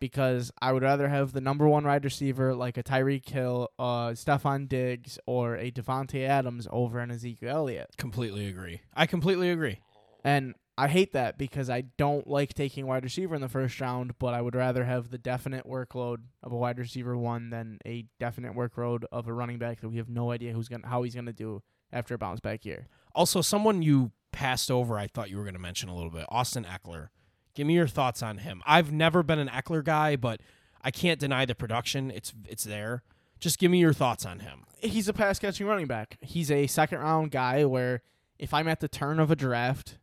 because 0.00 0.50
I 0.62 0.72
would 0.72 0.82
rather 0.82 1.08
have 1.08 1.32
the 1.32 1.40
number 1.40 1.68
one 1.68 1.84
wide 1.84 2.04
receiver 2.04 2.54
like 2.54 2.78
a 2.78 2.82
Tyreek 2.82 3.28
Hill, 3.28 3.68
uh, 3.78 4.10
Stefon 4.10 4.68
Diggs, 4.68 5.18
or 5.26 5.56
a 5.56 5.70
Davante 5.70 6.26
Adams 6.26 6.66
over 6.70 7.00
an 7.00 7.10
Ezekiel 7.10 7.50
Elliott. 7.50 7.90
Completely 7.98 8.46
agree. 8.46 8.80
I 8.94 9.06
completely 9.06 9.50
agree. 9.50 9.80
And 10.24 10.54
I 10.78 10.88
hate 10.88 11.12
that 11.12 11.36
because 11.36 11.68
I 11.68 11.82
don't 11.98 12.26
like 12.26 12.54
taking 12.54 12.86
wide 12.86 13.04
receiver 13.04 13.34
in 13.34 13.42
the 13.42 13.48
first 13.48 13.78
round, 13.78 14.18
but 14.18 14.32
I 14.32 14.40
would 14.40 14.54
rather 14.54 14.84
have 14.84 15.10
the 15.10 15.18
definite 15.18 15.66
workload 15.66 16.18
of 16.42 16.52
a 16.52 16.56
wide 16.56 16.78
receiver 16.78 17.16
one 17.16 17.50
than 17.50 17.78
a 17.86 18.06
definite 18.18 18.54
workload 18.54 19.04
of 19.12 19.28
a 19.28 19.32
running 19.32 19.58
back 19.58 19.80
that 19.80 19.90
we 19.90 19.98
have 19.98 20.08
no 20.08 20.30
idea 20.30 20.52
who's 20.54 20.68
gonna 20.68 20.88
how 20.88 21.02
he's 21.02 21.14
gonna 21.14 21.32
do 21.32 21.62
after 21.94 22.14
a 22.14 22.18
bounce 22.18 22.40
back 22.40 22.66
year. 22.66 22.88
Also, 23.14 23.40
someone 23.40 23.80
you 23.80 24.10
passed 24.32 24.70
over, 24.70 24.98
I 24.98 25.06
thought 25.06 25.30
you 25.30 25.38
were 25.38 25.44
going 25.44 25.54
to 25.54 25.60
mention 25.60 25.88
a 25.88 25.94
little 25.94 26.10
bit, 26.10 26.26
Austin 26.28 26.64
Ekeler. 26.64 27.08
Give 27.54 27.66
me 27.66 27.74
your 27.74 27.86
thoughts 27.86 28.22
on 28.22 28.38
him. 28.38 28.62
I've 28.66 28.92
never 28.92 29.22
been 29.22 29.38
an 29.38 29.48
Ekeler 29.48 29.84
guy, 29.84 30.16
but 30.16 30.40
I 30.82 30.90
can't 30.90 31.20
deny 31.20 31.44
the 31.44 31.54
production. 31.54 32.10
It's 32.10 32.34
it's 32.48 32.64
there. 32.64 33.04
Just 33.38 33.58
give 33.58 33.70
me 33.70 33.78
your 33.78 33.92
thoughts 33.92 34.26
on 34.26 34.40
him. 34.40 34.64
He's 34.80 35.08
a 35.08 35.12
pass 35.12 35.38
catching 35.38 35.66
running 35.66 35.86
back. 35.86 36.18
He's 36.20 36.50
a 36.50 36.66
second 36.66 36.98
round 36.98 37.30
guy 37.30 37.64
where 37.64 38.02
if 38.38 38.52
I'm 38.52 38.68
at 38.68 38.80
the 38.80 38.88
turn 38.88 39.20
of 39.20 39.30
a 39.30 39.36
draft 39.36 39.98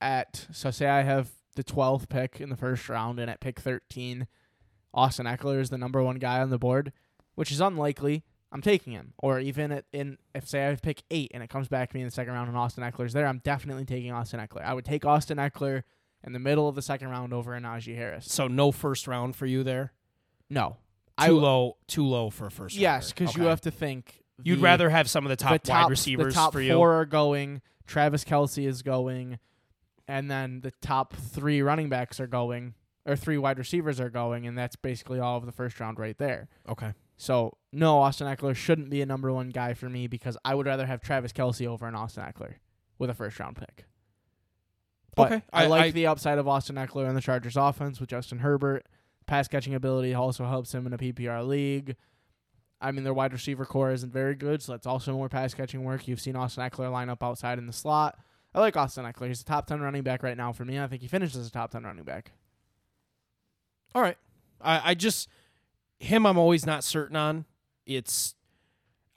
at 0.00 0.48
so 0.52 0.70
say 0.70 0.88
I 0.88 1.02
have 1.02 1.30
the 1.54 1.64
12th 1.64 2.08
pick 2.08 2.40
in 2.40 2.50
the 2.50 2.56
first 2.56 2.88
round 2.88 3.20
and 3.20 3.30
at 3.30 3.40
pick 3.40 3.60
13 3.60 4.26
Austin 4.92 5.26
Ekeler 5.26 5.60
is 5.60 5.70
the 5.70 5.78
number 5.78 6.02
1 6.02 6.16
guy 6.16 6.40
on 6.40 6.50
the 6.50 6.58
board, 6.58 6.92
which 7.34 7.50
is 7.50 7.60
unlikely. 7.60 8.22
I'm 8.54 8.62
taking 8.62 8.92
him. 8.92 9.12
Or 9.18 9.40
even 9.40 9.72
at, 9.72 9.84
in 9.92 10.16
if 10.34 10.48
say 10.48 10.68
I 10.70 10.74
pick 10.76 11.02
8 11.10 11.32
and 11.34 11.42
it 11.42 11.50
comes 11.50 11.66
back 11.68 11.90
to 11.90 11.96
me 11.96 12.02
in 12.02 12.06
the 12.06 12.12
second 12.12 12.32
round 12.32 12.48
and 12.48 12.56
Austin 12.56 12.84
Ekeler's 12.84 13.12
there, 13.12 13.26
I'm 13.26 13.38
definitely 13.38 13.84
taking 13.84 14.12
Austin 14.12 14.38
Ekeler. 14.40 14.62
I 14.64 14.72
would 14.72 14.84
take 14.84 15.04
Austin 15.04 15.38
Ekeler 15.38 15.82
in 16.22 16.32
the 16.32 16.38
middle 16.38 16.68
of 16.68 16.74
the 16.76 16.82
second 16.82 17.08
round 17.08 17.32
over 17.32 17.50
Najee 17.60 17.96
Harris. 17.96 18.32
So 18.32 18.46
no 18.46 18.70
first 18.72 19.08
round 19.08 19.34
for 19.36 19.44
you 19.46 19.64
there. 19.64 19.92
No. 20.48 20.76
Too 21.18 21.24
I 21.26 21.28
low. 21.30 21.76
Too 21.88 22.04
low 22.06 22.30
for 22.30 22.46
a 22.46 22.50
first. 22.50 22.76
Yes, 22.76 23.12
rounder. 23.18 23.32
cuz 23.32 23.36
you 23.36 23.44
have 23.48 23.60
to 23.62 23.70
think 23.70 24.22
You'd 24.42 24.60
the- 24.60 24.62
rather 24.62 24.88
have 24.88 25.10
some 25.10 25.26
of 25.26 25.30
the 25.30 25.36
top, 25.36 25.52
the 25.52 25.58
top 25.58 25.82
wide 25.84 25.90
receivers 25.90 26.32
the 26.34 26.40
top 26.40 26.52
for 26.52 26.60
you. 26.60 26.74
four 26.74 26.94
are 26.94 27.04
going. 27.06 27.60
Travis 27.86 28.24
Kelce 28.24 28.66
is 28.66 28.82
going, 28.82 29.38
and 30.08 30.30
then 30.30 30.60
the 30.62 30.70
top 30.80 31.12
three 31.12 31.60
running 31.60 31.88
backs 31.88 32.18
are 32.18 32.26
going, 32.26 32.74
or 33.04 33.14
three 33.16 33.36
wide 33.36 33.58
receivers 33.58 34.00
are 34.00 34.08
going, 34.10 34.46
and 34.46 34.56
that's 34.56 34.74
basically 34.76 35.20
all 35.20 35.36
of 35.36 35.44
the 35.44 35.52
first 35.52 35.78
round 35.80 35.98
right 35.98 36.16
there. 36.16 36.48
Okay. 36.68 36.94
So 37.16 37.56
no, 37.72 38.00
Austin 38.00 38.26
Ekeler 38.26 38.54
shouldn't 38.56 38.90
be 38.90 39.00
a 39.02 39.06
number 39.06 39.32
one 39.32 39.50
guy 39.50 39.74
for 39.74 39.88
me 39.88 40.06
because 40.06 40.36
I 40.44 40.54
would 40.54 40.66
rather 40.66 40.86
have 40.86 41.00
Travis 41.00 41.32
Kelce 41.32 41.66
over 41.66 41.86
an 41.86 41.94
Austin 41.94 42.24
Ekeler 42.24 42.54
with 42.98 43.10
a 43.10 43.14
first 43.14 43.38
round 43.38 43.56
pick. 43.56 43.86
But 45.16 45.32
Okay, 45.32 45.42
I, 45.52 45.64
I- 45.64 45.66
like 45.68 45.82
I- 45.84 45.90
the 45.92 46.06
upside 46.08 46.38
of 46.38 46.48
Austin 46.48 46.76
Ekeler 46.76 47.06
and 47.06 47.16
the 47.16 47.20
Chargers 47.20 47.56
offense 47.56 48.00
with 48.00 48.08
Justin 48.10 48.38
Herbert. 48.40 48.86
Pass 49.26 49.48
catching 49.48 49.74
ability 49.74 50.12
also 50.12 50.44
helps 50.46 50.74
him 50.74 50.86
in 50.86 50.92
a 50.92 50.98
PPR 50.98 51.46
league. 51.46 51.96
I 52.80 52.92
mean, 52.92 53.04
their 53.04 53.14
wide 53.14 53.32
receiver 53.32 53.64
corps 53.64 53.92
isn't 53.92 54.12
very 54.12 54.34
good, 54.34 54.60
so 54.60 54.72
that's 54.72 54.86
also 54.86 55.14
more 55.14 55.30
pass 55.30 55.54
catching 55.54 55.82
work. 55.84 56.06
You've 56.06 56.20
seen 56.20 56.36
Austin 56.36 56.62
Ekeler 56.68 56.92
line 56.92 57.08
up 57.08 57.22
outside 57.22 57.56
in 57.58 57.66
the 57.66 57.72
slot. 57.72 58.18
I 58.54 58.60
like 58.60 58.76
Austin 58.76 59.04
Eckler. 59.06 59.28
He's 59.28 59.40
a 59.40 59.44
top 59.44 59.66
10 59.66 59.80
running 59.80 60.02
back 60.02 60.22
right 60.22 60.36
now 60.36 60.52
for 60.52 60.64
me. 60.66 60.78
I 60.78 60.86
think 60.88 61.00
he 61.00 61.08
finishes 61.08 61.36
as 61.38 61.46
a 61.46 61.50
top 61.50 61.70
10 61.70 61.84
running 61.84 62.04
back. 62.04 62.32
All 63.94 64.02
right. 64.02 64.18
I, 64.60 64.90
I 64.90 64.94
just 64.94 65.28
him 65.98 66.26
I'm 66.26 66.38
always 66.38 66.66
not 66.66 66.84
certain 66.84 67.16
on. 67.16 67.44
It's 67.86 68.34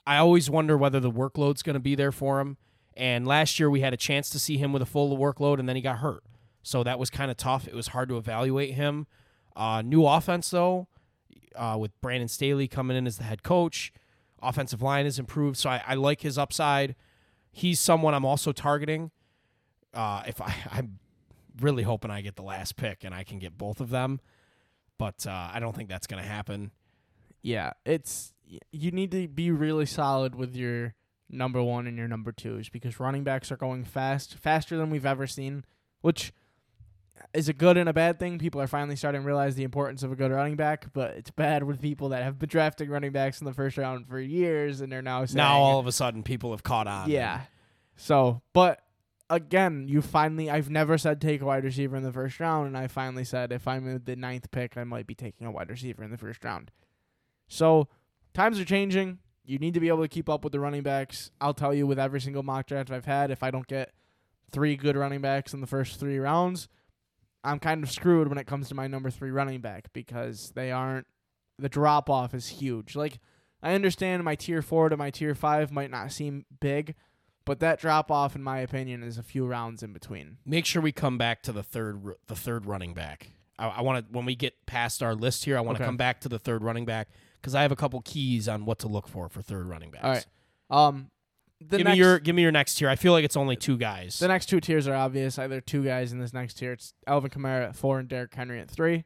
I 0.06 0.16
always 0.16 0.48
wonder 0.48 0.76
whether 0.76 1.00
the 1.00 1.10
workload's 1.10 1.62
going 1.62 1.74
to 1.74 1.80
be 1.80 1.94
there 1.94 2.12
for 2.12 2.40
him. 2.40 2.56
And 2.96 3.26
last 3.26 3.60
year 3.60 3.70
we 3.70 3.80
had 3.80 3.92
a 3.92 3.96
chance 3.96 4.30
to 4.30 4.38
see 4.38 4.56
him 4.56 4.72
with 4.72 4.82
a 4.82 4.86
full 4.86 5.16
workload 5.16 5.58
and 5.58 5.68
then 5.68 5.76
he 5.76 5.82
got 5.82 5.98
hurt. 5.98 6.24
So 6.62 6.82
that 6.82 6.98
was 6.98 7.10
kind 7.10 7.30
of 7.30 7.36
tough. 7.36 7.68
It 7.68 7.74
was 7.74 7.88
hard 7.88 8.08
to 8.08 8.16
evaluate 8.16 8.74
him. 8.74 9.06
Uh, 9.54 9.82
new 9.82 10.06
offense 10.06 10.50
though, 10.50 10.88
uh, 11.54 11.76
with 11.78 11.98
Brandon 12.00 12.28
Staley 12.28 12.68
coming 12.68 12.96
in 12.96 13.06
as 13.06 13.18
the 13.18 13.24
head 13.24 13.42
coach. 13.42 13.92
Offensive 14.40 14.82
line 14.82 15.04
has 15.04 15.18
improved, 15.18 15.56
so 15.56 15.68
I, 15.68 15.82
I 15.86 15.94
like 15.94 16.20
his 16.20 16.38
upside. 16.38 16.94
He's 17.50 17.80
someone 17.80 18.14
I'm 18.14 18.24
also 18.24 18.52
targeting. 18.52 19.10
Uh, 19.92 20.22
if 20.26 20.40
I, 20.40 20.54
I'm 20.70 20.98
really 21.60 21.82
hoping 21.82 22.10
I 22.10 22.20
get 22.20 22.36
the 22.36 22.42
last 22.42 22.76
pick 22.76 23.04
and 23.04 23.14
I 23.14 23.24
can 23.24 23.38
get 23.38 23.58
both 23.58 23.80
of 23.80 23.90
them, 23.90 24.20
but 24.98 25.26
uh, 25.26 25.50
I 25.52 25.60
don't 25.60 25.74
think 25.74 25.88
that's 25.88 26.06
going 26.06 26.22
to 26.22 26.28
happen. 26.28 26.70
Yeah, 27.42 27.72
it's 27.86 28.32
y- 28.50 28.58
you 28.72 28.90
need 28.90 29.10
to 29.12 29.28
be 29.28 29.50
really 29.50 29.86
solid 29.86 30.34
with 30.34 30.54
your 30.56 30.94
number 31.30 31.62
one 31.62 31.86
and 31.86 31.96
your 31.96 32.08
number 32.08 32.32
twos 32.32 32.68
because 32.68 32.98
running 32.98 33.22
backs 33.24 33.52
are 33.52 33.56
going 33.56 33.84
fast, 33.84 34.36
faster 34.38 34.76
than 34.76 34.90
we've 34.90 35.06
ever 35.06 35.26
seen, 35.26 35.64
which 36.00 36.32
is 37.34 37.48
a 37.48 37.52
good 37.52 37.76
and 37.76 37.88
a 37.88 37.92
bad 37.92 38.18
thing. 38.18 38.38
People 38.38 38.60
are 38.60 38.66
finally 38.66 38.96
starting 38.96 39.20
to 39.22 39.26
realize 39.26 39.54
the 39.54 39.64
importance 39.64 40.02
of 40.02 40.10
a 40.12 40.16
good 40.16 40.30
running 40.30 40.56
back, 40.56 40.92
but 40.92 41.12
it's 41.12 41.30
bad 41.30 41.64
with 41.64 41.80
people 41.80 42.08
that 42.10 42.22
have 42.22 42.38
been 42.38 42.48
drafting 42.48 42.88
running 42.88 43.12
backs 43.12 43.40
in 43.40 43.44
the 43.44 43.52
first 43.52 43.76
round 43.76 44.06
for 44.08 44.18
years 44.18 44.80
and 44.80 44.90
they're 44.90 45.02
now 45.02 45.24
saying, 45.24 45.36
now 45.36 45.58
all 45.58 45.78
of 45.78 45.86
a 45.86 45.92
sudden 45.92 46.22
people 46.22 46.50
have 46.52 46.62
caught 46.62 46.86
on. 46.86 47.10
yeah. 47.10 47.42
So, 47.96 48.42
but 48.52 48.80
again, 49.30 49.86
you 49.88 50.02
finally, 50.02 50.50
I've 50.50 50.70
never 50.70 50.98
said 50.98 51.20
take 51.20 51.40
a 51.40 51.44
wide 51.44 51.64
receiver 51.64 51.96
in 51.96 52.02
the 52.02 52.12
first 52.12 52.40
round, 52.40 52.68
and 52.68 52.76
I 52.76 52.86
finally 52.86 53.24
said 53.24 53.52
if 53.52 53.68
I'm 53.68 54.02
the 54.04 54.16
ninth 54.16 54.50
pick, 54.50 54.76
I 54.76 54.84
might 54.84 55.06
be 55.06 55.14
taking 55.14 55.46
a 55.46 55.50
wide 55.50 55.70
receiver 55.70 56.02
in 56.02 56.10
the 56.10 56.18
first 56.18 56.44
round. 56.44 56.70
So, 57.46 57.88
times 58.34 58.58
are 58.58 58.64
changing. 58.64 59.18
You 59.44 59.58
need 59.58 59.74
to 59.74 59.80
be 59.80 59.88
able 59.88 60.02
to 60.02 60.08
keep 60.08 60.28
up 60.28 60.44
with 60.44 60.52
the 60.52 60.60
running 60.60 60.82
backs. 60.82 61.30
I'll 61.40 61.54
tell 61.54 61.72
you, 61.72 61.86
with 61.86 61.98
every 61.98 62.20
single 62.20 62.42
mock 62.42 62.66
draft 62.66 62.90
I've 62.90 63.06
had, 63.06 63.30
if 63.30 63.42
I 63.42 63.50
don't 63.50 63.66
get 63.66 63.92
three 64.50 64.76
good 64.76 64.96
running 64.96 65.20
backs 65.20 65.54
in 65.54 65.60
the 65.60 65.66
first 65.66 65.98
three 65.98 66.18
rounds, 66.18 66.68
I'm 67.44 67.58
kind 67.58 67.82
of 67.82 67.90
screwed 67.90 68.28
when 68.28 68.38
it 68.38 68.46
comes 68.46 68.68
to 68.68 68.74
my 68.74 68.86
number 68.86 69.10
three 69.10 69.30
running 69.30 69.60
back 69.60 69.92
because 69.92 70.52
they 70.54 70.70
aren't. 70.70 71.06
The 71.58 71.68
drop 71.68 72.08
off 72.08 72.34
is 72.34 72.46
huge. 72.46 72.94
Like 72.94 73.18
I 73.62 73.74
understand 73.74 74.22
my 74.22 74.36
tier 74.36 74.62
four 74.62 74.88
to 74.88 74.96
my 74.96 75.10
tier 75.10 75.34
five 75.34 75.72
might 75.72 75.90
not 75.90 76.12
seem 76.12 76.44
big, 76.60 76.94
but 77.48 77.58
that 77.60 77.80
drop 77.80 78.10
off, 78.12 78.36
in 78.36 78.42
my 78.44 78.58
opinion, 78.60 79.02
is 79.02 79.18
a 79.18 79.22
few 79.24 79.44
rounds 79.46 79.82
in 79.82 79.92
between. 79.92 80.36
Make 80.46 80.64
sure 80.66 80.80
we 80.80 80.92
come 80.92 81.18
back 81.18 81.42
to 81.42 81.52
the 81.52 81.62
third 81.64 82.00
the 82.28 82.36
third 82.36 82.64
running 82.66 82.94
back. 82.94 83.30
I, 83.58 83.66
I 83.68 83.80
want 83.82 84.06
to 84.06 84.12
when 84.16 84.24
we 84.24 84.36
get 84.36 84.54
past 84.66 85.02
our 85.02 85.14
list 85.14 85.44
here. 85.44 85.58
I 85.58 85.60
want 85.60 85.78
to 85.78 85.82
Okay. 85.82 85.88
come 85.88 85.96
back 85.96 86.20
to 86.20 86.28
the 86.28 86.38
third 86.38 86.62
running 86.62 86.84
back 86.84 87.08
because 87.40 87.54
I 87.56 87.62
have 87.62 87.72
a 87.72 87.76
couple 87.76 88.00
keys 88.02 88.48
on 88.48 88.64
what 88.64 88.78
to 88.80 88.88
look 88.88 89.08
for 89.08 89.28
for 89.28 89.42
third 89.42 89.66
running 89.66 89.90
backs. 89.90 90.04
All 90.04 90.10
right. 90.12 90.26
Um, 90.70 91.10
the 91.60 91.78
give 91.78 91.86
next, 91.86 91.94
me 91.96 91.98
your 91.98 92.18
give 92.20 92.36
me 92.36 92.42
your 92.42 92.52
next 92.52 92.76
tier. 92.76 92.88
I 92.88 92.94
feel 92.94 93.12
like 93.12 93.24
it's 93.24 93.36
only 93.36 93.56
two 93.56 93.76
guys. 93.76 94.20
the 94.20 94.28
next 94.28 94.46
two 94.46 94.60
tiers 94.60 94.86
are 94.86 94.94
obvious. 94.94 95.38
Either 95.40 95.60
two 95.60 95.82
guys 95.82 96.12
in 96.12 96.20
this 96.20 96.32
next 96.32 96.54
tier. 96.54 96.72
It's 96.72 96.94
Alvin 97.06 97.30
Kamara 97.30 97.70
at 97.70 97.74
four 97.76 97.98
and 97.98 98.08
Derrick 98.08 98.32
Henry 98.32 98.60
at 98.60 98.70
three. 98.70 99.04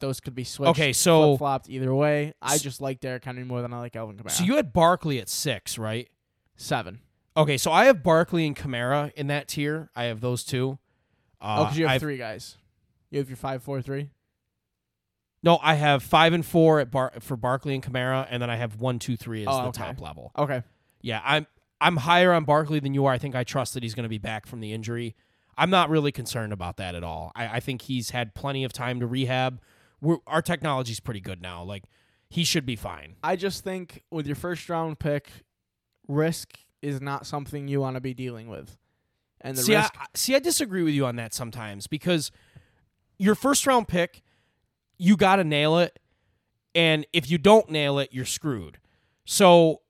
Those 0.00 0.20
could 0.20 0.34
be 0.34 0.44
switched. 0.44 0.70
Okay, 0.70 0.92
so- 0.92 1.36
flopped 1.36 1.68
either 1.70 1.94
way. 1.94 2.34
I 2.42 2.58
just 2.58 2.80
like 2.80 3.00
Derrick 3.00 3.24
Henry 3.24 3.44
more 3.44 3.62
than 3.62 3.72
I 3.72 3.78
like 3.78 3.96
Alvin 3.96 4.16
Kamara. 4.16 4.30
so 4.32 4.44
you 4.44 4.56
had 4.56 4.72
Barkley 4.72 5.18
at 5.18 5.28
six, 5.28 5.78
right? 5.78 6.08
seven. 6.56 7.00
Okay, 7.36 7.56
so 7.56 7.72
I 7.72 7.86
have 7.86 8.02
Barkley 8.02 8.46
and 8.46 8.54
Kamara 8.56 9.12
in 9.14 9.28
that 9.28 9.48
tier. 9.48 9.90
I 9.96 10.04
have 10.04 10.20
those 10.20 10.44
two. 10.44 10.78
Uh, 11.40 11.56
oh, 11.58 11.64
because 11.64 11.78
you 11.78 11.84
have 11.86 11.92
I've- 11.94 12.00
three 12.00 12.16
guys. 12.18 12.56
You 13.10 13.18
have 13.18 13.28
your 13.28 13.36
five, 13.36 13.62
four, 13.62 13.82
three. 13.82 14.08
No, 15.42 15.58
I 15.62 15.74
have 15.74 16.02
five 16.02 16.32
and 16.32 16.46
four 16.46 16.78
at 16.80 16.90
Bar- 16.90 17.14
for 17.20 17.36
Barkley 17.36 17.74
and 17.74 17.82
Kamara, 17.82 18.26
and 18.30 18.40
then 18.40 18.48
I 18.48 18.56
have 18.56 18.76
one, 18.80 18.98
two, 18.98 19.16
three 19.16 19.42
as 19.42 19.48
Oh, 19.50 19.62
the 19.62 19.68
okay. 19.68 19.82
top 19.82 20.00
level. 20.00 20.30
Okay. 20.38 20.62
Yeah, 21.00 21.20
I'm 21.24 21.46
I'm 21.80 21.96
higher 21.96 22.32
on 22.32 22.44
Barkley 22.44 22.78
than 22.78 22.94
you 22.94 23.06
are. 23.06 23.12
I 23.12 23.18
think 23.18 23.34
I 23.34 23.42
trust 23.44 23.74
that 23.74 23.82
he's 23.82 23.94
going 23.94 24.04
to 24.04 24.08
be 24.08 24.18
back 24.18 24.46
from 24.46 24.60
the 24.60 24.72
injury. 24.72 25.16
I'm 25.58 25.68
not 25.68 25.90
really 25.90 26.12
concerned 26.12 26.52
about 26.52 26.76
that 26.76 26.94
at 26.94 27.02
all. 27.02 27.32
I, 27.34 27.56
I 27.56 27.60
think 27.60 27.82
he's 27.82 28.10
had 28.10 28.34
plenty 28.34 28.62
of 28.62 28.72
time 28.72 29.00
to 29.00 29.06
rehab. 29.06 29.60
We're, 30.00 30.18
our 30.28 30.42
technology's 30.42 31.00
pretty 31.00 31.20
good 31.20 31.42
now. 31.42 31.64
Like 31.64 31.84
he 32.30 32.44
should 32.44 32.64
be 32.64 32.76
fine. 32.76 33.16
I 33.22 33.34
just 33.36 33.64
think 33.64 34.04
with 34.12 34.26
your 34.28 34.36
first 34.36 34.68
round 34.68 35.00
pick, 35.00 35.28
risk 36.06 36.52
is 36.82 37.00
not 37.00 37.26
something 37.26 37.68
you 37.68 37.80
want 37.80 37.94
to 37.96 38.00
be 38.00 38.12
dealing 38.14 38.48
with. 38.48 38.76
And 39.40 39.56
the 39.56 39.62
see, 39.62 39.74
risk, 39.74 39.94
I, 39.98 40.06
see, 40.14 40.34
I 40.34 40.38
disagree 40.38 40.82
with 40.82 40.94
you 40.94 41.06
on 41.06 41.16
that 41.16 41.32
sometimes 41.34 41.86
because 41.86 42.30
your 43.18 43.34
first 43.34 43.66
round 43.66 43.88
pick, 43.88 44.22
you 44.98 45.16
got 45.16 45.36
to 45.36 45.44
nail 45.44 45.78
it, 45.78 45.98
and 46.74 47.06
if 47.12 47.30
you 47.30 47.38
don't 47.38 47.68
nail 47.70 47.98
it, 47.98 48.10
you're 48.12 48.24
screwed. 48.24 48.78
So, 49.24 49.82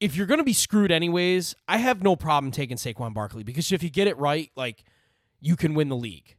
if 0.00 0.14
you're 0.16 0.26
going 0.26 0.38
to 0.38 0.44
be 0.44 0.52
screwed 0.52 0.92
anyways, 0.92 1.54
I 1.66 1.78
have 1.78 2.02
no 2.02 2.16
problem 2.16 2.50
taking 2.52 2.76
Saquon 2.76 3.14
Barkley 3.14 3.42
because 3.42 3.72
if 3.72 3.82
you 3.82 3.90
get 3.90 4.06
it 4.08 4.18
right, 4.18 4.50
like 4.56 4.84
you 5.40 5.56
can 5.56 5.74
win 5.74 5.88
the 5.88 5.96
league. 5.96 6.36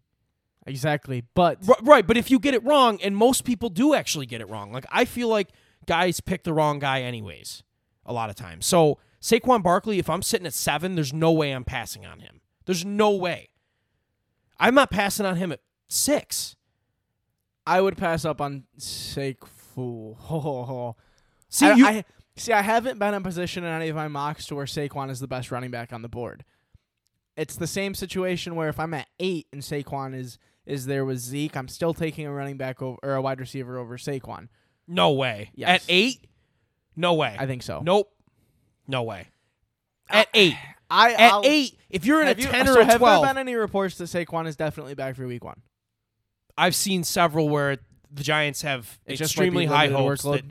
exactly. 0.65 1.23
But 1.33 1.59
R- 1.67 1.75
right, 1.81 2.05
but 2.05 2.17
if 2.17 2.29
you 2.29 2.39
get 2.39 2.53
it 2.53 2.63
wrong, 2.63 2.99
and 3.01 3.15
most 3.17 3.43
people 3.45 3.69
do 3.69 3.93
actually 3.93 4.25
get 4.25 4.41
it 4.41 4.49
wrong, 4.49 4.71
like 4.71 4.85
I 4.91 5.05
feel 5.05 5.27
like 5.27 5.49
guys 5.85 6.19
pick 6.19 6.43
the 6.43 6.53
wrong 6.53 6.79
guy 6.79 7.01
anyways, 7.01 7.63
a 8.05 8.13
lot 8.13 8.29
of 8.29 8.35
times. 8.35 8.65
So 8.65 8.99
Saquon 9.27 9.61
Barkley, 9.61 9.99
if 9.99 10.09
I'm 10.09 10.21
sitting 10.21 10.47
at 10.47 10.53
seven, 10.53 10.95
there's 10.95 11.11
no 11.11 11.33
way 11.33 11.51
I'm 11.51 11.65
passing 11.65 12.05
on 12.05 12.21
him. 12.21 12.39
There's 12.65 12.85
no 12.85 13.11
way. 13.11 13.49
I'm 14.57 14.73
not 14.73 14.89
passing 14.89 15.25
on 15.25 15.35
him 15.35 15.51
at 15.51 15.59
six. 15.89 16.55
I 17.65 17.81
would 17.81 17.97
pass 17.97 18.23
up 18.23 18.39
on 18.39 18.63
Saquon. 18.79 19.35
See, 21.49 21.65
I, 21.65 21.73
you, 21.73 21.85
I, 21.85 22.05
see, 22.37 22.53
I 22.53 22.61
haven't 22.61 22.99
been 22.99 23.13
in 23.13 23.21
position 23.21 23.65
in 23.65 23.69
any 23.69 23.89
of 23.89 23.97
my 23.97 24.07
mocks 24.07 24.45
to 24.47 24.55
where 24.55 24.65
Saquon 24.65 25.09
is 25.09 25.19
the 25.19 25.27
best 25.27 25.51
running 25.51 25.71
back 25.71 25.91
on 25.91 26.03
the 26.03 26.09
board. 26.09 26.45
It's 27.35 27.57
the 27.57 27.67
same 27.67 27.95
situation 27.95 28.55
where 28.55 28.69
if 28.69 28.79
I'm 28.79 28.93
at 28.93 29.07
eight 29.19 29.47
and 29.51 29.61
Saquon 29.61 30.15
is 30.15 30.37
is 30.65 30.85
there 30.85 31.03
with 31.05 31.19
Zeke, 31.19 31.55
I'm 31.55 31.67
still 31.67 31.93
taking 31.93 32.25
a 32.25 32.31
running 32.31 32.57
back 32.57 32.81
over 32.81 32.97
or 33.03 33.15
a 33.15 33.21
wide 33.21 33.39
receiver 33.41 33.77
over 33.77 33.97
Saquon. 33.97 34.47
no 34.87 35.11
way. 35.11 35.51
Yes. 35.53 35.81
At 35.81 35.85
eight, 35.89 36.27
no 36.95 37.13
way. 37.13 37.35
I 37.37 37.45
think 37.45 37.63
so. 37.63 37.81
Nope. 37.83 38.13
No 38.87 39.03
way. 39.03 39.27
Uh, 40.09 40.17
At 40.17 40.27
eight. 40.33 40.55
I 40.89 41.13
At 41.13 41.33
I'll- 41.33 41.41
eight, 41.45 41.77
if 41.89 42.05
you're 42.05 42.21
in 42.21 42.27
a 42.27 42.29
Have 42.29 42.39
you, 42.39 42.47
10 42.47 42.65
so 42.67 42.75
or 42.77 42.79
a 42.79 42.85
have 42.85 43.01
there 43.01 43.21
been 43.21 43.37
any 43.37 43.55
reports 43.55 43.97
that 43.97 44.05
Saquon 44.05 44.47
is 44.47 44.55
definitely 44.55 44.95
back 44.95 45.15
for 45.15 45.27
Week 45.27 45.43
One? 45.43 45.61
I've 46.57 46.75
seen 46.75 47.03
several 47.03 47.49
where 47.49 47.77
the 48.11 48.23
Giants 48.23 48.61
have 48.61 48.99
It 49.05 49.19
extremely 49.21 49.65
high 49.65 49.89
hopes. 49.89 50.23
That, 50.23 50.43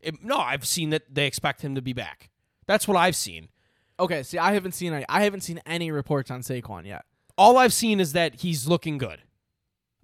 it, 0.00 0.22
no, 0.22 0.38
I've 0.38 0.66
seen 0.66 0.90
that 0.90 1.02
they 1.12 1.26
expect 1.26 1.62
him 1.62 1.74
to 1.74 1.82
be 1.82 1.92
back. 1.92 2.30
That's 2.66 2.86
what 2.86 2.96
I've 2.96 3.16
seen. 3.16 3.48
Okay, 3.98 4.22
see, 4.22 4.38
I 4.38 4.52
haven't 4.52 4.72
seen 4.72 4.92
any, 4.92 5.04
I 5.08 5.22
haven't 5.22 5.40
seen 5.42 5.60
any 5.66 5.90
reports 5.90 6.30
on 6.30 6.40
Saquon 6.40 6.86
yet. 6.86 7.04
All 7.36 7.56
I've 7.58 7.72
seen 7.72 8.00
is 8.00 8.12
that 8.12 8.36
he's 8.40 8.68
looking 8.68 8.98
good. 8.98 9.22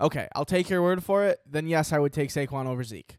Okay, 0.00 0.28
I'll 0.34 0.44
take 0.44 0.68
your 0.68 0.82
word 0.82 1.02
for 1.02 1.24
it. 1.24 1.40
Then 1.48 1.66
yes, 1.66 1.92
I 1.92 1.98
would 1.98 2.12
take 2.12 2.30
Saquon 2.30 2.66
over 2.66 2.82
Zeke. 2.84 3.18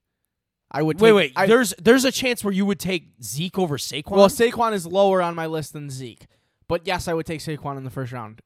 I 0.72 0.82
would. 0.82 1.00
Wait, 1.00 1.10
take, 1.10 1.16
wait. 1.16 1.34
I, 1.36 1.46
there's 1.46 1.74
there's 1.78 2.06
a 2.06 2.12
chance 2.12 2.44
where 2.44 2.54
you 2.54 2.66
would 2.66 2.80
take 2.80 3.10
Zeke 3.24 3.58
over 3.58 3.78
Saquon. 3.78 4.12
well, 4.12 4.28
Saquon 4.30 4.74
is 4.74 4.86
lower 4.86 5.22
on 5.22 5.36
my 5.36 5.46
list 5.46 5.74
than 5.74 5.90
Zeke, 5.90 6.28
but 6.68 6.86
yes, 6.86 7.08
I 7.08 7.14
would 7.14 7.26
take 7.26 7.40
Saquon 7.40 7.78
in 7.78 7.84
the 7.84 7.90
first 7.90 8.12
round. 8.12 8.42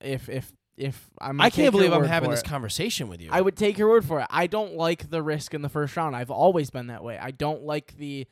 If 0.00 0.28
if 0.28 0.52
if 0.76 1.10
I'm, 1.20 1.40
I 1.40 1.50
can't 1.50 1.72
believe 1.72 1.92
I'm 1.92 2.04
having 2.04 2.30
this 2.30 2.40
it. 2.40 2.46
conversation 2.46 3.08
with 3.08 3.20
you. 3.20 3.28
I 3.32 3.40
would 3.40 3.56
take 3.56 3.78
your 3.78 3.88
word 3.88 4.04
for 4.04 4.20
it. 4.20 4.26
I 4.30 4.46
don't 4.46 4.74
like 4.74 5.10
the 5.10 5.22
risk 5.22 5.54
in 5.54 5.62
the 5.62 5.68
first 5.68 5.96
round. 5.96 6.16
I've 6.16 6.30
always 6.30 6.70
been 6.70 6.88
that 6.88 7.04
way. 7.04 7.18
I 7.18 7.30
don't 7.30 7.62
like 7.62 7.96
the. 7.96 8.26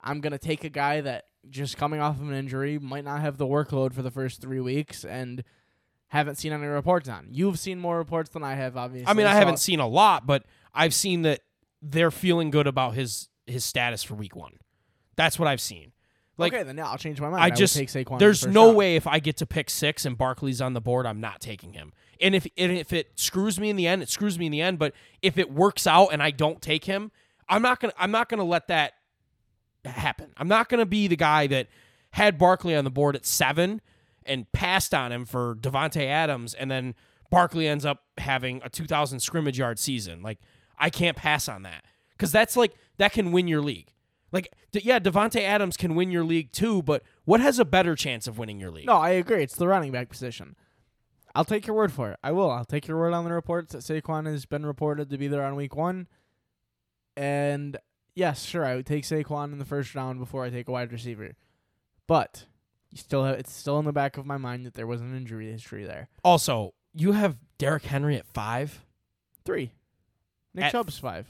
I'm 0.00 0.20
gonna 0.20 0.38
take 0.38 0.64
a 0.64 0.68
guy 0.70 1.00
that 1.02 1.24
just 1.50 1.76
coming 1.76 2.00
off 2.00 2.20
of 2.20 2.28
an 2.28 2.34
injury 2.34 2.78
might 2.78 3.04
not 3.04 3.20
have 3.20 3.36
the 3.36 3.46
workload 3.46 3.92
for 3.94 4.02
the 4.02 4.10
first 4.10 4.40
three 4.40 4.60
weeks 4.60 5.04
and 5.04 5.42
haven't 6.08 6.36
seen 6.36 6.52
any 6.52 6.66
reports 6.66 7.08
on. 7.08 7.28
You've 7.30 7.58
seen 7.58 7.78
more 7.78 7.98
reports 7.98 8.30
than 8.30 8.42
I 8.42 8.54
have, 8.54 8.76
obviously. 8.76 9.08
I 9.08 9.12
mean, 9.14 9.26
I 9.26 9.32
so- 9.32 9.38
haven't 9.38 9.58
seen 9.58 9.80
a 9.80 9.86
lot, 9.88 10.26
but 10.26 10.44
I've 10.74 10.94
seen 10.94 11.22
that 11.22 11.40
they're 11.82 12.10
feeling 12.10 12.50
good 12.50 12.66
about 12.66 12.94
his 12.94 13.28
his 13.46 13.64
status 13.64 14.02
for 14.02 14.14
Week 14.14 14.36
One. 14.36 14.54
That's 15.16 15.38
what 15.38 15.48
I've 15.48 15.60
seen. 15.60 15.92
Like, 16.36 16.54
okay, 16.54 16.62
then 16.62 16.76
yeah, 16.76 16.88
I'll 16.88 16.98
change 16.98 17.20
my 17.20 17.28
mind. 17.28 17.42
I 17.42 17.50
just 17.50 17.76
take 17.76 17.88
Saquon. 17.88 18.12
in 18.12 18.18
the 18.18 18.18
there's 18.18 18.46
no 18.46 18.66
round. 18.66 18.76
way 18.76 18.96
if 18.96 19.08
I 19.08 19.18
get 19.18 19.38
to 19.38 19.46
pick 19.46 19.68
six 19.68 20.04
and 20.04 20.16
Barkley's 20.16 20.60
on 20.60 20.72
the 20.72 20.80
board, 20.80 21.04
I'm 21.04 21.20
not 21.20 21.40
taking 21.40 21.72
him. 21.72 21.92
And 22.20 22.34
if 22.34 22.46
and 22.56 22.72
if 22.72 22.92
it 22.92 23.10
screws 23.16 23.58
me 23.58 23.70
in 23.70 23.76
the 23.76 23.88
end, 23.88 24.02
it 24.02 24.08
screws 24.08 24.38
me 24.38 24.46
in 24.46 24.52
the 24.52 24.60
end. 24.60 24.78
But 24.78 24.94
if 25.20 25.36
it 25.36 25.50
works 25.50 25.86
out 25.86 26.08
and 26.08 26.22
I 26.22 26.30
don't 26.30 26.62
take 26.62 26.84
him, 26.84 27.10
I'm 27.48 27.62
not 27.62 27.80
gonna 27.80 27.92
I'm 27.98 28.12
not 28.12 28.28
gonna 28.28 28.44
let 28.44 28.68
that 28.68 28.92
happen. 29.84 30.30
I'm 30.36 30.48
not 30.48 30.68
gonna 30.68 30.86
be 30.86 31.08
the 31.08 31.16
guy 31.16 31.48
that 31.48 31.66
had 32.12 32.38
Barkley 32.38 32.74
on 32.76 32.84
the 32.84 32.90
board 32.90 33.16
at 33.16 33.26
seven 33.26 33.80
and 34.24 34.50
passed 34.52 34.94
on 34.94 35.10
him 35.10 35.24
for 35.24 35.56
Davante 35.56 36.04
Adams, 36.04 36.54
and 36.54 36.70
then 36.70 36.94
Barkley 37.30 37.66
ends 37.66 37.84
up 37.84 38.04
having 38.18 38.60
a 38.64 38.68
2,000 38.68 39.20
scrimmage 39.20 39.58
yard 39.58 39.78
season. 39.78 40.22
Like 40.22 40.38
I 40.78 40.90
can't 40.90 41.16
pass 41.16 41.48
on 41.48 41.62
that 41.62 41.84
because 42.12 42.32
that's 42.32 42.56
like 42.56 42.74
that 42.98 43.12
can 43.12 43.32
win 43.32 43.48
your 43.48 43.62
league. 43.62 43.92
Like 44.32 44.52
d- 44.72 44.82
yeah, 44.84 44.98
Davante 44.98 45.40
Adams 45.40 45.76
can 45.76 45.94
win 45.94 46.10
your 46.10 46.24
league 46.24 46.52
too, 46.52 46.82
but 46.82 47.02
what 47.24 47.40
has 47.40 47.58
a 47.58 47.64
better 47.64 47.94
chance 47.94 48.26
of 48.26 48.38
winning 48.38 48.58
your 48.60 48.70
league? 48.70 48.86
No, 48.86 48.96
I 48.96 49.10
agree. 49.10 49.42
It's 49.42 49.56
the 49.56 49.68
running 49.68 49.92
back 49.92 50.08
position. 50.08 50.56
I'll 51.34 51.44
take 51.44 51.66
your 51.66 51.76
word 51.76 51.92
for 51.92 52.10
it. 52.10 52.18
I 52.22 52.32
will. 52.32 52.50
I'll 52.50 52.64
take 52.64 52.88
your 52.88 52.98
word 52.98 53.12
on 53.12 53.24
the 53.24 53.32
reports 53.32 53.72
that 53.72 53.78
Saquon 53.82 54.26
has 54.26 54.44
been 54.44 54.66
reported 54.66 55.10
to 55.10 55.18
be 55.18 55.28
there 55.28 55.44
on 55.44 55.54
week 55.56 55.76
one. 55.76 56.08
And 57.16 57.76
yes, 58.14 58.44
sure, 58.44 58.64
I 58.64 58.76
would 58.76 58.86
take 58.86 59.04
Saquon 59.04 59.52
in 59.52 59.58
the 59.58 59.64
first 59.64 59.94
round 59.94 60.18
before 60.18 60.44
I 60.44 60.50
take 60.50 60.68
a 60.68 60.72
wide 60.72 60.92
receiver. 60.92 61.32
But 62.06 62.46
you 62.90 62.98
still 62.98 63.24
have 63.24 63.38
it's 63.38 63.52
still 63.52 63.78
in 63.78 63.84
the 63.84 63.92
back 63.92 64.16
of 64.16 64.26
my 64.26 64.36
mind 64.36 64.66
that 64.66 64.74
there 64.74 64.86
was 64.86 65.00
an 65.00 65.16
injury 65.16 65.50
history 65.50 65.84
there. 65.84 66.08
Also, 66.24 66.74
you 66.94 67.12
have 67.12 67.36
Derrick 67.58 67.84
Henry 67.84 68.16
at 68.16 68.26
five. 68.26 68.84
Three. 69.44 69.72
Nick 70.54 70.66
At- 70.66 70.72
Chubb's 70.72 70.98
five. 70.98 71.26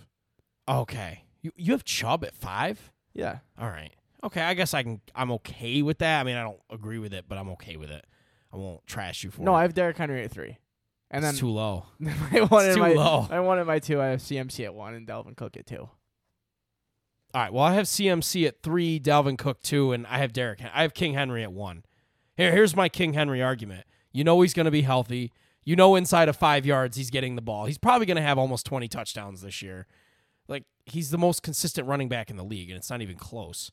Okay, 0.69 1.25
you 1.43 1.53
you 1.57 1.73
have 1.73 1.85
Chubb 1.85 2.25
at 2.25 2.35
five. 2.35 2.93
Yeah. 3.15 3.39
All 3.59 3.69
right. 3.69 3.93
Okay, 4.25 4.43
I 4.43 4.55
guess 4.55 4.75
I 4.75 4.83
can. 4.83 5.01
I'm 5.15 5.31
okay 5.33 5.83
with 5.83 5.99
that. 5.99 6.21
I 6.21 6.25
mean, 6.25 6.37
I 6.37 6.43
don't 6.43 6.61
agree 6.71 6.99
with 6.99 7.15
it, 7.15 7.25
but 7.29 7.39
I'm 7.39 7.49
okay 7.51 7.77
with 7.77 7.91
it. 7.91 8.05
I 8.53 8.57
won't 8.57 8.87
trash 8.87 9.25
you 9.25 9.31
for 9.31 9.43
No, 9.43 9.43
it. 9.43 9.47
No, 9.53 9.55
I 9.55 9.63
have 9.63 9.75
Derrick 9.75 9.97
Henry 9.97 10.25
at 10.25 10.31
three. 10.31 10.59
And 11.11 11.25
it's 11.25 11.33
then 11.35 11.41
too 11.41 11.49
low. 11.51 11.87
my 11.99 12.11
one 12.49 12.67
It's 12.67 12.75
too 12.75 12.81
my 12.81 12.93
low. 12.93 13.27
I 13.31 13.41
wanted 13.41 13.67
my 13.67 13.79
two, 13.79 14.01
I 14.01 14.07
have 14.09 14.21
CMC 14.21 14.65
at 14.65 14.75
one 14.75 14.95
and 14.95 15.07
Dalvin 15.07 15.37
Cook 15.37 15.57
at 15.57 15.67
two. 15.67 15.89
All 17.35 17.43
right. 17.43 17.53
Well, 17.53 17.65
I 17.65 17.75
have 17.75 17.87
CMC 17.87 18.47
at 18.47 18.63
three, 18.63 18.99
Dalvin 19.01 19.39
Cook 19.39 19.63
two, 19.63 19.93
and 19.93 20.07
I 20.07 20.19
have 20.19 20.33
Derrick. 20.33 20.61
I 20.75 20.83
have 20.83 20.95
King 20.95 21.15
Henry 21.15 21.43
at 21.43 21.53
one. 21.53 21.85
Here, 22.37 22.53
here's 22.53 22.75
my 22.77 22.89
King 22.89 23.13
Henry 23.15 23.43
argument. 23.43 23.85
You 24.13 24.25
know 24.25 24.41
he's 24.41 24.55
going 24.55 24.65
to 24.67 24.71
be 24.71 24.83
healthy. 24.83 25.33
You 25.69 25.77
know 25.77 25.97
inside 25.97 26.31
of 26.31 26.37
five 26.37 26.65
yards 26.65 26.97
he's 26.97 27.11
getting 27.11 27.37
the 27.37 27.43
ball. 27.43 27.67
He's 27.67 27.77
probably 27.77 28.07
going 28.07 28.17
to 28.17 28.23
have 28.23 28.39
almost 28.39 28.65
20 28.65 28.89
touchdowns 28.89 29.43
this 29.43 29.61
year. 29.61 29.87
Like 30.49 30.65
he's 30.87 31.11
the 31.11 31.19
most 31.19 31.43
consistent 31.43 31.87
running 31.87 32.09
back 32.09 32.31
in 32.31 32.39
the 32.39 32.43
league, 32.43 32.71
and 32.71 32.79
it's 32.79 32.89
not 32.89 33.03
even 33.03 33.17
close. 33.17 33.71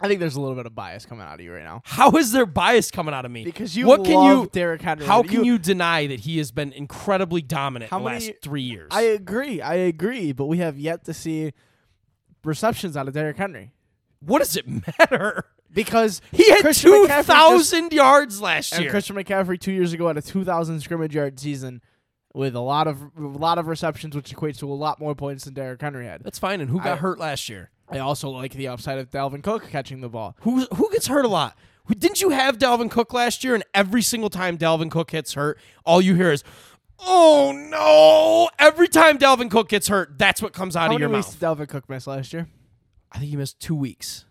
I 0.00 0.08
think 0.08 0.20
there's 0.20 0.34
a 0.34 0.40
little 0.40 0.56
bit 0.56 0.64
of 0.64 0.74
bias 0.74 1.04
coming 1.04 1.26
out 1.26 1.34
of 1.34 1.42
you 1.42 1.52
right 1.52 1.64
now. 1.64 1.82
How 1.84 2.12
is 2.12 2.32
there 2.32 2.46
bias 2.46 2.90
coming 2.90 3.12
out 3.12 3.26
of 3.26 3.30
me? 3.30 3.44
Because 3.44 3.76
you 3.76 3.86
what 3.86 4.06
can 4.06 4.24
you? 4.24 4.48
Derrick 4.50 4.80
Henry. 4.80 5.04
How 5.04 5.22
can 5.22 5.44
you 5.44 5.58
deny 5.58 6.06
that 6.06 6.20
he 6.20 6.38
has 6.38 6.50
been 6.50 6.72
incredibly 6.72 7.42
dominant 7.42 7.90
How 7.90 7.98
the 7.98 8.06
many- 8.06 8.26
last 8.28 8.40
three 8.40 8.62
years? 8.62 8.88
I 8.92 9.02
agree. 9.02 9.60
I 9.60 9.74
agree. 9.74 10.32
But 10.32 10.46
we 10.46 10.56
have 10.58 10.78
yet 10.78 11.04
to 11.04 11.12
see 11.12 11.52
receptions 12.42 12.96
out 12.96 13.06
of 13.06 13.12
Derrick 13.12 13.36
Henry 13.36 13.74
what 14.20 14.38
does 14.38 14.56
it 14.56 14.66
matter? 14.98 15.44
Because 15.72 16.20
He 16.32 16.48
had 16.50 16.72
two 16.74 17.06
thousand 17.08 17.92
yards 17.92 18.40
last 18.40 18.78
year. 18.78 18.90
Christian 18.90 19.16
McCaffrey 19.16 19.58
two 19.60 19.72
years 19.72 19.92
ago 19.92 20.06
had 20.08 20.16
a 20.16 20.22
2,000 20.22 20.80
scrimmage 20.80 21.14
yard 21.14 21.38
season 21.38 21.80
with 22.34 22.54
a 22.54 22.60
lot 22.60 22.86
of 22.86 23.00
a 23.16 23.20
lot 23.20 23.58
of 23.58 23.66
receptions, 23.66 24.14
which 24.14 24.34
equates 24.34 24.58
to 24.58 24.70
a 24.70 24.74
lot 24.74 25.00
more 25.00 25.14
points 25.14 25.44
than 25.44 25.54
Derrick 25.54 25.80
Henry 25.80 26.06
had. 26.06 26.22
That's 26.24 26.38
fine. 26.38 26.60
And 26.60 26.68
who 26.70 26.78
got 26.78 26.94
I- 26.94 26.96
hurt 26.96 27.18
last 27.18 27.48
year? 27.48 27.70
I 27.88 27.98
also 27.98 28.30
like 28.30 28.52
the 28.52 28.66
upside 28.68 28.98
of 28.98 29.10
Dalvin 29.10 29.42
Cook 29.44 29.68
catching 29.70 30.00
the 30.00 30.08
ball. 30.08 30.36
Who 30.40 30.66
who 30.74 30.90
gets 30.90 31.06
hurt 31.06 31.24
a 31.24 31.28
lot? 31.28 31.56
Didn't 31.88 32.20
you 32.20 32.30
have 32.30 32.58
Dalvin 32.58 32.90
Cook 32.90 33.12
last 33.14 33.44
year? 33.44 33.54
And 33.54 33.62
every 33.72 34.02
single 34.02 34.28
time 34.28 34.58
Dalvin 34.58 34.90
Cook 34.90 35.12
gets 35.12 35.34
hurt, 35.34 35.56
all 35.84 36.02
you 36.02 36.16
hear 36.16 36.32
is, 36.32 36.42
"Oh 36.98 37.52
no!" 37.54 38.50
Every 38.58 38.88
time 38.88 39.18
Dalvin 39.18 39.48
Cook 39.50 39.68
gets 39.68 39.86
hurt, 39.86 40.18
that's 40.18 40.42
what 40.42 40.52
comes 40.52 40.74
out 40.74 40.80
How 40.80 40.86
of 40.86 40.90
many 40.94 41.00
your 41.02 41.10
weeks 41.10 41.28
mouth. 41.28 41.58
did 41.58 41.66
Dalvin 41.66 41.68
Cook 41.68 41.88
miss 41.88 42.06
last 42.08 42.32
year? 42.32 42.48
I 43.12 43.18
think 43.18 43.30
he 43.30 43.36
missed 43.36 43.60
two 43.60 43.76
weeks. 43.76 44.24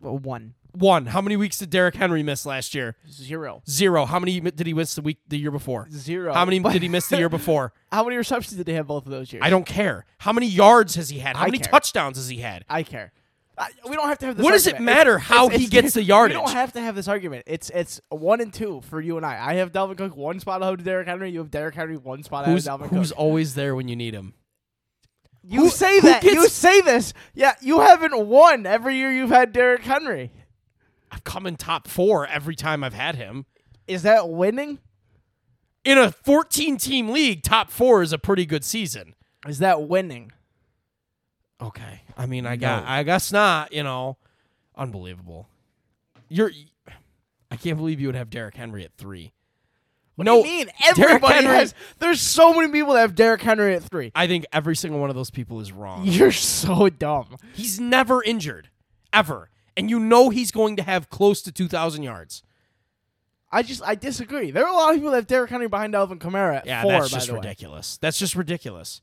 Well, 0.00 0.18
one, 0.18 0.52
One. 0.74 1.06
How 1.06 1.20
many 1.20 1.36
weeks 1.36 1.58
did 1.58 1.70
Derrick 1.70 1.94
Henry 1.94 2.22
miss 2.22 2.46
last 2.46 2.74
year? 2.74 2.96
zero, 3.10 3.62
Zero. 3.68 4.06
How 4.06 4.18
many 4.18 4.40
did 4.40 4.66
he 4.66 4.72
miss 4.74 4.94
the 4.94 5.02
week 5.02 5.18
the 5.28 5.36
year 5.38 5.50
before? 5.50 5.86
zero. 5.90 6.32
How 6.32 6.44
many 6.44 6.58
did 6.60 6.82
he 6.82 6.88
miss 6.88 7.08
the 7.08 7.18
year 7.18 7.28
before? 7.38 7.72
How 7.90 8.04
many 8.04 8.16
receptions 8.16 8.56
did 8.56 8.64
they 8.66 8.74
have 8.74 8.86
both 8.86 9.04
of 9.04 9.12
those 9.12 9.32
years? 9.32 9.42
I 9.44 9.50
don't 9.50 9.66
care. 9.66 10.06
How 10.18 10.32
many 10.32 10.46
yards 10.46 10.94
has 10.96 11.10
he 11.10 11.18
had? 11.18 11.36
How 11.36 11.42
I 11.42 11.46
many 11.46 11.58
care. 11.58 11.70
touchdowns 11.70 12.16
has 12.16 12.28
he 12.28 12.38
had? 12.38 12.64
I 12.68 12.82
care. 12.84 13.12
I, 13.58 13.68
we 13.86 13.94
don't 13.96 14.08
have 14.08 14.18
to 14.20 14.26
have 14.26 14.36
this. 14.38 14.44
What 14.44 14.52
does 14.52 14.66
it 14.66 14.74
argument. 14.74 14.96
matter 14.96 15.10
It's- 15.16 15.26
how 15.28 15.44
it's- 15.46 15.60
he 15.60 15.66
it's- 15.66 15.82
gets 15.82 15.94
the 15.94 16.02
yardage? 16.02 16.36
We 16.38 16.42
don't 16.42 16.52
have 16.54 16.72
to 16.72 16.80
have 16.80 16.94
this 16.94 17.06
argument. 17.06 17.44
It's 17.46 17.68
it's 17.68 18.00
one 18.08 18.40
and 18.40 18.52
two 18.52 18.80
for 18.88 18.98
you 18.98 19.18
and 19.18 19.26
I. 19.26 19.50
I 19.50 19.54
have 19.56 19.72
Dalvin 19.72 19.98
Cook 19.98 20.16
one 20.16 20.40
spot 20.40 20.62
ahead 20.62 20.72
of 20.72 20.84
Derrick 20.84 21.06
Henry. 21.06 21.30
You 21.30 21.40
have 21.40 21.50
Derrick 21.50 21.74
Henry 21.74 21.98
one 21.98 22.22
spot 22.22 22.44
ahead 22.44 22.54
Who's 22.54 22.66
of 22.66 22.80
Dalvin 22.80 22.84
Cook. 22.88 22.98
who's 22.98 23.12
always 23.12 23.54
there 23.54 23.76
when 23.76 23.88
you 23.88 23.94
need 23.96 24.14
him? 24.14 24.32
You 25.44 25.64
who- 25.64 25.68
say 25.70 26.00
that. 26.00 26.22
you 26.24 26.48
say 26.48 26.80
this. 26.80 27.12
Yeah, 27.34 27.54
you 27.60 27.80
haven't 27.80 28.26
won 28.26 28.64
every 28.64 28.96
year 28.96 29.12
you've 29.12 29.28
had 29.30 29.52
Derrick 29.52 29.82
Henry. 29.82 30.32
I've 31.12 31.24
come 31.24 31.46
in 31.46 31.56
top 31.56 31.86
four 31.86 32.26
every 32.26 32.56
time 32.56 32.82
I've 32.82 32.94
had 32.94 33.16
him. 33.16 33.44
Is 33.86 34.02
that 34.02 34.30
winning? 34.30 34.78
In 35.84 35.98
a 35.98 36.10
14 36.10 36.78
team 36.78 37.10
league, 37.10 37.42
top 37.42 37.70
four 37.70 38.02
is 38.02 38.12
a 38.12 38.18
pretty 38.18 38.46
good 38.46 38.64
season. 38.64 39.14
Is 39.46 39.58
that 39.58 39.82
winning? 39.82 40.32
Okay. 41.60 42.02
I 42.16 42.26
mean, 42.26 42.46
I 42.46 42.56
got 42.56 42.84
No. 42.84 42.90
I 42.90 43.02
guess 43.02 43.30
not, 43.30 43.72
you 43.72 43.82
know. 43.82 44.16
Unbelievable. 44.74 45.48
You're 46.28 46.50
I 47.50 47.56
can't 47.56 47.76
believe 47.76 48.00
you 48.00 48.08
would 48.08 48.14
have 48.16 48.30
Derrick 48.30 48.56
Henry 48.56 48.82
at 48.84 48.94
3. 48.96 49.32
What 50.14 50.24
no, 50.24 50.42
do 50.42 50.48
you 50.48 50.56
mean? 50.58 50.70
Everybody 50.86 51.34
Henry- 51.34 51.56
has. 51.56 51.74
There's 51.98 52.20
so 52.20 52.52
many 52.54 52.70
people 52.72 52.94
that 52.94 53.00
have 53.00 53.14
Derrick 53.14 53.40
Henry 53.42 53.74
at 53.74 53.82
three. 53.82 54.12
I 54.14 54.26
think 54.26 54.44
every 54.52 54.76
single 54.76 55.00
one 55.00 55.08
of 55.10 55.16
those 55.16 55.30
people 55.30 55.60
is 55.60 55.72
wrong. 55.72 56.04
You're 56.04 56.32
so 56.32 56.88
dumb. 56.90 57.36
He's 57.54 57.80
never 57.80 58.22
injured 58.22 58.68
ever. 59.12 59.48
And 59.76 59.88
you 59.90 59.98
know 60.00 60.28
he's 60.30 60.50
going 60.50 60.76
to 60.76 60.82
have 60.82 61.08
close 61.10 61.42
to 61.42 61.52
2000 61.52 62.02
yards. 62.02 62.42
I 63.50 63.62
just 63.62 63.82
I 63.82 63.94
disagree. 63.94 64.50
There 64.50 64.64
are 64.64 64.70
a 64.70 64.74
lot 64.74 64.90
of 64.90 64.96
people 64.96 65.10
that 65.10 65.16
have 65.18 65.26
Derrick 65.26 65.50
Henry 65.50 65.68
behind 65.68 65.94
Alvin 65.94 66.18
Kamara 66.18 66.56
at 66.58 66.66
Yeah, 66.66 66.82
four. 66.82 66.92
that's 66.92 67.10
by 67.10 67.16
just 67.16 67.26
the 67.26 67.32
way. 67.34 67.38
ridiculous. 67.40 67.98
That's 67.98 68.18
just 68.18 68.34
ridiculous. 68.34 69.02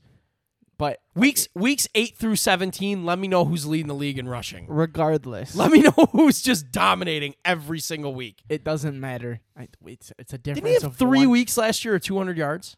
But 0.78 1.00
Weeks 1.14 1.50
weeks 1.54 1.88
8 1.94 2.16
through 2.18 2.38
17, 2.38 3.06
let 3.06 3.20
me 3.20 3.28
know 3.28 3.44
who's 3.44 3.66
leading 3.66 3.88
the 3.88 3.94
league 3.94 4.18
in 4.18 4.30
rushing. 4.30 4.66
regardless, 4.70 5.54
Let 5.54 5.72
me 5.72 5.82
know 5.82 5.92
who's 6.14 6.42
just 6.42 6.72
dominating 6.72 7.36
every 7.44 7.80
single 7.82 8.16
week. 8.16 8.42
it 8.48 8.64
doesn't 8.64 8.98
matter. 9.00 9.42
I, 9.58 9.68
it's 9.86 10.14
it's 10.18 10.32
a 10.34 10.38
difference 10.38 10.64
Didn't 10.64 10.80
he 10.82 10.84
have 10.88 10.96
3 10.96 11.20
one- 11.20 11.30
weeks 11.32 11.58
last 11.58 11.84
year 11.84 11.96
at 11.96 12.04
200 12.04 12.38
yards? 12.38 12.78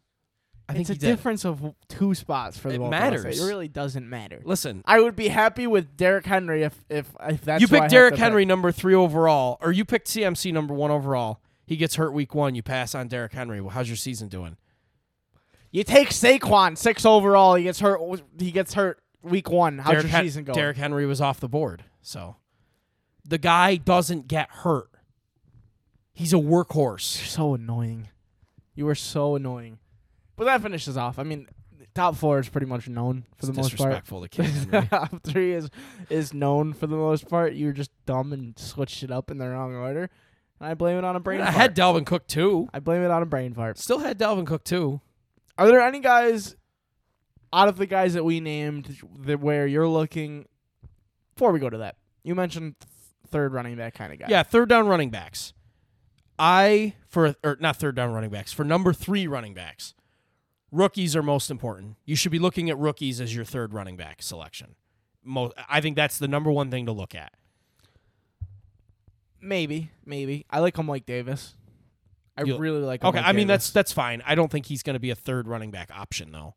I 0.71 0.73
think 0.73 0.81
it's 0.81 0.89
a 0.89 0.93
he 0.93 0.99
did. 0.99 1.07
difference 1.07 1.45
of 1.45 1.73
two 1.87 2.13
spots 2.15 2.57
for 2.57 2.69
the 2.69 2.75
It 2.75 2.79
both 2.79 2.93
of 2.93 3.25
us. 3.25 3.39
It 3.39 3.45
really 3.45 3.67
doesn't 3.67 4.09
matter. 4.09 4.41
Listen, 4.43 4.83
I 4.85 4.99
would 4.99 5.15
be 5.15 5.27
happy 5.27 5.67
with 5.67 5.95
Derrick 5.95 6.25
Henry 6.25 6.63
if 6.63 6.75
if, 6.89 7.13
if 7.21 7.41
that's 7.41 7.61
you 7.61 7.67
who 7.67 7.75
I 7.75 7.79
picked 7.79 7.83
have 7.83 7.91
Derrick 7.91 8.13
to 8.13 8.17
pick. 8.17 8.23
Henry 8.23 8.45
number 8.45 8.71
3 8.71 8.95
overall 8.95 9.57
or 9.61 9.71
you 9.71 9.85
picked 9.85 10.07
CMC 10.07 10.51
number 10.53 10.73
1 10.73 10.91
overall. 10.91 11.39
He 11.65 11.77
gets 11.77 11.95
hurt 11.95 12.11
week 12.11 12.35
1, 12.35 12.55
you 12.55 12.63
pass 12.63 12.95
on 12.95 13.07
Derrick 13.07 13.33
Henry. 13.33 13.61
Well, 13.61 13.69
how's 13.69 13.87
your 13.87 13.95
season 13.97 14.27
doing? 14.27 14.57
You 15.71 15.85
take 15.85 16.09
Saquon 16.09 16.77
six 16.77 17.05
overall. 17.05 17.55
He 17.55 17.63
gets 17.63 17.79
hurt. 17.79 17.99
He 18.37 18.51
gets 18.51 18.73
hurt 18.73 18.99
week 19.23 19.49
one. 19.49 19.79
How's 19.79 19.91
Derrick 19.91 20.03
your 20.03 20.11
Hen- 20.11 20.25
season 20.25 20.43
going? 20.43 20.55
Derrick 20.55 20.77
Henry 20.77 21.05
was 21.05 21.21
off 21.21 21.39
the 21.39 21.47
board. 21.47 21.85
So 22.01 22.35
the 23.25 23.37
guy 23.37 23.77
doesn't 23.77 24.27
get 24.27 24.49
hurt. 24.49 24.89
He's 26.13 26.33
a 26.33 26.37
workhorse. 26.37 27.19
You're 27.19 27.27
so 27.27 27.53
annoying. 27.53 28.09
You 28.75 28.87
are 28.89 28.95
so 28.95 29.35
annoying. 29.35 29.79
But 30.41 30.45
that 30.45 30.63
finishes 30.63 30.97
off. 30.97 31.19
I 31.19 31.23
mean, 31.23 31.45
top 31.93 32.15
four 32.15 32.39
is 32.39 32.49
pretty 32.49 32.65
much 32.65 32.89
known 32.89 33.27
for 33.37 33.45
It's 33.45 33.47
the 33.49 33.53
most 33.53 33.77
part. 33.77 33.91
disrespectful 33.91 34.27
to 34.27 34.87
top 34.89 35.21
three 35.23 35.53
is 35.53 35.69
is 36.09 36.33
known 36.33 36.73
for 36.73 36.87
the 36.87 36.95
most 36.95 37.29
part. 37.29 37.53
You 37.53 37.67
were 37.67 37.73
just 37.73 37.91
dumb 38.07 38.33
and 38.33 38.57
switched 38.57 39.03
it 39.03 39.11
up 39.11 39.29
in 39.29 39.37
the 39.37 39.47
wrong 39.47 39.75
order. 39.75 40.09
And 40.59 40.67
I 40.67 40.73
blame 40.73 40.97
it 40.97 41.03
on 41.03 41.15
a 41.15 41.19
brain 41.19 41.41
I 41.41 41.51
had 41.51 41.75
Dalvin 41.75 42.07
Cook 42.07 42.25
too. 42.25 42.67
I 42.73 42.79
blame 42.79 43.03
it 43.03 43.11
on 43.11 43.21
a 43.21 43.25
brain 43.27 43.53
fart. 43.53 43.77
Still 43.77 43.99
had 43.99 44.17
Dalvin 44.17 44.47
Cook 44.47 44.63
too. 44.63 44.99
Are 45.59 45.67
there 45.67 45.79
any 45.79 45.99
guys 45.99 46.55
out 47.53 47.67
of 47.67 47.77
the 47.77 47.85
guys 47.85 48.15
that 48.15 48.25
we 48.25 48.39
named 48.39 48.97
that 49.19 49.41
where 49.41 49.67
you're 49.67 49.87
looking 49.87 50.47
before 51.35 51.51
we 51.51 51.59
go 51.59 51.69
to 51.69 51.77
that? 51.77 51.97
You 52.23 52.33
mentioned 52.33 52.77
th- 52.79 52.89
third 53.27 53.53
running 53.53 53.75
back 53.75 53.93
kind 53.93 54.11
of 54.11 54.17
guy. 54.17 54.25
Yeah, 54.27 54.41
third 54.41 54.69
down 54.69 54.87
running 54.87 55.11
backs. 55.11 55.53
I 56.39 56.95
for 57.07 57.35
or 57.43 57.57
not 57.59 57.75
third 57.75 57.95
down 57.95 58.11
running 58.11 58.31
backs 58.31 58.51
for 58.51 58.63
number 58.63 58.91
three 58.91 59.27
running 59.27 59.53
backs. 59.53 59.93
Rookies 60.71 61.15
are 61.15 61.23
most 61.23 61.51
important. 61.51 61.97
You 62.05 62.15
should 62.15 62.31
be 62.31 62.39
looking 62.39 62.69
at 62.69 62.77
rookies 62.77 63.19
as 63.19 63.35
your 63.35 63.43
third 63.45 63.73
running 63.73 63.97
back 63.97 64.21
selection. 64.21 64.75
Mo- 65.23 65.51
I 65.69 65.81
think 65.81 65.95
that's 65.95 66.17
the 66.17 66.27
number 66.27 66.49
one 66.51 66.71
thing 66.71 66.85
to 66.85 66.91
look 66.91 67.13
at. 67.13 67.33
Maybe, 69.41 69.91
maybe. 70.05 70.45
I 70.49 70.59
like 70.59 70.77
him 70.77 70.87
like 70.87 71.05
Davis. 71.05 71.55
I 72.37 72.43
You- 72.43 72.57
really 72.57 72.81
like 72.81 73.03
Okay, 73.03 73.17
like 73.17 73.25
I 73.25 73.31
mean 73.33 73.47
Davis. 73.47 73.65
that's 73.65 73.71
that's 73.71 73.91
fine. 73.93 74.21
I 74.25 74.35
don't 74.35 74.51
think 74.51 74.65
he's 74.67 74.83
going 74.83 74.93
to 74.93 74.99
be 74.99 75.09
a 75.09 75.15
third 75.15 75.47
running 75.47 75.71
back 75.71 75.89
option 75.93 76.31
though. 76.31 76.55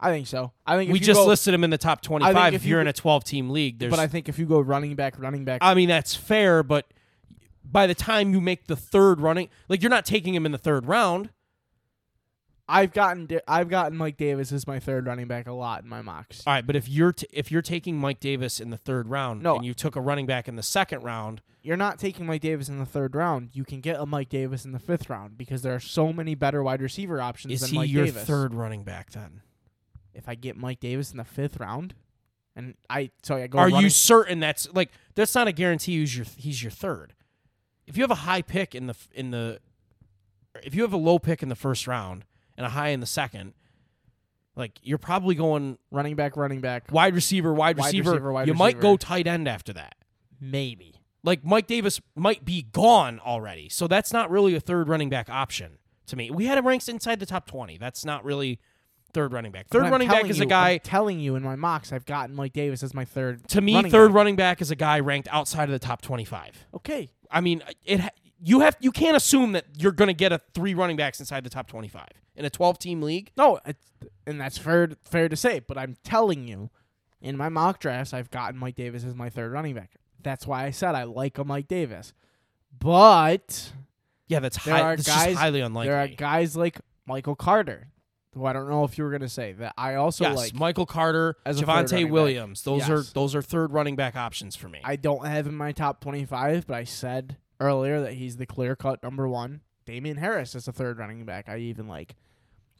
I 0.00 0.10
think 0.10 0.26
so. 0.26 0.52
I 0.66 0.76
think 0.76 0.88
if 0.88 0.92
We 0.94 0.98
you 0.98 1.04
just 1.04 1.18
go, 1.20 1.26
listed 1.26 1.54
him 1.54 1.62
in 1.62 1.70
the 1.70 1.78
top 1.78 2.02
25 2.02 2.54
if 2.54 2.60
if 2.62 2.64
you 2.64 2.70
you're 2.70 2.78
go- 2.78 2.82
in 2.82 2.86
a 2.88 2.92
12 2.92 3.24
team 3.24 3.50
league. 3.50 3.78
There's 3.78 3.90
but 3.90 3.98
I 4.00 4.08
think 4.08 4.28
if 4.28 4.38
you 4.38 4.46
go 4.46 4.60
running 4.60 4.94
back, 4.96 5.18
running 5.18 5.44
back, 5.44 5.58
I 5.62 5.74
mean 5.74 5.88
that's 5.88 6.14
fair, 6.14 6.62
but 6.62 6.86
by 7.64 7.86
the 7.86 7.94
time 7.94 8.32
you 8.32 8.40
make 8.40 8.66
the 8.66 8.76
third 8.76 9.20
running, 9.20 9.48
like 9.68 9.82
you're 9.82 9.90
not 9.90 10.06
taking 10.06 10.34
him 10.34 10.46
in 10.46 10.52
the 10.52 10.58
third 10.58 10.86
round. 10.86 11.30
I've 12.72 12.92
gotten 12.92 13.28
I've 13.46 13.68
gotten 13.68 13.96
Mike 13.98 14.16
Davis 14.16 14.50
as 14.50 14.66
my 14.66 14.80
third 14.80 15.06
running 15.06 15.28
back 15.28 15.46
a 15.46 15.52
lot 15.52 15.82
in 15.82 15.88
my 15.88 16.00
mocks. 16.02 16.42
All 16.46 16.54
right, 16.54 16.66
but 16.66 16.74
if 16.74 16.88
you're 16.88 17.12
t- 17.12 17.26
if 17.32 17.52
you're 17.52 17.60
taking 17.62 17.98
Mike 17.98 18.18
Davis 18.18 18.58
in 18.60 18.70
the 18.70 18.76
third 18.78 19.08
round 19.08 19.42
No. 19.42 19.56
and 19.56 19.64
you 19.64 19.74
took 19.74 19.94
a 19.94 20.00
running 20.00 20.26
back 20.26 20.48
in 20.48 20.56
the 20.56 20.62
second 20.62 21.02
round, 21.02 21.42
You're 21.62 21.76
not 21.76 21.98
taking 21.98 22.24
Mike 22.26 22.40
Davis 22.40 22.68
in 22.68 22.78
the 22.78 22.86
third 22.86 23.14
round. 23.14 23.50
You 23.52 23.64
can 23.64 23.80
get 23.80 24.00
a 24.00 24.06
Mike 24.06 24.30
Davis 24.30 24.64
in 24.64 24.72
the 24.72 24.78
fifth 24.78 25.10
round 25.10 25.36
because 25.38 25.62
there 25.62 25.74
are 25.74 25.80
so 25.80 26.12
many 26.12 26.34
better 26.34 26.62
wide 26.62 26.80
receiver 26.82 27.20
options 27.20 27.52
is 27.54 27.60
than 27.60 27.70
he 27.70 27.76
Mike 27.76 27.90
your 27.90 28.06
Davis. 28.06 28.24
third 28.24 28.54
running 28.54 28.82
back 28.84 29.10
then? 29.10 29.42
If 30.14 30.28
I 30.28 30.34
get 30.34 30.56
Mike 30.56 30.80
Davis 30.80 31.10
in 31.12 31.18
the 31.18 31.24
fifth 31.24 31.58
round, 31.60 31.94
and 32.56 32.74
I 32.90 33.10
so 33.22 33.36
I 33.36 33.46
go. 33.46 33.58
Are 33.58 33.66
running, 33.68 33.80
you 33.82 33.90
certain 33.90 34.40
that's 34.40 34.66
like 34.74 34.90
that's 35.14 35.34
not 35.34 35.46
a 35.46 35.52
guarantee 35.52 35.98
he's 36.00 36.16
your 36.16 36.26
he's 36.36 36.62
your 36.62 36.70
third? 36.72 37.12
If 37.86 37.96
you 37.96 38.02
have 38.02 38.10
a 38.10 38.14
high 38.26 38.42
pick 38.42 38.74
in 38.74 38.86
the 38.86 38.94
in 39.14 39.30
the 39.30 39.58
if 40.62 40.74
you 40.74 40.82
have 40.82 40.92
a 40.92 40.96
low 40.98 41.18
pick 41.18 41.42
in 41.42 41.48
the 41.48 41.54
first 41.54 41.86
round 41.86 42.24
and 42.56 42.66
a 42.66 42.68
high 42.70 42.88
in 42.88 43.00
the 43.00 43.06
second, 43.06 43.54
like 44.56 44.78
you're 44.82 44.98
probably 44.98 45.34
going 45.34 45.78
running 45.90 46.16
back, 46.16 46.36
running 46.36 46.60
back? 46.60 46.90
wide 46.92 47.14
receiver, 47.14 47.52
wide, 47.52 47.78
Wide 47.78 47.86
receiver. 47.86 48.10
receiver, 48.12 48.32
wide 48.32 48.48
you 48.48 48.54
might 48.54 48.80
go 48.80 48.96
tight 48.96 49.26
end 49.26 49.48
after 49.48 49.72
that. 49.72 49.94
Maybe. 50.40 50.94
Like 51.24 51.44
Mike 51.44 51.66
Davis 51.68 52.00
might 52.16 52.44
be 52.44 52.62
gone 52.72 53.20
already, 53.20 53.68
so 53.68 53.86
that's 53.86 54.12
not 54.12 54.30
really 54.30 54.54
a 54.56 54.60
third 54.60 54.88
running 54.88 55.08
back 55.08 55.30
option 55.30 55.78
to 56.06 56.16
me. 56.16 56.30
We 56.32 56.46
had 56.46 56.58
him 56.58 56.66
ranked 56.66 56.88
inside 56.88 57.20
the 57.20 57.26
top 57.26 57.46
twenty. 57.46 57.78
That's 57.78 58.04
not 58.04 58.24
really 58.24 58.58
third 59.14 59.32
running 59.32 59.52
back. 59.52 59.68
Third 59.68 59.88
running 59.90 60.08
back 60.08 60.24
is 60.28 60.38
you- 60.38 60.44
a 60.44 60.48
guy. 60.48 60.70
I'm 60.72 60.78
telling 60.80 61.20
you 61.20 61.36
in 61.36 61.42
my 61.44 61.54
mocks, 61.54 61.92
I've 61.92 62.06
gotten 62.06 62.34
Mike 62.34 62.52
Davis 62.54 62.82
as 62.82 62.92
my 62.92 63.04
third. 63.04 63.46
to 63.50 63.60
me, 63.60 63.74
running 63.76 63.92
third 63.92 64.08
back. 64.08 64.14
running 64.16 64.36
back 64.36 64.60
is 64.60 64.72
a 64.72 64.76
guy 64.76 64.98
ranked 64.98 65.28
outside 65.30 65.64
of 65.64 65.70
the 65.70 65.78
top 65.78 66.02
twenty-five. 66.02 66.66
Okay, 66.74 67.12
I 67.30 67.40
mean, 67.40 67.62
it. 67.84 68.00
You 68.44 68.60
have 68.60 68.76
you 68.80 68.90
can't 68.90 69.16
assume 69.16 69.52
that 69.52 69.66
you're 69.78 69.92
going 69.92 70.08
to 70.08 70.14
get 70.14 70.32
a 70.32 70.40
three 70.54 70.74
running 70.74 70.96
backs 70.96 71.20
inside 71.20 71.44
the 71.44 71.50
top 71.50 71.68
twenty-five 71.68 72.08
in 72.34 72.44
a 72.44 72.50
twelve-team 72.50 73.00
league. 73.02 73.30
no, 73.36 73.60
it's, 73.64 73.92
and 74.26 74.40
that's 74.40 74.58
fair 74.58 74.90
fair 75.04 75.28
to 75.28 75.36
say. 75.36 75.60
But 75.60 75.78
I'm 75.78 75.96
telling 76.02 76.48
you, 76.48 76.70
in 77.20 77.36
my 77.36 77.48
mock 77.48 77.78
drafts, 77.78 78.12
I've 78.12 78.30
gotten 78.30 78.58
Mike 78.58 78.74
Davis 78.74 79.04
as 79.04 79.14
my 79.14 79.30
third 79.30 79.52
running 79.52 79.74
back. 79.74 79.92
That's 80.22 80.46
why 80.46 80.64
I 80.64 80.70
said 80.70 80.94
I 80.94 81.04
like 81.04 81.38
a 81.38 81.44
Mike 81.44 81.68
Davis. 81.68 82.12
But 82.78 83.72
Yeah, 84.28 84.40
that's 84.40 84.62
There 84.64 84.74
high, 84.74 84.80
are 84.80 84.96
that's 84.96 85.06
guys- 85.08 85.36
highly 85.36 85.60
unlikely. 85.60 85.88
there 85.90 85.98
are 86.00 86.08
guys 86.08 86.56
like 86.56 86.80
Michael 87.06 87.36
Carter, 87.36 87.88
who 88.34 88.44
I 88.46 88.52
don't 88.52 88.68
know 88.68 88.84
if 88.84 88.96
you 88.98 89.04
were 89.04 89.10
gonna 89.10 89.28
say 89.28 89.52
that 89.52 89.74
I 89.76 89.94
also 89.96 90.24
yes, 90.24 90.36
like. 90.36 90.54
Michael 90.54 90.86
Carter, 90.86 91.36
as 91.44 91.58
a 91.58 91.60
third 91.60 91.68
running 91.68 91.84
Javonte 91.86 92.02
back. 92.04 92.12
Williams. 92.12 92.62
Those 92.62 92.88
are 92.88 93.02
those 93.02 93.34
are 93.34 93.42
third 93.42 93.72
running 93.72 93.94
back 93.94 94.16
options 94.16 94.56
for 94.56 94.68
me. 94.68 94.80
I 94.84 94.96
don't 94.96 95.26
have 95.26 95.46
in 95.46 95.54
my 95.54 95.72
top 95.72 96.00
25, 96.00 96.66
but 96.66 96.74
I 96.74 96.84
said 96.84 97.36
earlier 97.62 98.00
that 98.00 98.14
he's 98.14 98.36
the 98.36 98.46
clear 98.46 98.74
cut 98.76 99.02
number 99.02 99.28
one. 99.28 99.60
Damien 99.86 100.16
Harris 100.18 100.54
is 100.54 100.66
the 100.66 100.72
third 100.72 100.98
running 100.98 101.24
back. 101.24 101.48
I 101.48 101.58
even 101.58 101.88
like. 101.88 102.14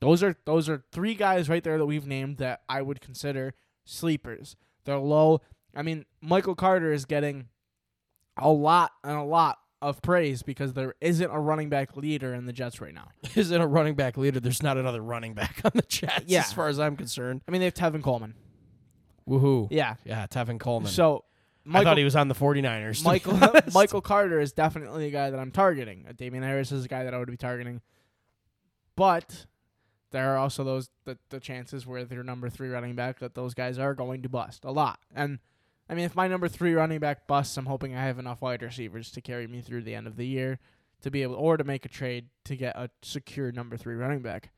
Those 0.00 0.22
are 0.22 0.36
those 0.44 0.68
are 0.68 0.84
three 0.92 1.14
guys 1.14 1.48
right 1.48 1.62
there 1.62 1.78
that 1.78 1.86
we've 1.86 2.06
named 2.06 2.38
that 2.38 2.62
I 2.68 2.82
would 2.82 3.00
consider 3.00 3.54
sleepers. 3.84 4.56
They're 4.84 4.98
low. 4.98 5.40
I 5.74 5.82
mean, 5.82 6.04
Michael 6.20 6.54
Carter 6.56 6.92
is 6.92 7.04
getting 7.04 7.46
a 8.36 8.50
lot 8.50 8.92
and 9.04 9.16
a 9.16 9.22
lot 9.22 9.58
of 9.80 10.00
praise 10.02 10.42
because 10.42 10.74
there 10.74 10.94
isn't 11.00 11.30
a 11.30 11.38
running 11.38 11.68
back 11.68 11.96
leader 11.96 12.34
in 12.34 12.46
the 12.46 12.52
Jets 12.52 12.80
right 12.80 12.94
now. 12.94 13.08
Isn't 13.34 13.60
a 13.60 13.66
running 13.66 13.94
back 13.96 14.16
leader? 14.16 14.38
There's 14.38 14.62
not 14.62 14.76
another 14.76 15.00
running 15.02 15.34
back 15.34 15.60
on 15.64 15.72
the 15.74 15.82
Jets, 15.82 16.24
Yeah. 16.28 16.40
as 16.40 16.52
far 16.52 16.68
as 16.68 16.78
I'm 16.78 16.96
concerned. 16.96 17.42
I 17.48 17.50
mean, 17.50 17.60
they 17.60 17.64
have 17.64 17.74
Tevin 17.74 18.00
Coleman. 18.02 18.34
Woohoo! 19.28 19.68
Yeah. 19.70 19.96
Yeah, 20.04 20.26
Tevin 20.28 20.60
Coleman. 20.60 20.90
So 20.90 21.24
I 21.64 21.68
Michael 21.68 21.84
thought 21.84 21.98
he 21.98 22.04
was 22.04 22.16
on 22.16 22.28
the 22.28 22.34
49ers. 22.34 23.04
Michael. 23.04 23.38
Michael 23.72 24.00
Carter 24.00 24.40
is 24.40 24.52
definitely 24.52 25.06
a 25.06 25.10
guy 25.10 25.30
that 25.30 25.38
I'm 25.38 25.52
targeting. 25.52 26.04
Uh, 26.08 26.12
Damien 26.12 26.42
Harris 26.42 26.72
is 26.72 26.84
a 26.84 26.88
guy 26.88 27.04
that 27.04 27.14
I 27.14 27.18
would 27.18 27.30
be 27.30 27.36
targeting. 27.36 27.80
But 28.96 29.46
there 30.10 30.34
are 30.34 30.38
also 30.38 30.64
those 30.64 30.90
the, 31.04 31.18
the 31.30 31.40
chances 31.40 31.86
where 31.86 32.04
their 32.04 32.22
number 32.22 32.50
three 32.50 32.68
running 32.68 32.94
back 32.94 33.20
that 33.20 33.34
those 33.34 33.54
guys 33.54 33.78
are 33.78 33.94
going 33.94 34.22
to 34.22 34.28
bust 34.28 34.64
a 34.64 34.70
lot. 34.70 34.98
And 35.14 35.38
I 35.88 35.94
mean, 35.94 36.04
if 36.04 36.14
my 36.14 36.28
number 36.28 36.48
three 36.48 36.74
running 36.74 37.00
back 37.00 37.26
busts, 37.26 37.56
I'm 37.56 37.66
hoping 37.66 37.94
I 37.94 38.04
have 38.04 38.18
enough 38.18 38.42
wide 38.42 38.62
receivers 38.62 39.10
to 39.12 39.20
carry 39.20 39.46
me 39.46 39.60
through 39.60 39.82
the 39.82 39.94
end 39.94 40.06
of 40.06 40.16
the 40.16 40.26
year 40.26 40.58
to 41.02 41.10
be 41.10 41.22
able, 41.22 41.34
or 41.34 41.56
to 41.56 41.64
make 41.64 41.84
a 41.84 41.88
trade 41.88 42.26
to 42.44 42.56
get 42.56 42.76
a 42.76 42.90
secure 43.02 43.52
number 43.52 43.76
three 43.76 43.94
running 43.94 44.20
back. 44.20 44.50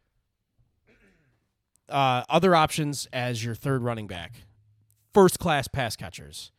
uh, 1.89 2.23
other 2.29 2.55
options 2.55 3.07
as 3.13 3.45
your 3.45 3.55
third 3.55 3.83
running 3.83 4.07
back, 4.07 4.47
first 5.13 5.39
class 5.39 5.69
pass 5.69 5.97
catchers. 5.97 6.51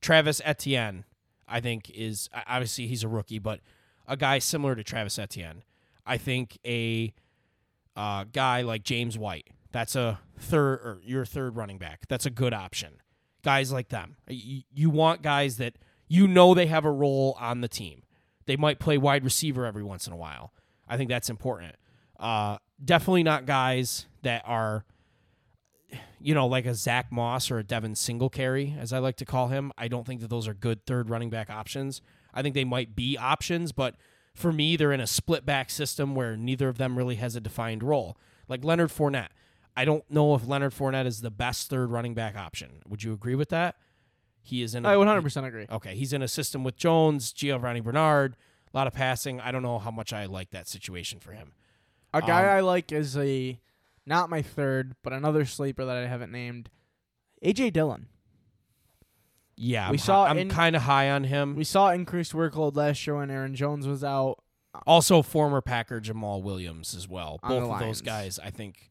Travis 0.00 0.40
Etienne, 0.44 1.04
I 1.48 1.60
think, 1.60 1.90
is 1.90 2.28
obviously 2.46 2.86
he's 2.86 3.04
a 3.04 3.08
rookie, 3.08 3.38
but 3.38 3.60
a 4.06 4.16
guy 4.16 4.38
similar 4.38 4.74
to 4.74 4.84
Travis 4.84 5.18
Etienne. 5.18 5.62
I 6.04 6.18
think 6.18 6.58
a 6.64 7.12
uh, 7.96 8.24
guy 8.32 8.62
like 8.62 8.84
James 8.84 9.18
White, 9.18 9.48
that's 9.72 9.96
a 9.96 10.20
third 10.38 10.74
or 10.76 11.00
your 11.04 11.24
third 11.24 11.56
running 11.56 11.78
back. 11.78 12.06
That's 12.08 12.26
a 12.26 12.30
good 12.30 12.54
option. 12.54 13.00
Guys 13.42 13.72
like 13.72 13.88
them, 13.88 14.16
you, 14.28 14.62
you 14.72 14.90
want 14.90 15.22
guys 15.22 15.56
that 15.56 15.76
you 16.08 16.26
know 16.28 16.54
they 16.54 16.66
have 16.66 16.84
a 16.84 16.90
role 16.90 17.36
on 17.40 17.60
the 17.60 17.68
team. 17.68 18.02
They 18.46 18.56
might 18.56 18.78
play 18.78 18.96
wide 18.98 19.24
receiver 19.24 19.66
every 19.66 19.82
once 19.82 20.06
in 20.06 20.12
a 20.12 20.16
while. 20.16 20.52
I 20.88 20.96
think 20.96 21.10
that's 21.10 21.28
important. 21.28 21.74
Uh, 22.18 22.58
definitely 22.84 23.24
not 23.24 23.44
guys 23.44 24.06
that 24.22 24.42
are, 24.46 24.84
you 26.26 26.34
know, 26.34 26.48
like 26.48 26.66
a 26.66 26.74
Zach 26.74 27.12
Moss 27.12 27.52
or 27.52 27.58
a 27.58 27.62
Devin 27.62 27.94
Singletary, 27.94 28.74
as 28.80 28.92
I 28.92 28.98
like 28.98 29.14
to 29.18 29.24
call 29.24 29.46
him. 29.46 29.70
I 29.78 29.86
don't 29.86 30.04
think 30.04 30.20
that 30.22 30.28
those 30.28 30.48
are 30.48 30.54
good 30.54 30.84
third 30.84 31.08
running 31.08 31.30
back 31.30 31.48
options. 31.48 32.02
I 32.34 32.42
think 32.42 32.56
they 32.56 32.64
might 32.64 32.96
be 32.96 33.16
options, 33.16 33.70
but 33.70 33.94
for 34.34 34.52
me, 34.52 34.74
they're 34.74 34.90
in 34.90 34.98
a 34.98 35.06
split 35.06 35.46
back 35.46 35.70
system 35.70 36.16
where 36.16 36.36
neither 36.36 36.68
of 36.68 36.78
them 36.78 36.98
really 36.98 37.14
has 37.14 37.36
a 37.36 37.40
defined 37.40 37.84
role. 37.84 38.18
Like 38.48 38.64
Leonard 38.64 38.90
Fournette. 38.90 39.28
I 39.76 39.84
don't 39.84 40.02
know 40.10 40.34
if 40.34 40.48
Leonard 40.48 40.72
Fournette 40.74 41.06
is 41.06 41.20
the 41.20 41.30
best 41.30 41.70
third 41.70 41.92
running 41.92 42.14
back 42.14 42.36
option. 42.36 42.82
Would 42.88 43.04
you 43.04 43.12
agree 43.12 43.36
with 43.36 43.50
that? 43.50 43.76
He 44.42 44.62
is 44.62 44.74
in. 44.74 44.84
A, 44.84 44.88
I 44.88 44.94
100% 44.94 45.46
agree. 45.46 45.66
Okay, 45.70 45.94
he's 45.94 46.12
in 46.12 46.22
a 46.22 46.28
system 46.28 46.64
with 46.64 46.76
Jones, 46.76 47.32
Giovani 47.32 47.80
Bernard, 47.80 48.34
a 48.74 48.76
lot 48.76 48.88
of 48.88 48.94
passing. 48.94 49.40
I 49.40 49.52
don't 49.52 49.62
know 49.62 49.78
how 49.78 49.92
much 49.92 50.12
I 50.12 50.26
like 50.26 50.50
that 50.50 50.66
situation 50.66 51.20
for 51.20 51.30
him. 51.30 51.52
A 52.12 52.20
guy 52.20 52.42
Um, 52.42 52.48
I 52.56 52.60
like 52.60 52.90
is 52.90 53.16
a 53.16 53.60
not 54.06 54.30
my 54.30 54.40
third, 54.42 54.94
but 55.02 55.12
another 55.12 55.44
sleeper 55.44 55.84
that 55.84 55.96
I 55.96 56.06
haven't 56.06 56.32
named. 56.32 56.70
AJ 57.44 57.72
Dillon. 57.72 58.06
Yeah, 59.56 59.88
We 59.90 59.94
I'm, 59.94 59.98
saw 59.98 60.24
hi- 60.24 60.30
I'm 60.30 60.38
in- 60.38 60.48
kind 60.50 60.76
of 60.76 60.82
high 60.82 61.10
on 61.10 61.24
him. 61.24 61.56
We 61.56 61.64
saw 61.64 61.90
increased 61.90 62.32
workload 62.32 62.76
last 62.76 63.06
year 63.06 63.16
when 63.16 63.30
Aaron 63.30 63.54
Jones 63.54 63.86
was 63.86 64.04
out. 64.04 64.38
also, 64.86 65.22
former 65.22 65.62
Packer 65.62 66.00
Jamaal 66.00 66.42
Williams 66.42 66.94
as 66.94 67.08
well. 67.08 67.40
On 67.42 67.48
Both 67.50 67.62
the 67.68 67.70
of 67.72 67.78
those 67.78 67.84
Lions. 67.86 68.02
guys, 68.02 68.38
I 68.38 68.50
think, 68.50 68.90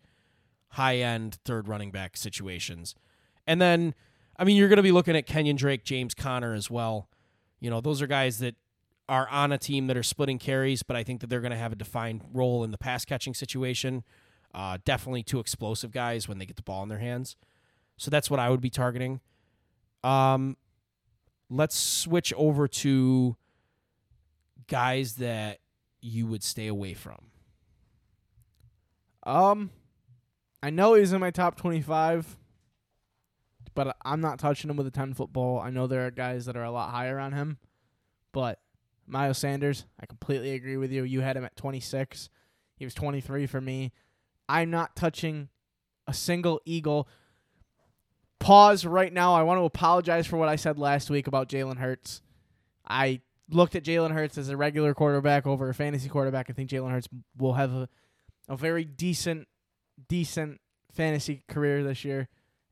high 0.69 0.97
end 0.97 1.37
third 1.45 1.67
running 1.67 1.91
back 1.91 2.17
situations. 2.17 2.95
And 3.45 3.61
then, 3.61 3.93
I 4.39 4.43
mean, 4.43 4.57
you're 4.57 4.67
going 4.69 4.77
to 4.77 4.83
be 4.83 4.91
looking 4.91 5.15
at 5.15 5.27
Kenyan 5.27 5.55
Drake, 5.57 5.83
James 5.83 6.15
Conner 6.15 6.53
as 6.55 6.71
well. 6.71 7.09
You 7.59 7.69
know, 7.69 7.79
those 7.81 8.01
are 8.01 8.07
guys 8.07 8.39
that 8.39 8.55
are 9.07 9.29
on 9.29 9.51
a 9.51 9.59
team 9.59 9.85
that 9.85 9.95
are 9.95 10.01
splitting 10.03 10.39
carries, 10.39 10.81
but 10.81 10.95
I 10.95 11.03
think 11.03 11.21
that 11.21 11.27
they're 11.29 11.41
going 11.41 11.51
to 11.51 11.57
have 11.57 11.71
a 11.71 11.75
defined 11.75 12.23
role 12.33 12.63
in 12.63 12.71
the 12.71 12.77
pass 12.79 13.05
catching 13.05 13.35
situation. 13.35 14.03
Uh, 14.55 14.77
definitely 14.85 15.21
two 15.21 15.39
explosive 15.39 15.91
guys 15.91 16.29
when 16.29 16.37
they 16.37 16.45
get 16.45 16.55
the 16.55 16.61
ball 16.61 16.81
in 16.81 16.87
their 16.87 16.99
hands. 16.99 17.35
So 17.97 18.09
that's 18.09 18.29
what 18.29 18.39
I 18.39 18.49
would 18.49 18.61
be 18.61 18.69
targeting. 18.69 19.19
Um, 20.01 20.55
let's 21.49 21.75
switch 21.75 22.33
over 22.37 22.69
to 22.69 23.35
guys 24.67 25.15
that 25.15 25.59
you 25.99 26.25
would 26.25 26.41
stay 26.41 26.67
away 26.67 26.93
from. 26.93 27.17
Um, 29.23 29.71
I 30.63 30.69
know 30.69 30.93
he's 30.93 31.11
in 31.11 31.19
my 31.19 31.31
top 31.31 31.57
25, 31.57 32.37
but 33.73 33.97
I'm 34.05 34.21
not 34.21 34.39
touching 34.39 34.69
him 34.69 34.77
with 34.77 34.87
a 34.87 34.91
10 34.91 35.15
foot 35.15 35.33
ball. 35.33 35.59
I 35.59 35.69
know 35.69 35.85
there 35.85 36.05
are 36.05 36.11
guys 36.11 36.45
that 36.45 36.55
are 36.55 36.63
a 36.63 36.71
lot 36.71 36.91
higher 36.91 37.19
on 37.19 37.33
him, 37.33 37.57
but 38.31 38.59
Miles 39.05 39.37
Sanders, 39.37 39.85
I 39.99 40.05
completely 40.05 40.51
agree 40.51 40.77
with 40.77 40.93
you. 40.93 41.03
You 41.03 41.19
had 41.19 41.35
him 41.35 41.43
at 41.43 41.57
26. 41.57 42.29
He 42.77 42.85
was 42.85 42.93
23 42.93 43.47
for 43.47 43.59
me. 43.59 43.91
I'm 44.47 44.69
not 44.69 44.95
touching 44.95 45.49
a 46.07 46.13
single 46.13 46.61
Eagle. 46.65 47.07
Pause 48.39 48.85
right 48.85 49.11
now. 49.11 49.33
I 49.33 49.43
want 49.43 49.59
to 49.59 49.63
apologize 49.63 50.27
for 50.27 50.37
what 50.37 50.49
I 50.49 50.55
said 50.55 50.77
last 50.77 51.09
week 51.09 51.27
about 51.27 51.49
Jalen 51.49 51.77
Hurts. 51.77 52.21
I 52.87 53.21
looked 53.49 53.75
at 53.75 53.83
Jalen 53.83 54.11
Hurts 54.11 54.37
as 54.37 54.49
a 54.49 54.57
regular 54.57 54.93
quarterback 54.93 55.47
over 55.47 55.69
a 55.69 55.73
fantasy 55.73 56.09
quarterback. 56.09 56.49
I 56.49 56.53
think 56.53 56.69
Jalen 56.69 56.91
Hurts 56.91 57.09
will 57.37 57.53
have 57.53 57.73
a, 57.73 57.89
a 58.47 58.55
very 58.55 58.85
decent, 58.85 59.47
decent 60.07 60.61
fantasy 60.91 61.43
career 61.47 61.83
this 61.83 62.05
year. 62.05 62.27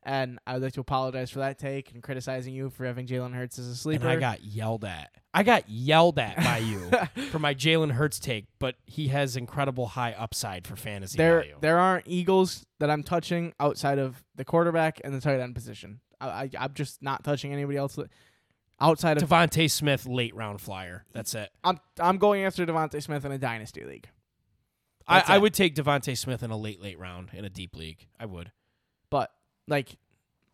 And 0.06 0.38
I 0.46 0.54
would 0.54 0.62
like 0.62 0.74
to 0.74 0.80
apologize 0.80 1.30
for 1.30 1.38
that 1.38 1.58
take 1.58 1.92
and 1.92 2.02
criticizing 2.02 2.52
you 2.52 2.68
for 2.68 2.84
having 2.84 3.06
Jalen 3.06 3.34
Hurts 3.34 3.58
as 3.58 3.66
a 3.66 3.74
sleeper. 3.74 4.06
And 4.06 4.12
I 4.12 4.20
got 4.20 4.44
yelled 4.44 4.84
at. 4.84 5.10
I 5.32 5.42
got 5.42 5.68
yelled 5.68 6.18
at 6.18 6.36
by 6.36 6.58
you 6.58 6.90
for 7.30 7.38
my 7.38 7.54
Jalen 7.54 7.92
Hurts 7.92 8.18
take, 8.18 8.46
but 8.58 8.76
he 8.86 9.08
has 9.08 9.36
incredible 9.36 9.86
high 9.86 10.12
upside 10.12 10.66
for 10.66 10.76
fantasy 10.76 11.16
there, 11.16 11.40
value. 11.40 11.56
there 11.60 11.78
aren't 11.78 12.06
Eagles 12.06 12.66
that 12.80 12.90
I'm 12.90 13.02
touching 13.02 13.52
outside 13.58 13.98
of 13.98 14.22
the 14.36 14.44
quarterback 14.44 15.00
and 15.02 15.14
the 15.14 15.20
tight 15.20 15.40
end 15.40 15.54
position. 15.54 16.00
I, 16.20 16.28
I, 16.28 16.50
I'm 16.58 16.74
just 16.74 17.02
not 17.02 17.24
touching 17.24 17.52
anybody 17.52 17.78
else 17.78 17.98
outside 18.80 19.16
of. 19.20 19.28
DeVonta 19.28 19.70
Smith, 19.70 20.06
late 20.06 20.34
round 20.34 20.60
flyer. 20.60 21.04
That's 21.12 21.34
it. 21.34 21.50
I'm 21.64 21.80
I'm 21.98 22.18
going 22.18 22.44
after 22.44 22.66
DeVonta 22.66 23.02
Smith 23.02 23.24
in 23.24 23.32
a 23.32 23.38
dynasty 23.38 23.84
league. 23.84 24.08
That's 25.08 25.28
I, 25.28 25.36
I 25.36 25.38
would 25.38 25.54
take 25.54 25.74
DeVonta 25.74 26.16
Smith 26.16 26.42
in 26.42 26.50
a 26.50 26.56
late, 26.56 26.80
late 26.80 26.98
round 26.98 27.30
in 27.32 27.44
a 27.44 27.50
deep 27.50 27.74
league. 27.76 28.06
I 28.18 28.26
would. 28.26 28.52
But 29.10 29.30
like 29.68 29.96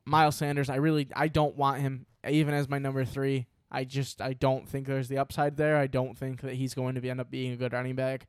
Miles 0.05 0.37
Sanders, 0.37 0.71
I 0.71 0.77
really 0.77 1.09
I 1.15 1.29
don't 1.29 1.57
want 1.57 1.81
him 1.81 2.07
even 2.29 2.55
as 2.55 2.69
my 2.69 2.79
number 2.79 3.05
three. 3.05 3.47
I 3.71 3.85
just 3.85 4.21
I 4.21 4.33
don't 4.33 4.69
think 4.69 4.87
there's 4.87 5.09
the 5.09 5.19
upside 5.19 5.57
there. 5.57 5.77
I 5.77 5.87
don't 5.87 6.17
think 6.17 6.41
that 6.43 6.55
he's 6.55 6.75
going 6.75 6.97
to 6.97 7.01
be 7.01 7.11
end 7.11 7.21
up 7.21 7.31
being 7.31 7.53
a 7.53 7.57
good 7.57 7.73
running 7.73 7.95
back. 7.95 8.27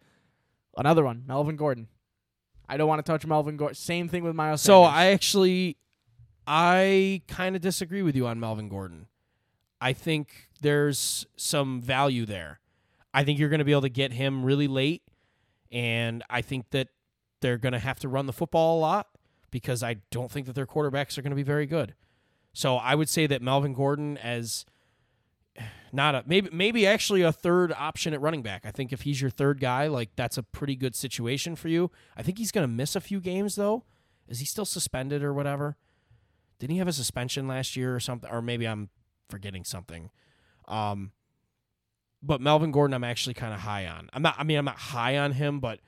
Another 0.78 1.04
one, 1.04 1.24
Melvin 1.28 1.56
Gordon. 1.56 1.88
I 2.70 2.78
don't 2.78 2.88
want 2.88 3.06
to 3.06 3.12
touch 3.12 3.26
Melvin 3.26 3.58
Gordon. 3.58 3.76
Same 3.76 4.08
thing 4.08 4.24
with 4.24 4.36
Miles. 4.36 4.62
So 4.62 4.84
Sanders. 4.84 4.98
I 4.98 5.06
actually, 5.08 5.78
I 6.48 7.22
kind 7.28 7.56
of 7.56 7.62
disagree 7.62 8.02
with 8.02 8.16
you 8.16 8.28
on 8.28 8.40
Melvin 8.40 8.70
Gordon. 8.70 9.08
I 9.82 9.94
think 9.94 10.50
there's 10.62 11.26
some 11.36 11.82
value 11.82 12.26
there. 12.26 12.60
I 13.14 13.24
think 13.26 13.40
you're 13.40 13.50
going 13.50 13.60
to 13.60 13.66
be 13.66 13.74
able 13.74 13.82
to 13.82 13.90
get 13.90 14.14
him 14.14 14.46
really 14.46 14.70
late, 14.70 15.02
and 15.70 16.24
I 16.30 16.42
think 16.42 16.70
that 16.70 16.88
they're 17.42 17.58
going 17.58 17.74
to 17.74 17.80
have 17.80 18.00
to 18.00 18.08
run 18.08 18.26
the 18.26 18.34
football 18.34 18.78
a 18.78 18.80
lot 18.80 19.08
because 19.52 19.84
I 19.84 19.98
don't 20.10 20.32
think 20.32 20.48
that 20.48 20.54
their 20.54 20.66
quarterbacks 20.66 21.18
are 21.18 21.22
going 21.22 21.32
to 21.32 21.36
be 21.36 21.44
very 21.44 21.66
good. 21.66 21.94
So 22.54 22.78
I 22.78 22.96
would 22.96 23.10
say 23.10 23.28
that 23.28 23.42
Melvin 23.42 23.74
Gordon 23.74 24.18
as 24.18 24.66
not 25.94 26.16
a 26.16 26.24
maybe 26.26 26.50
maybe 26.52 26.88
actually 26.88 27.22
a 27.22 27.32
third 27.32 27.74
option 27.74 28.14
at 28.14 28.22
running 28.22 28.42
back. 28.42 28.66
I 28.66 28.72
think 28.72 28.94
if 28.94 29.02
he's 29.02 29.22
your 29.22 29.30
third 29.30 29.60
guy, 29.60 29.88
like 29.88 30.10
that's 30.16 30.38
a 30.38 30.44
pretty 30.44 30.76
good 30.76 30.96
situation 30.96 31.56
for 31.56 31.68
you. 31.68 31.92
I 32.16 32.24
think 32.24 32.38
he's 32.38 32.52
going 32.52 32.64
to 32.64 32.74
miss 32.74 32.96
a 32.96 33.02
few 33.02 33.20
games 33.20 33.56
though. 33.56 33.84
Is 34.28 34.40
he 34.40 34.46
still 34.46 34.66
suspended 34.66 35.24
or 35.24 35.34
whatever? 35.34 35.76
Didn't 36.60 36.72
he 36.72 36.78
have 36.78 36.88
a 36.88 36.94
suspension 36.94 37.48
last 37.48 37.76
year 37.76 37.96
or 37.96 38.00
something? 38.00 38.30
Or 38.30 38.42
maybe 38.42 38.68
I'm 38.68 38.90
forgetting 39.30 39.64
something. 39.66 40.12
Um, 40.68 41.12
but 42.22 42.40
Melvin 42.40 42.72
Gordon, 42.72 42.94
I'm 42.94 43.04
actually 43.04 43.34
kind 43.34 43.54
of 43.54 43.62
high 43.62 43.88
on. 43.88 44.10
I'm 44.14 44.22
not. 44.22 44.36
I 44.38 44.44
mean, 44.44 44.58
I'm 44.58 44.66
not 44.66 44.78
high 44.78 45.18
on 45.18 45.34
him, 45.34 45.60
but 45.60 45.80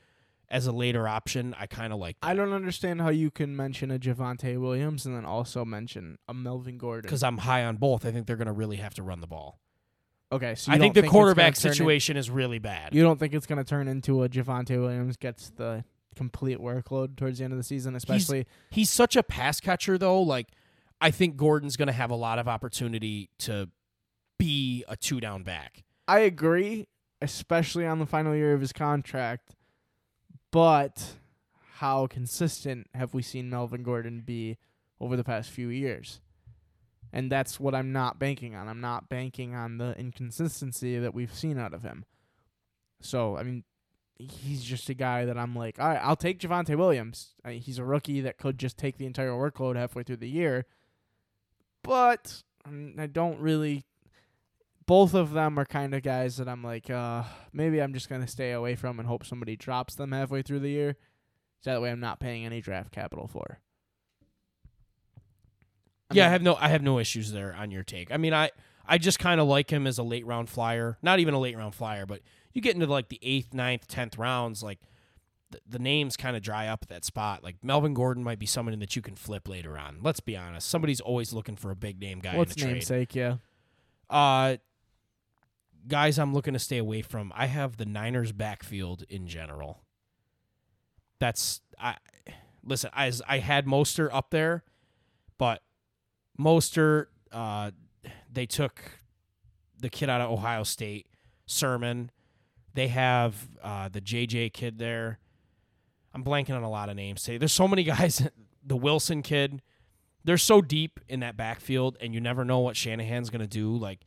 as 0.50 0.68
a 0.68 0.72
later 0.72 1.08
option, 1.08 1.56
I 1.60 1.66
kind 1.68 1.92
of 1.94 2.00
like 2.00 2.18
I 2.22 2.34
don't 2.34 2.54
understand 2.54 3.02
how 3.02 3.10
you 3.10 3.32
can 3.32 3.56
mention 3.56 3.90
a 3.92 3.98
Javonte 4.00 4.60
Williams 4.60 5.06
and 5.06 5.16
then 5.16 5.26
also 5.26 5.66
mention 5.66 6.18
a 6.28 6.34
Melvin 6.34 6.78
Gordon. 6.78 7.04
because 7.08 7.24
I'm 7.24 7.38
high 7.40 7.64
on 7.66 7.78
both. 7.78 8.06
I 8.06 8.12
think 8.12 8.28
they're 8.28 8.36
going 8.36 8.48
to 8.48 8.54
really 8.54 8.78
have 8.78 8.94
to 8.96 9.04
run 9.04 9.20
the 9.22 9.28
ball. 9.28 9.60
okay, 10.32 10.56
so 10.56 10.72
you 10.72 10.76
I 10.76 10.80
think 10.80 10.94
the 10.96 11.02
gonna 11.02 11.12
quarterback 11.12 11.56
turn 11.56 11.70
in- 11.72 11.76
situation 11.76 12.18
is 12.18 12.30
really 12.30 12.60
bad. 12.60 12.94
you 12.94 13.02
don't 13.04 13.20
think 13.20 13.34
it's 13.34 13.46
going 13.48 13.58
to 13.58 13.64
turn 13.64 13.88
into 13.88 14.24
a 14.24 14.30
Javonte 14.30 14.80
Williams 14.80 15.18
gets 15.18 15.50
the 15.52 15.84
complete 16.16 16.60
workload 16.60 17.16
towards 17.18 17.40
the 17.40 17.44
end 17.44 17.54
of 17.54 17.58
the 17.58 17.64
season, 17.64 17.96
especially 17.96 18.46
He's 18.70 18.90
such 18.92 19.16
a 19.16 19.24
pass 19.24 19.60
catcher, 19.60 19.98
though. 19.98 20.22
Like, 20.22 20.50
I 21.02 21.10
think 21.10 21.36
Gordon's 21.38 21.76
going 21.76 21.88
to 21.88 21.94
have 21.94 22.12
a 22.12 22.16
lot 22.16 22.38
of 22.38 22.48
opportunity 22.48 23.30
to 23.40 23.70
be 24.38 24.84
a 24.88 24.96
two 24.96 25.20
down 25.20 25.44
back. 25.44 25.84
I 26.08 26.20
agree, 26.20 26.88
especially 27.22 27.86
on 27.88 28.00
the 28.00 28.06
final 28.06 28.36
year 28.36 28.54
of 28.54 28.62
his 28.62 28.74
contract. 28.74 29.56
But 30.54 31.16
how 31.78 32.06
consistent 32.06 32.86
have 32.94 33.16
we 33.16 33.24
seen 33.24 33.50
Melvin 33.50 33.82
Gordon 33.82 34.22
be 34.24 34.60
over 35.02 35.18
the 35.18 35.24
past 35.24 35.50
few 35.50 35.70
years? 35.70 36.22
And 37.12 37.32
that's 37.32 37.60
what 37.60 37.74
I'm 37.74 37.92
not 37.92 38.20
banking 38.20 38.54
on. 38.54 38.68
I'm 38.68 38.80
not 38.80 39.10
banking 39.10 39.56
on 39.56 39.80
the 39.80 39.98
inconsistency 39.98 41.00
that 41.00 41.16
we've 41.16 41.34
seen 41.34 41.58
out 41.58 41.74
of 41.74 41.82
him. 41.82 42.06
So, 43.02 43.36
I 43.36 43.42
mean, 43.42 43.64
he's 44.20 44.64
just 44.64 44.90
a 44.90 44.94
guy 44.94 45.26
that 45.26 45.40
I'm 45.40 45.56
like, 45.56 45.80
all 45.80 45.88
right, 45.88 46.00
I'll 46.04 46.16
take 46.16 46.40
Javonte 46.40 46.78
Williams. 46.78 47.34
I 47.44 47.50
mean, 47.50 47.62
he's 47.62 47.80
a 47.80 47.84
rookie 47.84 48.22
that 48.22 48.38
could 48.38 48.60
just 48.60 48.78
take 48.78 48.98
the 49.00 49.08
entire 49.08 49.32
workload 49.32 49.76
halfway 49.76 50.04
through 50.04 50.18
the 50.18 50.30
year. 50.30 50.68
But 51.82 52.44
um, 52.64 52.94
I 53.00 53.08
don't 53.08 53.40
really. 53.40 53.86
Both 54.86 55.14
of 55.14 55.32
them 55.32 55.58
are 55.58 55.66
kind 55.66 55.94
of 55.94 56.04
guys 56.04 56.38
that 56.38 56.48
I'm 56.50 56.64
like, 56.64 56.90
uh, 56.90 57.24
maybe 57.52 57.82
I'm 57.82 57.94
just 57.94 58.10
gonna 58.10 58.28
stay 58.28 58.52
away 58.52 58.76
from 58.76 59.00
and 59.00 59.08
hope 59.08 59.26
somebody 59.26 59.56
drops 59.56 59.96
them 59.96 60.12
halfway 60.12 60.42
through 60.42 60.60
the 60.60 60.70
year. 60.70 60.96
So 61.62 61.72
that 61.72 61.82
way, 61.82 61.90
I'm 61.92 62.02
not 62.02 62.20
paying 62.20 62.46
any 62.46 62.60
draft 62.60 62.92
capital 62.92 63.28
for. 63.28 63.60
I 66.12 66.16
yeah, 66.16 66.28
I 66.28 66.30
have 66.30 66.42
no 66.42 66.56
I 66.56 66.68
have 66.70 66.82
no 66.82 67.00
issues 67.00 67.32
there 67.32 67.56
on 67.58 67.72
your 67.72 67.84
take. 67.84 68.12
I 68.12 68.18
mean, 68.18 68.34
I 68.34 68.52
I 68.86 68.98
just 68.98 69.20
kind 69.20 69.40
of 69.40 69.48
like 69.48 69.72
him 69.72 69.88
as 69.88 69.98
a 69.98 70.04
late 70.04 70.26
round 70.26 70.50
flyer. 70.50 70.98
Not 71.02 71.20
even 71.20 71.34
a 71.34 71.40
late 71.40 71.58
round 71.58 71.74
flyer, 71.76 72.06
but 72.06 72.22
you 72.54 72.62
get 72.62 72.76
into 72.76 72.88
like 72.88 73.10
the 73.10 73.20
eighth, 73.22 73.54
ninth, 73.54 73.88
tenth 73.88 74.18
rounds, 74.18 74.62
like 74.62 74.80
the, 75.52 75.60
the 75.68 75.80
names 75.80 76.18
kind 76.18 76.36
of 76.36 76.44
dry 76.44 76.68
up 76.68 76.80
at 76.84 76.90
that 76.90 77.06
spot. 77.06 77.44
Like 77.44 77.64
Melvin 77.64 77.94
Gordon 77.94 78.24
might 78.24 78.40
be 78.40 78.46
someone 78.46 78.78
that 78.80 78.96
you 78.96 79.02
can 79.02 79.16
flip 79.16 79.48
later 79.48 79.78
on. 79.78 80.00
Let's 80.02 80.20
be 80.20 80.36
honest. 80.36 80.68
Somebody's 80.68 81.00
always 81.00 81.32
looking 81.32 81.56
for 81.56 81.72
a 81.72 81.76
big 81.76 82.00
name 82.00 82.20
guy 82.20 82.36
what's 82.36 82.56
in 82.56 82.62
trade. 82.62 82.72
namesake? 82.74 83.16
Yeah. 83.16 83.38
Uh 84.10 84.58
guys 85.88 86.18
I'm 86.20 86.34
looking 86.34 86.54
to 86.54 86.60
stay 86.60 86.78
away 86.78 87.02
from. 87.02 87.32
I 87.36 87.48
have 87.48 87.78
the 87.78 87.86
Niners 87.86 88.32
backfield 88.32 89.04
in 89.10 89.28
general. 89.28 89.84
That's 91.20 91.62
I 91.80 91.98
listen, 92.64 92.90
I 92.94 93.12
I 93.28 93.40
had 93.40 93.66
Mostert 93.66 94.10
up 94.12 94.30
there, 94.30 94.64
but 95.38 95.62
Mostert 96.40 97.08
uh 97.32 97.72
they 98.32 98.46
took 98.46 98.82
the 99.80 99.90
kid 99.90 100.10
out 100.10 100.22
of 100.22 100.32
Ohio 100.32 100.64
State, 100.64 101.08
Sermon. 101.46 102.12
They 102.74 102.88
have 102.90 103.36
uh 103.62 103.90
the 103.90 104.02
JJ 104.02 104.54
kid 104.54 104.78
there. 104.80 105.20
I'm 106.14 106.24
blanking 106.24 106.56
on 106.56 106.64
a 106.64 106.70
lot 106.70 106.90
of 106.90 106.96
names 106.96 107.24
today. 107.24 107.38
There's 107.38 107.54
so 107.54 107.68
many 107.68 107.84
guys 107.86 108.28
the 108.66 108.78
Wilson 108.78 109.22
kid. 109.22 109.62
They're 110.26 110.38
so 110.38 110.62
deep 110.62 111.02
in 111.10 111.20
that 111.20 111.36
backfield 111.36 111.98
and 112.00 112.14
you 112.14 112.22
never 112.22 112.46
know 112.46 112.60
what 112.60 112.78
Shanahan's 112.78 113.30
going 113.30 113.42
to 113.42 113.48
do 113.48 113.76
like 113.76 114.00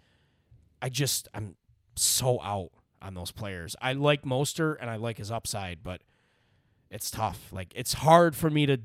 I 0.80 0.88
just 0.88 1.28
I'm 1.34 1.56
so 1.96 2.40
out 2.42 2.70
on 3.02 3.14
those 3.14 3.30
players. 3.30 3.76
I 3.80 3.92
like 3.92 4.22
Mostert 4.22 4.76
and 4.80 4.90
I 4.90 4.96
like 4.96 5.18
his 5.18 5.30
upside, 5.30 5.82
but 5.82 6.02
it's 6.90 7.10
tough. 7.10 7.52
Like 7.52 7.72
it's 7.74 7.94
hard 7.94 8.34
for 8.34 8.50
me 8.50 8.66
to 8.66 8.78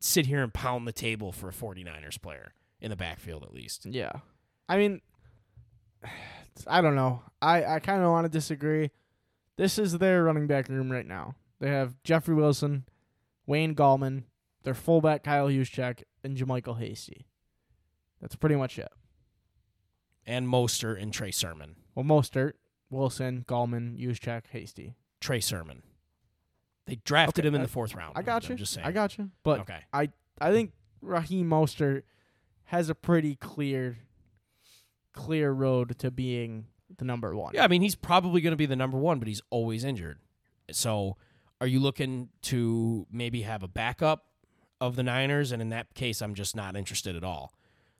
sit 0.00 0.26
here 0.26 0.42
and 0.42 0.52
pound 0.52 0.86
the 0.86 0.92
table 0.92 1.32
for 1.32 1.48
a 1.48 1.52
49ers 1.52 2.20
player 2.20 2.54
in 2.80 2.90
the 2.90 2.96
backfield 2.96 3.42
at 3.42 3.54
least. 3.54 3.86
Yeah. 3.86 4.12
I 4.68 4.76
mean, 4.76 5.00
I 6.66 6.80
don't 6.80 6.96
know. 6.96 7.22
I, 7.40 7.64
I 7.64 7.78
kind 7.78 8.02
of 8.02 8.10
want 8.10 8.24
to 8.24 8.28
disagree. 8.28 8.90
This 9.56 9.78
is 9.78 9.98
their 9.98 10.24
running 10.24 10.46
back 10.46 10.68
room 10.68 10.90
right 10.90 11.06
now. 11.06 11.36
They 11.60 11.68
have 11.68 11.94
Jeffrey 12.02 12.34
Wilson, 12.34 12.84
Wayne 13.46 13.74
Gallman, 13.74 14.24
their 14.64 14.74
fullback 14.74 15.22
Kyle 15.22 15.48
Juszczyk, 15.48 16.02
and 16.24 16.36
JaMycal 16.36 16.78
Hasty. 16.78 17.26
That's 18.20 18.34
pretty 18.34 18.56
much 18.56 18.78
it. 18.78 18.90
And 20.26 20.46
Mostert 20.46 21.00
and 21.00 21.12
Trey 21.12 21.30
Sermon. 21.30 21.76
Well, 21.94 22.04
Mostert, 22.04 22.52
Wilson, 22.90 23.44
Gallman, 23.48 23.98
Juszczyk, 23.98 24.46
Hasty. 24.52 24.94
Trey 25.20 25.40
Sermon. 25.40 25.82
They 26.86 26.96
drafted 27.04 27.42
Okay, 27.44 27.48
him 27.48 27.54
in 27.54 27.60
I- 27.60 27.64
the 27.64 27.70
fourth 27.70 27.94
round. 27.94 28.14
I 28.16 28.22
got 28.22 28.48
you. 28.48 28.52
I'm 28.54 28.58
just 28.58 28.72
saying. 28.72 28.86
I 28.86 28.92
got 28.92 29.16
you. 29.18 29.30
But 29.44 29.60
okay. 29.60 29.80
I 29.92 30.08
think 30.50 30.72
Raheem 31.00 31.48
Mostert 31.48 32.02
has 32.64 32.88
a 32.88 32.94
pretty 32.94 33.36
clear, 33.36 33.98
clear 35.12 35.52
road 35.52 35.98
to 35.98 36.10
being 36.10 36.66
the 36.98 37.04
number 37.04 37.34
one. 37.34 37.52
Yeah, 37.54 37.64
I 37.64 37.68
mean 37.68 37.82
he's 37.82 37.94
probably 37.94 38.40
going 38.40 38.52
to 38.52 38.56
be 38.56 38.66
the 38.66 38.76
number 38.76 38.98
one, 38.98 39.18
but 39.18 39.28
he's 39.28 39.42
always 39.50 39.84
injured. 39.84 40.18
So, 40.70 41.16
are 41.60 41.66
you 41.66 41.78
looking 41.80 42.30
to 42.42 43.06
maybe 43.10 43.42
have 43.42 43.62
a 43.62 43.68
backup 43.68 44.24
of 44.80 44.96
the 44.96 45.02
Niners? 45.02 45.52
And 45.52 45.62
in 45.62 45.68
that 45.68 45.94
case, 45.94 46.20
I'm 46.22 46.34
just 46.34 46.56
not 46.56 46.76
interested 46.76 47.14
at 47.14 47.22
all. 47.24 47.52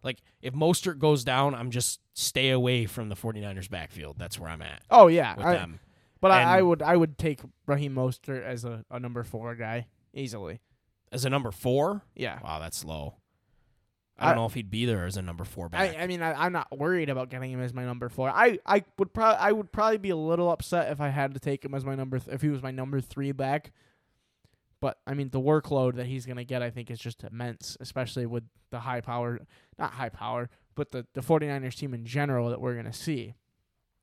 Like 0.02 0.18
if 0.40 0.54
Mostert 0.54 0.98
goes 0.98 1.24
down, 1.24 1.54
I'm 1.54 1.70
just 1.70 2.00
stay 2.14 2.50
away 2.50 2.86
from 2.86 3.08
the 3.08 3.14
49ers 3.16 3.70
backfield. 3.70 4.16
That's 4.18 4.38
where 4.38 4.50
I'm 4.50 4.62
at 4.62 4.82
Oh 4.90 5.06
yeah. 5.08 5.36
with 5.36 5.46
I- 5.46 5.54
them. 5.54 5.80
But 6.20 6.30
I, 6.30 6.58
I 6.58 6.62
would 6.62 6.82
I 6.82 6.96
would 6.96 7.18
take 7.18 7.40
Raheem 7.66 7.94
Mostert 7.96 8.44
as 8.44 8.64
a, 8.64 8.84
a 8.90 9.00
number 9.00 9.24
four 9.24 9.56
guy 9.56 9.86
easily. 10.14 10.60
As 11.10 11.24
a 11.24 11.30
number 11.30 11.50
four, 11.50 12.02
Yeah. 12.14 12.38
wow, 12.44 12.60
that's 12.60 12.84
low. 12.84 13.16
I 14.18 14.26
don't 14.28 14.36
know 14.36 14.46
if 14.46 14.54
he'd 14.54 14.70
be 14.70 14.84
there 14.84 15.04
as 15.04 15.16
a 15.16 15.22
number 15.22 15.42
four 15.42 15.68
back. 15.68 15.96
I, 15.96 16.02
I 16.02 16.06
mean 16.06 16.22
I, 16.22 16.32
I'm 16.44 16.52
not 16.52 16.78
worried 16.78 17.08
about 17.08 17.28
getting 17.28 17.50
him 17.50 17.60
as 17.60 17.74
my 17.74 17.84
number 17.84 18.08
four. 18.08 18.30
I, 18.30 18.58
I 18.64 18.84
would 18.98 19.12
probably 19.12 19.38
I 19.38 19.50
would 19.50 19.72
probably 19.72 19.98
be 19.98 20.10
a 20.10 20.16
little 20.16 20.48
upset 20.52 20.92
if 20.92 21.00
I 21.00 21.08
had 21.08 21.34
to 21.34 21.40
take 21.40 21.64
him 21.64 21.74
as 21.74 21.84
my 21.84 21.96
number 21.96 22.20
th- 22.20 22.32
if 22.32 22.40
he 22.40 22.48
was 22.48 22.62
my 22.62 22.70
number 22.70 23.00
three 23.00 23.32
back. 23.32 23.72
But 24.82 24.98
I 25.06 25.14
mean 25.14 25.30
the 25.30 25.40
workload 25.40 25.94
that 25.94 26.06
he's 26.06 26.26
gonna 26.26 26.42
get 26.42 26.60
I 26.60 26.68
think 26.68 26.90
is 26.90 26.98
just 26.98 27.22
immense, 27.22 27.76
especially 27.78 28.26
with 28.26 28.42
the 28.70 28.80
high 28.80 29.00
power 29.00 29.38
not 29.78 29.92
high 29.92 30.08
power, 30.08 30.50
but 30.74 30.90
the, 30.90 31.06
the 31.14 31.20
49ers 31.20 31.76
team 31.76 31.94
in 31.94 32.04
general 32.04 32.50
that 32.50 32.60
we're 32.60 32.74
gonna 32.74 32.92
see. 32.92 33.34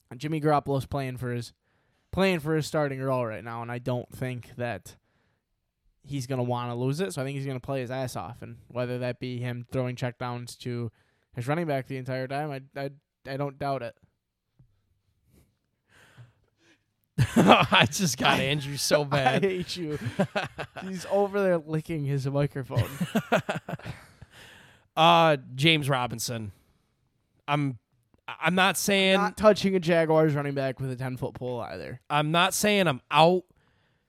And 0.10 0.22
Jimmy 0.22 0.40
Garoppolo's 0.40 0.86
playing 0.86 1.18
for 1.18 1.34
his 1.34 1.52
playing 2.14 2.40
for 2.40 2.56
his 2.56 2.66
starting 2.66 3.02
role 3.02 3.26
right 3.26 3.44
now, 3.44 3.62
and 3.62 3.70
I 3.70 3.80
don't 3.80 4.10
think 4.10 4.56
that 4.56 4.96
he's 6.02 6.26
gonna 6.26 6.44
want 6.44 6.72
to 6.72 6.76
lose 6.76 7.02
it. 7.02 7.14
So 7.14 7.22
I 7.22 7.26
think 7.26 7.36
he's 7.36 7.46
gonna 7.46 7.60
play 7.60 7.82
his 7.82 7.92
ass 7.92 8.16
off, 8.16 8.42
and 8.42 8.56
whether 8.70 8.98
that 9.00 9.20
be 9.20 9.40
him 9.40 9.66
throwing 9.74 9.98
checkdowns 9.98 10.58
to 10.60 10.94
his 11.36 11.46
running 11.46 11.68
back 11.68 11.88
the 11.88 11.98
entire 11.98 12.26
time, 12.26 12.52
I 12.52 12.80
I, 12.80 12.90
I 13.28 13.36
don't 13.36 13.60
doubt 13.60 13.84
it. 13.84 13.98
I 17.36 17.88
just 17.92 18.18
got 18.18 18.40
Andrew 18.40 18.78
so 18.78 19.04
bad. 19.06 19.44
I 19.44 19.48
hate 19.48 19.76
you. 19.76 20.00
he's 20.82 21.06
over 21.12 21.42
there 21.42 21.58
licking 21.58 22.06
his 22.06 22.28
microphone. 22.28 22.90
uh, 24.96 25.38
James 25.56 25.90
Robinson. 25.90 26.52
I'm. 27.48 27.78
I'm 28.40 28.54
not 28.54 28.78
saying 28.78 29.16
Not 29.16 29.38
touching 29.38 29.76
a 29.76 29.80
Jaguars 29.80 30.36
running 30.36 30.54
back 30.54 30.80
with 30.80 30.92
a 30.92 30.96
ten 30.96 31.18
foot 31.18 31.34
pole 31.34 31.62
either. 31.62 32.00
I'm 32.12 32.30
not 32.30 32.54
saying 32.54 32.88
I'm 32.88 33.02
out, 33.10 33.42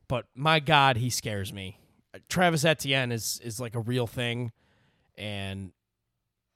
but 0.08 0.26
my 0.34 0.60
God, 0.60 0.98
he 0.98 1.08
scares 1.08 1.54
me. 1.54 1.78
Travis 2.28 2.64
Etienne 2.64 3.12
is 3.12 3.40
is 3.42 3.60
like 3.60 3.74
a 3.74 3.80
real 3.80 4.06
thing, 4.06 4.52
and 5.16 5.72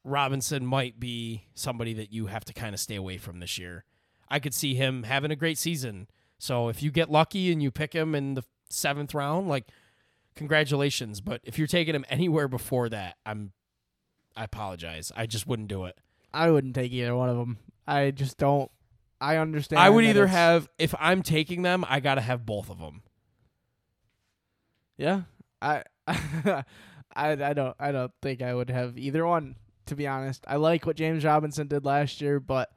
Robinson 0.05 0.67
might 0.67 1.01
be 1.01 1.45
somebody 1.55 1.95
that 1.95 2.13
you 2.13 2.27
have 2.27 2.45
to 2.45 2.53
kind 2.53 2.75
of 2.75 2.81
stay 2.81 2.97
away 2.97 3.17
from 3.17 3.41
this 3.41 3.57
year. 3.59 3.85
I 4.29 4.41
could 4.41 4.53
see 4.53 4.75
him 4.75 5.05
having 5.05 5.31
a 5.31 5.37
great 5.37 5.57
season. 5.57 6.09
So 6.39 6.69
if 6.69 6.83
you 6.83 6.91
get 6.91 7.11
lucky 7.11 7.53
and 7.53 7.63
you 7.63 7.71
pick 7.71 7.93
him 7.95 8.15
in 8.15 8.35
the 8.35 8.43
seventh 8.71 9.15
round, 9.15 9.49
like 9.49 9.67
congratulations. 10.35 11.21
But 11.21 11.41
if 11.45 11.59
you're 11.59 11.67
taking 11.67 11.95
him 11.95 12.05
anywhere 12.09 12.49
before 12.49 12.89
that, 12.91 13.17
I'm 13.25 13.53
I 14.37 14.45
apologize. 14.45 15.13
I 15.17 15.27
just 15.27 15.47
wouldn't 15.47 15.69
do 15.69 15.85
it. 15.85 15.97
I 16.33 16.51
wouldn't 16.51 16.75
take 16.75 16.93
either 16.93 17.15
one 17.15 17.29
of 17.29 17.37
them. 17.37 17.59
I 17.87 18.11
just 18.11 18.37
don't. 18.39 18.71
I 19.21 19.37
understand. 19.37 19.81
I 19.81 19.91
would 19.91 20.05
either 20.05 20.25
it's- 20.25 20.35
have 20.37 20.69
if 20.79 20.95
I'm 20.99 21.23
taking 21.23 21.63
them, 21.63 21.85
I 21.89 22.01
got 22.01 22.17
to 22.17 22.21
have 22.21 22.45
both 22.45 22.69
of 22.69 22.79
them. 22.79 23.03
Yeah, 24.97 25.23
I, 25.61 25.83
I, 26.07 26.65
I 27.17 27.53
don't, 27.53 27.75
I 27.81 27.91
don't 27.93 28.13
think 28.23 28.43
I 28.43 28.55
would 28.55 28.71
have 28.71 28.99
either 28.99 29.27
one. 29.27 29.57
To 29.87 29.97
be 29.97 30.07
honest, 30.07 30.45
I 30.49 30.57
like 30.57 30.87
what 30.87 30.97
James 30.97 31.25
Robinson 31.25 31.69
did 31.69 31.85
last 31.85 32.21
year, 32.21 32.41
but 32.41 32.71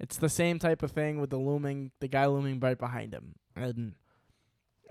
it's 0.00 0.16
the 0.16 0.28
same 0.28 0.58
type 0.58 0.82
of 0.82 0.90
thing 0.90 1.20
with 1.20 1.30
the 1.30 1.38
looming, 1.38 1.92
the 2.00 2.08
guy 2.08 2.26
looming 2.26 2.58
right 2.58 2.78
behind 2.78 3.14
him, 3.14 3.34
and 3.54 3.94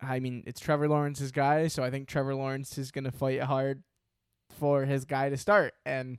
I 0.01 0.19
mean 0.19 0.43
it's 0.47 0.59
Trevor 0.59 0.87
Lawrence's 0.87 1.31
guy, 1.31 1.67
so 1.67 1.83
I 1.83 1.89
think 1.89 2.07
Trevor 2.07 2.35
Lawrence 2.35 2.77
is 2.77 2.91
gonna 2.91 3.11
fight 3.11 3.41
hard 3.41 3.83
for 4.57 4.85
his 4.85 5.05
guy 5.05 5.29
to 5.29 5.37
start, 5.37 5.73
and 5.85 6.17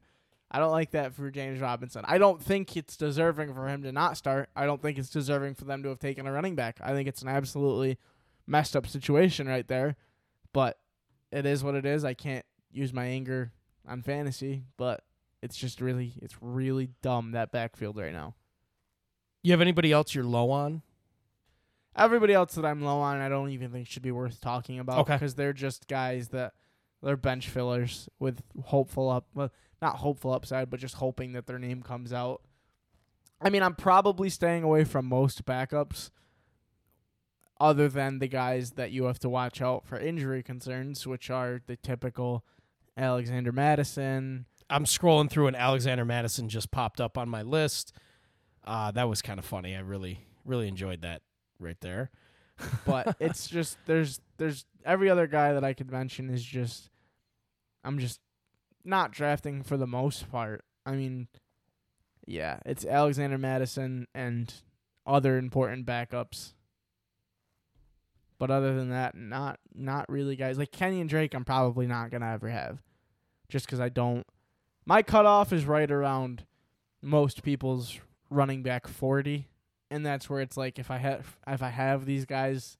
I 0.50 0.58
don't 0.58 0.72
like 0.72 0.90
that 0.90 1.14
for 1.14 1.30
James 1.30 1.60
Robinson. 1.60 2.04
I 2.06 2.18
don't 2.18 2.42
think 2.42 2.76
it's 2.76 2.96
deserving 2.96 3.54
for 3.54 3.68
him 3.68 3.82
to 3.84 3.92
not 3.92 4.16
start. 4.16 4.50
I 4.56 4.66
don't 4.66 4.82
think 4.82 4.98
it's 4.98 5.10
deserving 5.10 5.54
for 5.54 5.64
them 5.64 5.82
to 5.84 5.90
have 5.90 6.00
taken 6.00 6.26
a 6.26 6.32
running 6.32 6.56
back. 6.56 6.78
I 6.82 6.92
think 6.92 7.08
it's 7.08 7.22
an 7.22 7.28
absolutely 7.28 7.98
messed 8.46 8.74
up 8.74 8.86
situation 8.86 9.46
right 9.46 9.68
there 9.68 9.96
but 10.52 10.78
it 11.32 11.46
is 11.46 11.62
what 11.62 11.74
it 11.74 11.86
is. 11.86 12.04
I 12.04 12.14
can't 12.14 12.44
use 12.70 12.92
my 12.92 13.06
anger 13.06 13.52
on 13.86 14.02
fantasy, 14.02 14.64
but 14.76 15.04
it's 15.42 15.56
just 15.56 15.80
really 15.80 16.14
it's 16.20 16.36
really 16.40 16.90
dumb 17.02 17.32
that 17.32 17.52
backfield 17.52 17.96
right 17.96 18.12
now. 18.12 18.34
You 19.42 19.52
have 19.52 19.60
anybody 19.60 19.92
else 19.92 20.14
you're 20.14 20.24
low 20.24 20.50
on? 20.50 20.82
Everybody 21.96 22.32
else 22.34 22.54
that 22.54 22.64
I'm 22.64 22.82
low 22.82 23.00
on, 23.00 23.20
I 23.20 23.28
don't 23.28 23.50
even 23.50 23.70
think 23.72 23.88
should 23.88 24.02
be 24.02 24.12
worth 24.12 24.40
talking 24.40 24.78
about 24.78 25.00
Okay. 25.00 25.14
because 25.14 25.34
they're 25.34 25.52
just 25.52 25.88
guys 25.88 26.28
that 26.28 26.54
they're 27.02 27.16
bench 27.16 27.48
fillers 27.48 28.08
with 28.18 28.42
hopeful 28.64 29.08
up, 29.10 29.26
well, 29.34 29.50
not 29.82 29.96
hopeful 29.96 30.32
upside, 30.32 30.70
but 30.70 30.78
just 30.80 30.96
hoping 30.96 31.32
that 31.32 31.46
their 31.46 31.58
name 31.58 31.82
comes 31.82 32.12
out. 32.12 32.42
I 33.40 33.48
mean, 33.48 33.62
I'm 33.62 33.74
probably 33.74 34.28
staying 34.28 34.62
away 34.62 34.84
from 34.84 35.06
most 35.06 35.44
backups, 35.46 36.10
other 37.58 37.88
than 37.88 38.18
the 38.18 38.28
guys 38.28 38.72
that 38.72 38.90
you 38.90 39.04
have 39.04 39.18
to 39.20 39.28
watch 39.28 39.60
out 39.62 39.86
for 39.86 39.98
injury 39.98 40.42
concerns, 40.42 41.06
which 41.06 41.30
are 41.30 41.60
the 41.66 41.76
typical 41.76 42.44
Alexander 42.96 43.52
Mattison, 43.52 44.44
I'm 44.68 44.84
scrolling 44.84 45.28
through 45.30 45.48
and 45.48 45.56
Alexander 45.56 46.04
Mattison 46.04 46.48
just 46.48 46.70
popped 46.70 47.00
up 47.00 47.18
on 47.18 47.28
my 47.28 47.42
list. 47.42 47.92
Uh, 48.64 48.90
that 48.92 49.08
was 49.08 49.22
kind 49.22 49.38
of 49.38 49.44
funny. 49.44 49.74
I 49.74 49.80
really, 49.80 50.26
really 50.44 50.68
enjoyed 50.68 51.02
that 51.02 51.22
right 51.58 51.80
there. 51.80 52.10
but 52.86 53.16
it's 53.20 53.46
just 53.48 53.78
there's 53.86 54.20
there's 54.36 54.66
every 54.84 55.08
other 55.08 55.26
guy 55.26 55.52
that 55.52 55.64
I 55.64 55.72
could 55.72 55.90
mention 55.90 56.30
is 56.30 56.44
just 56.44 56.90
I'm 57.84 57.98
just 57.98 58.20
not 58.84 59.12
drafting 59.12 59.62
for 59.62 59.76
the 59.76 59.86
most 59.86 60.30
part. 60.30 60.64
I 60.84 60.92
mean, 60.92 61.28
yeah, 62.26 62.58
it's 62.66 62.84
Alexander 62.84 63.38
Mattison 63.38 64.06
and 64.14 64.52
other 65.06 65.38
important 65.38 65.86
backups. 65.86 66.54
But 68.38 68.50
other 68.50 68.74
than 68.74 68.90
that, 68.90 69.14
not 69.14 69.58
not 69.74 70.08
really 70.08 70.36
guys 70.36 70.58
like 70.58 70.70
Kenyan 70.70 71.08
Drake. 71.08 71.34
I'm 71.34 71.44
probably 71.44 71.86
not 71.86 72.10
gonna 72.10 72.32
ever 72.32 72.48
have, 72.48 72.82
just 73.48 73.66
because 73.66 73.80
I 73.80 73.90
don't. 73.90 74.26
My 74.86 75.02
cutoff 75.02 75.52
is 75.52 75.66
right 75.66 75.90
around 75.90 76.44
most 77.02 77.42
people's 77.42 78.00
running 78.30 78.62
back 78.62 78.86
forty, 78.86 79.48
and 79.90 80.04
that's 80.06 80.30
where 80.30 80.40
it's 80.40 80.56
like 80.56 80.78
if 80.78 80.90
I 80.90 80.96
have 80.98 81.36
if 81.46 81.62
I 81.62 81.68
have 81.68 82.06
these 82.06 82.24
guys, 82.24 82.78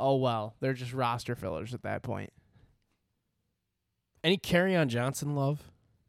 oh 0.00 0.16
well, 0.16 0.56
they're 0.60 0.72
just 0.74 0.92
roster 0.92 1.34
fillers 1.36 1.74
at 1.74 1.82
that 1.82 2.02
point. 2.02 2.32
Any 4.24 4.38
Kerryon 4.38 4.88
Johnson 4.88 5.34
love 5.34 5.60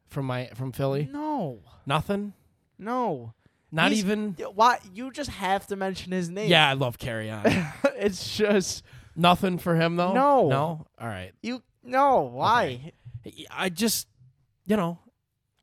from 0.08 0.26
my 0.26 0.48
from 0.56 0.72
Philly? 0.72 1.10
No, 1.12 1.60
Nothing. 1.86 2.34
no. 2.78 3.34
Not 3.72 3.92
He's- 3.92 4.04
even. 4.06 4.36
Why 4.54 4.78
you 4.94 5.12
just 5.12 5.32
have 5.32 5.66
to 5.68 5.76
mention 5.76 6.12
his 6.12 6.30
name? 6.30 6.48
Yeah, 6.48 6.70
I 6.70 6.74
love 6.74 7.00
Kerryon. 7.00 7.74
it's 7.98 8.38
just 8.38 8.84
Nothing 9.16 9.58
for 9.58 9.76
him 9.76 9.96
though. 9.96 10.14
No. 10.14 10.48
No. 10.50 10.86
All 11.00 11.08
right. 11.08 11.32
you. 11.42 11.62
No, 11.84 12.22
why? 12.22 12.94
I 13.52 13.70
just, 13.70 14.08
you 14.66 14.78
know, 14.78 15.00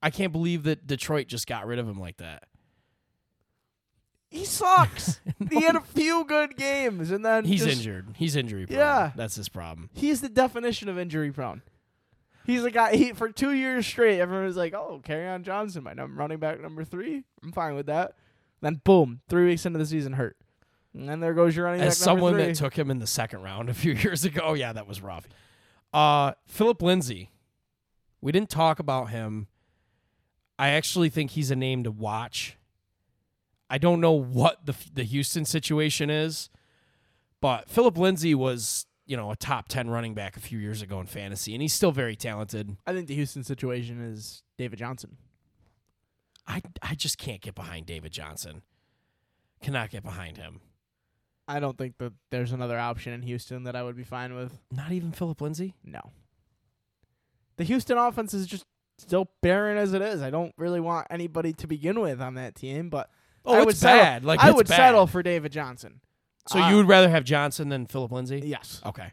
I 0.02 0.10
can't 0.10 0.32
believe 0.32 0.64
that 0.64 0.86
Detroit 0.86 1.28
just 1.28 1.46
got 1.46 1.66
rid 1.66 1.78
of 1.78 1.88
him 1.88 1.98
like 1.98 2.18
that. 2.18 2.44
He 4.30 4.44
sucks. 4.44 5.20
he 5.50 5.62
had 5.62 5.74
a 5.76 5.80
few 5.80 6.24
good 6.24 6.56
games, 6.56 7.10
and 7.10 7.24
then 7.24 7.44
He's 7.44 7.64
just- 7.64 7.78
injured. 7.78 8.08
He's 8.16 8.36
injury 8.36 8.66
prone. 8.66 8.78
Yeah. 8.78 9.12
That's 9.16 9.34
his 9.34 9.48
problem. 9.48 9.90
He's 9.92 10.20
the 10.20 10.28
definition 10.28 10.88
of 10.88 10.98
injury 10.98 11.32
prone. 11.32 11.62
He's 12.46 12.64
a 12.64 12.70
guy. 12.70 12.96
He 12.96 13.12
for 13.12 13.28
two 13.30 13.52
years 13.52 13.86
straight, 13.86 14.18
everyone 14.18 14.46
was 14.46 14.56
like, 14.56 14.72
"Oh, 14.72 15.00
Kerryon 15.04 15.42
Johnson, 15.42 15.84
my 15.84 15.92
num- 15.92 16.16
running 16.16 16.38
back 16.38 16.60
number 16.60 16.84
three. 16.84 17.22
I'm 17.42 17.52
fine 17.52 17.74
with 17.74 17.86
that." 17.86 18.14
Then 18.60 18.80
boom, 18.82 19.20
three 19.28 19.46
weeks 19.46 19.66
into 19.66 19.78
the 19.78 19.86
season, 19.86 20.14
hurt. 20.14 20.36
And 20.94 21.08
then 21.08 21.20
there 21.20 21.34
goes 21.34 21.54
your 21.54 21.66
running 21.66 21.80
As 21.82 21.98
back 21.98 22.06
number 22.06 22.20
someone 22.20 22.36
that 22.38 22.54
took 22.56 22.74
him 22.76 22.90
in 22.90 22.98
the 22.98 23.06
second 23.06 23.42
round 23.42 23.68
a 23.68 23.74
few 23.74 23.92
years 24.04 24.24
ago, 24.24 24.40
Oh, 24.44 24.54
yeah, 24.54 24.72
that 24.72 24.86
was 24.88 25.00
rough. 25.00 25.28
Uh, 25.92 26.32
Phillip 26.46 26.82
Lindsay. 26.82 27.30
We 28.20 28.32
didn't 28.32 28.50
talk 28.50 28.78
about 28.80 29.10
him. 29.10 29.46
I 30.58 30.70
actually 30.70 31.08
think 31.08 31.30
he's 31.32 31.50
a 31.50 31.56
name 31.56 31.84
to 31.84 31.90
watch. 31.90 32.56
I 33.70 33.78
don't 33.78 34.00
know 34.00 34.12
what 34.12 34.66
the 34.66 34.74
the 34.92 35.04
Houston 35.04 35.44
situation 35.44 36.10
is, 36.10 36.50
but 37.40 37.70
Phillip 37.70 37.96
Lindsay 37.96 38.34
was, 38.34 38.86
you 39.06 39.16
know, 39.16 39.30
a 39.30 39.36
top 39.36 39.68
10 39.68 39.88
running 39.88 40.12
back 40.12 40.36
a 40.36 40.40
few 40.40 40.58
years 40.58 40.82
ago 40.82 41.00
in 41.00 41.06
fantasy 41.06 41.54
and 41.54 41.62
he's 41.62 41.72
still 41.72 41.92
very 41.92 42.16
talented. 42.16 42.76
I 42.86 42.92
think 42.92 43.06
the 43.06 43.14
Houston 43.14 43.44
situation 43.44 44.00
is 44.02 44.42
David 44.58 44.80
Johnson. 44.80 45.16
I 46.48 46.60
I 46.82 46.96
just 46.96 47.16
can't 47.16 47.40
get 47.40 47.54
behind 47.54 47.86
David 47.86 48.12
Johnson. 48.12 48.62
Cannot 49.62 49.90
get 49.90 50.02
behind 50.02 50.36
him. 50.36 50.60
I 51.46 51.60
don't 51.60 51.78
think 51.78 51.98
that 51.98 52.12
there's 52.30 52.52
another 52.52 52.78
option 52.78 53.12
in 53.12 53.22
Houston 53.22 53.64
that 53.64 53.76
I 53.76 53.82
would 53.82 53.96
be 53.96 54.04
fine 54.04 54.34
with. 54.34 54.58
Not 54.70 54.92
even 54.92 55.12
Phillip 55.12 55.40
Lindsay? 55.40 55.74
No. 55.84 56.12
The 57.56 57.64
Houston 57.64 57.98
offense 57.98 58.32
is 58.32 58.46
just 58.46 58.64
still 58.98 59.30
barren 59.42 59.76
as 59.76 59.92
it 59.92 60.02
is. 60.02 60.22
I 60.22 60.30
don't 60.30 60.54
really 60.56 60.80
want 60.80 61.08
anybody 61.10 61.52
to 61.54 61.66
begin 61.66 62.00
with 62.00 62.20
on 62.20 62.34
that 62.34 62.54
team, 62.54 62.88
but 62.88 63.10
Oh, 63.44 63.54
I 63.54 63.58
it's 63.58 63.66
would 63.66 63.76
settle- 63.76 64.02
bad. 64.02 64.24
Like 64.24 64.40
I 64.40 64.48
it's 64.48 64.56
would 64.56 64.68
bad. 64.68 64.76
settle 64.76 65.06
for 65.06 65.22
David 65.22 65.52
Johnson. 65.52 66.00
So 66.48 66.58
Uh, 66.60 66.70
you 66.70 66.76
would 66.76 66.88
rather 66.88 67.08
have 67.08 67.24
Johnson 67.24 67.68
than 67.68 67.86
Phillip 67.86 68.12
Lindsay? 68.12 68.42
Yes. 68.44 68.80
Okay. 68.84 69.12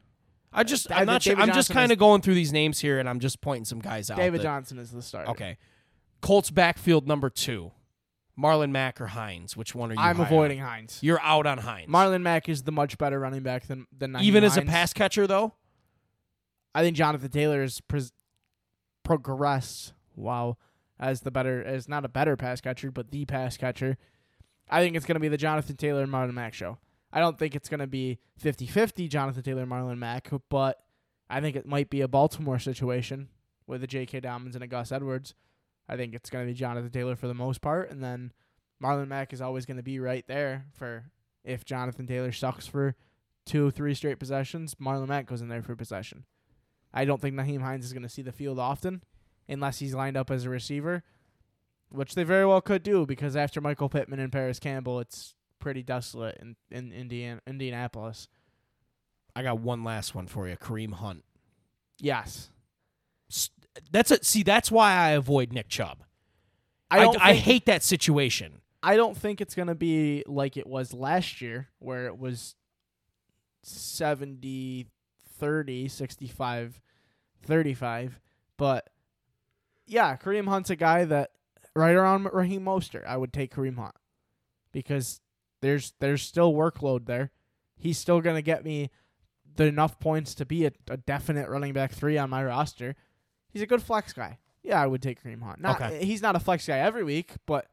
I 0.54 0.64
just 0.64 0.92
I 0.92 1.00
I'm 1.02 1.06
not 1.06 1.14
think 1.14 1.24
sure. 1.24 1.36
David 1.36 1.42
I'm 1.50 1.56
just 1.56 1.68
Johnson 1.70 1.74
kind 1.76 1.92
of 1.92 1.98
going 2.00 2.22
through 2.22 2.34
these 2.36 2.52
names 2.54 2.80
here 2.80 3.00
and 3.00 3.08
I'm 3.08 3.20
just 3.20 3.42
pointing 3.42 3.66
some 3.66 3.80
guys 3.80 4.10
out. 4.10 4.18
David 4.18 4.40
that- 4.40 4.44
Johnson 4.44 4.80
is 4.80 4.92
the 4.92 5.02
starter. 5.02 5.30
Okay. 5.32 5.58
Colts 6.22 6.50
backfield 6.50 7.08
number 7.08 7.30
2. 7.30 7.72
Marlon 8.40 8.70
Mack 8.72 9.02
or 9.02 9.08
Hines? 9.08 9.58
Which 9.58 9.74
one 9.74 9.92
are 9.92 9.96
you 9.96 10.00
I'm 10.00 10.16
high 10.18 10.22
on? 10.24 10.28
avoiding 10.28 10.60
Hines. 10.60 11.00
You're 11.02 11.22
out 11.22 11.46
on 11.48 11.58
Hines. 11.60 11.90
Marlon 11.90 12.22
Mack 12.22 12.48
is 12.50 12.64
the 12.64 12.72
much 12.72 12.98
better 12.98 13.20
running 13.20 13.42
back 13.44 13.66
than 13.68 13.88
than 13.96 14.16
Even 14.22 14.44
as 14.44 14.58
a 14.58 14.60
Hines. 14.62 14.70
pass 14.70 14.94
catcher 14.94 15.26
though? 15.28 15.54
I 16.76 16.82
think 16.84 16.96
Jonathan 16.96 17.30
Taylor 17.32 17.62
has 17.62 17.82
pres- 17.82 18.12
progressed. 19.04 19.94
Wow, 20.16 20.58
as 21.00 21.22
the 21.22 21.32
better 21.32 21.64
as 21.64 21.88
not 21.88 22.06
a 22.06 22.10
better 22.10 22.36
pass 22.36 22.62
catcher, 22.62 22.92
but 22.92 23.12
the 23.12 23.26
pass 23.26 23.58
catcher. 23.58 23.98
I 24.70 24.82
think 24.82 24.96
it's 24.96 25.06
going 25.06 25.16
to 25.16 25.22
be 25.22 25.28
the 25.28 25.38
Jonathan 25.38 25.76
Taylor 25.76 26.04
and 26.04 26.12
Marlon 26.12 26.34
Mack 26.34 26.54
show. 26.54 26.78
I 27.12 27.20
don't 27.20 27.40
think 27.40 27.56
it's 27.56 27.70
going 27.70 27.80
to 27.80 27.88
be 27.88 28.20
50-50 28.44 29.10
Jonathan 29.10 29.44
Taylor 29.44 29.62
and 29.64 29.72
Marlon 29.72 29.98
Mack, 29.98 30.30
but 30.50 30.78
I 31.30 31.42
think 31.42 31.56
it 31.56 31.66
might 31.66 31.90
be 31.90 32.02
a 32.02 32.08
Baltimore 32.08 32.60
situation 32.60 33.30
with 33.66 33.84
a 33.84 33.88
J.K. 33.88 34.22
Dobbins 34.22 34.56
and 34.56 34.64
a 34.64 34.68
Gus 34.68 34.92
Edwards. 34.92 35.34
I 35.90 35.96
think 35.96 36.14
it's 36.14 36.30
going 36.30 36.46
to 36.46 36.52
be 36.52 36.58
Jonathan 36.58 36.92
Taylor 36.92 37.16
for 37.16 37.28
the 37.28 37.34
most 37.34 37.62
part, 37.62 37.90
and 37.90 38.04
then 38.04 38.34
Marlon 38.84 39.08
Mack 39.08 39.34
is 39.34 39.42
always 39.42 39.66
going 39.66 39.78
to 39.78 39.84
be 39.84 40.00
right 40.00 40.26
there 40.28 40.66
for 40.74 41.06
if 41.44 41.64
Jonathan 41.64 42.08
Taylor 42.08 42.32
sucks 42.32 42.68
for 42.68 42.96
two, 43.46 43.72
three 43.72 43.94
straight 43.94 44.20
possessions. 44.20 44.76
Marlon 44.76 45.08
Mack 45.08 45.28
goes 45.28 45.42
in 45.42 45.48
there 45.48 45.64
for 45.64 45.76
possession. 45.76 46.26
I 46.94 47.06
don't 47.06 47.22
think 47.22 47.36
Nyheim 47.36 47.62
Hines 47.62 47.86
is 47.86 47.94
going 47.94 48.04
to 48.04 48.10
see 48.10 48.22
the 48.22 48.32
field 48.32 48.60
often 48.60 49.04
unless 49.48 49.80
he's 49.80 49.96
lined 49.96 50.18
up 50.18 50.30
as 50.30 50.46
a 50.46 50.50
receiver, 50.50 51.04
which 51.90 52.16
they 52.16 52.24
very 52.24 52.46
well 52.46 52.62
could 52.62 52.84
do 52.84 53.06
because 53.06 53.36
after 53.36 53.62
Michael 53.62 53.90
Pittman 53.90 54.20
and 54.20 54.32
Parris 54.32 54.60
Campbell, 54.60 55.00
it's 55.00 55.36
pretty 55.60 55.84
desolate 55.84 56.38
in, 56.42 56.56
in 56.70 56.92
Indiana, 56.92 57.42
Indianapolis. 57.48 58.28
I 59.36 59.44
got 59.44 59.60
one 59.60 59.84
last 59.84 60.16
one 60.16 60.28
for 60.28 60.48
you. 60.48 60.56
Kareem 60.58 60.94
Hunt. 60.94 61.24
Yes. 62.00 62.50
That's 63.92 64.12
it. 64.12 64.26
See, 64.26 64.44
that's 64.44 64.72
why 64.72 64.94
I 64.94 65.10
avoid 65.12 65.54
Nick 65.54 65.70
Chubb. 65.70 66.04
I 66.90 67.00
I, 67.00 67.04
don't 67.04 67.22
I 67.22 67.34
think, 67.34 67.44
hate 67.44 67.66
that 67.66 67.84
situation. 67.84 68.62
I 68.82 68.96
don't 68.96 69.18
think 69.18 69.42
it's 69.42 69.56
going 69.56 69.68
to 69.68 69.76
be 69.76 70.24
like 70.28 70.58
it 70.58 70.66
was 70.68 70.94
last 70.94 71.42
year 71.42 71.68
where 71.80 72.08
it 72.08 72.18
was 72.18 72.56
70 73.64 74.88
30, 75.38 75.88
65 75.88 76.82
35, 77.44 78.20
but 78.58 78.90
yeah, 79.86 80.18
Kareem 80.18 80.48
Hunt's 80.48 80.70
a 80.70 80.76
guy 80.76 81.06
that 81.06 81.32
right 81.78 81.96
around 81.96 82.30
Raheem 82.34 82.64
Mostert, 82.64 83.06
I 83.06 83.18
would 83.18 83.32
take 83.32 83.54
Kareem 83.54 83.78
Hunt 83.78 83.96
because 84.72 85.22
there's 85.62 85.94
there's 86.00 86.22
still 86.22 86.54
workload 86.54 87.06
there. 87.06 87.32
He's 87.78 87.98
still 87.98 88.22
gonna 88.22 88.42
get 88.42 88.64
me 88.66 88.90
the 89.56 89.66
enough 89.66 90.00
points 90.00 90.36
to 90.36 90.46
be 90.46 90.66
a, 90.66 90.72
a 90.90 90.98
definite 90.98 91.50
running 91.50 91.74
back 91.74 91.92
three 91.92 92.18
on 92.18 92.30
my 92.30 92.44
roster. 92.44 92.96
He's 93.50 93.62
a 93.62 93.68
good 93.68 93.82
flex 93.82 94.14
guy. 94.14 94.40
Yeah, 94.64 94.82
I 94.82 94.88
would 94.88 95.02
take 95.02 95.24
Kareem 95.24 95.42
Hunt. 95.42 95.62
Not, 95.62 95.82
Okay. 95.82 96.04
He's 96.06 96.22
not 96.22 96.36
a 96.36 96.40
flex 96.40 96.68
guy 96.68 96.78
every 96.80 97.04
week, 97.04 97.34
but 97.46 97.68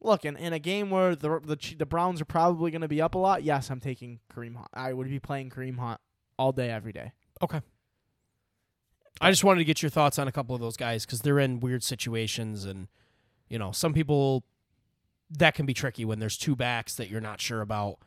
look, 0.00 0.24
in, 0.24 0.36
in 0.36 0.52
a 0.52 0.58
game 0.58 0.90
where 0.90 1.16
the 1.16 1.40
the 1.40 1.74
the 1.78 1.86
Browns 1.86 2.20
are 2.20 2.26
probably 2.26 2.70
going 2.70 2.82
to 2.82 2.88
be 2.88 3.00
up 3.00 3.14
a 3.14 3.18
lot, 3.18 3.42
yes, 3.42 3.70
I'm 3.70 3.80
taking 3.80 4.20
Kareem 4.32 4.56
Hunt. 4.56 4.68
I 4.74 4.92
would 4.92 5.08
be 5.08 5.18
playing 5.18 5.50
Kareem 5.50 5.78
Hunt 5.78 6.00
all 6.38 6.52
day, 6.52 6.70
every 6.70 6.92
day. 6.92 7.12
Okay. 7.42 7.60
I 9.20 9.30
just 9.30 9.44
wanted 9.44 9.58
to 9.58 9.64
get 9.64 9.82
your 9.82 9.90
thoughts 9.90 10.18
on 10.18 10.28
a 10.28 10.32
couple 10.32 10.54
of 10.54 10.60
those 10.60 10.76
guys 10.76 11.04
because 11.04 11.20
they're 11.20 11.38
in 11.38 11.60
weird 11.60 11.82
situations, 11.82 12.64
and 12.64 12.88
you 13.50 13.58
know, 13.58 13.72
some 13.72 13.92
people 13.92 14.44
that 15.30 15.54
can 15.54 15.66
be 15.66 15.74
tricky 15.74 16.06
when 16.06 16.18
there's 16.18 16.38
two 16.38 16.56
backs 16.56 16.94
that 16.94 17.10
you're 17.10 17.20
not 17.20 17.40
sure 17.40 17.60
about. 17.60 17.98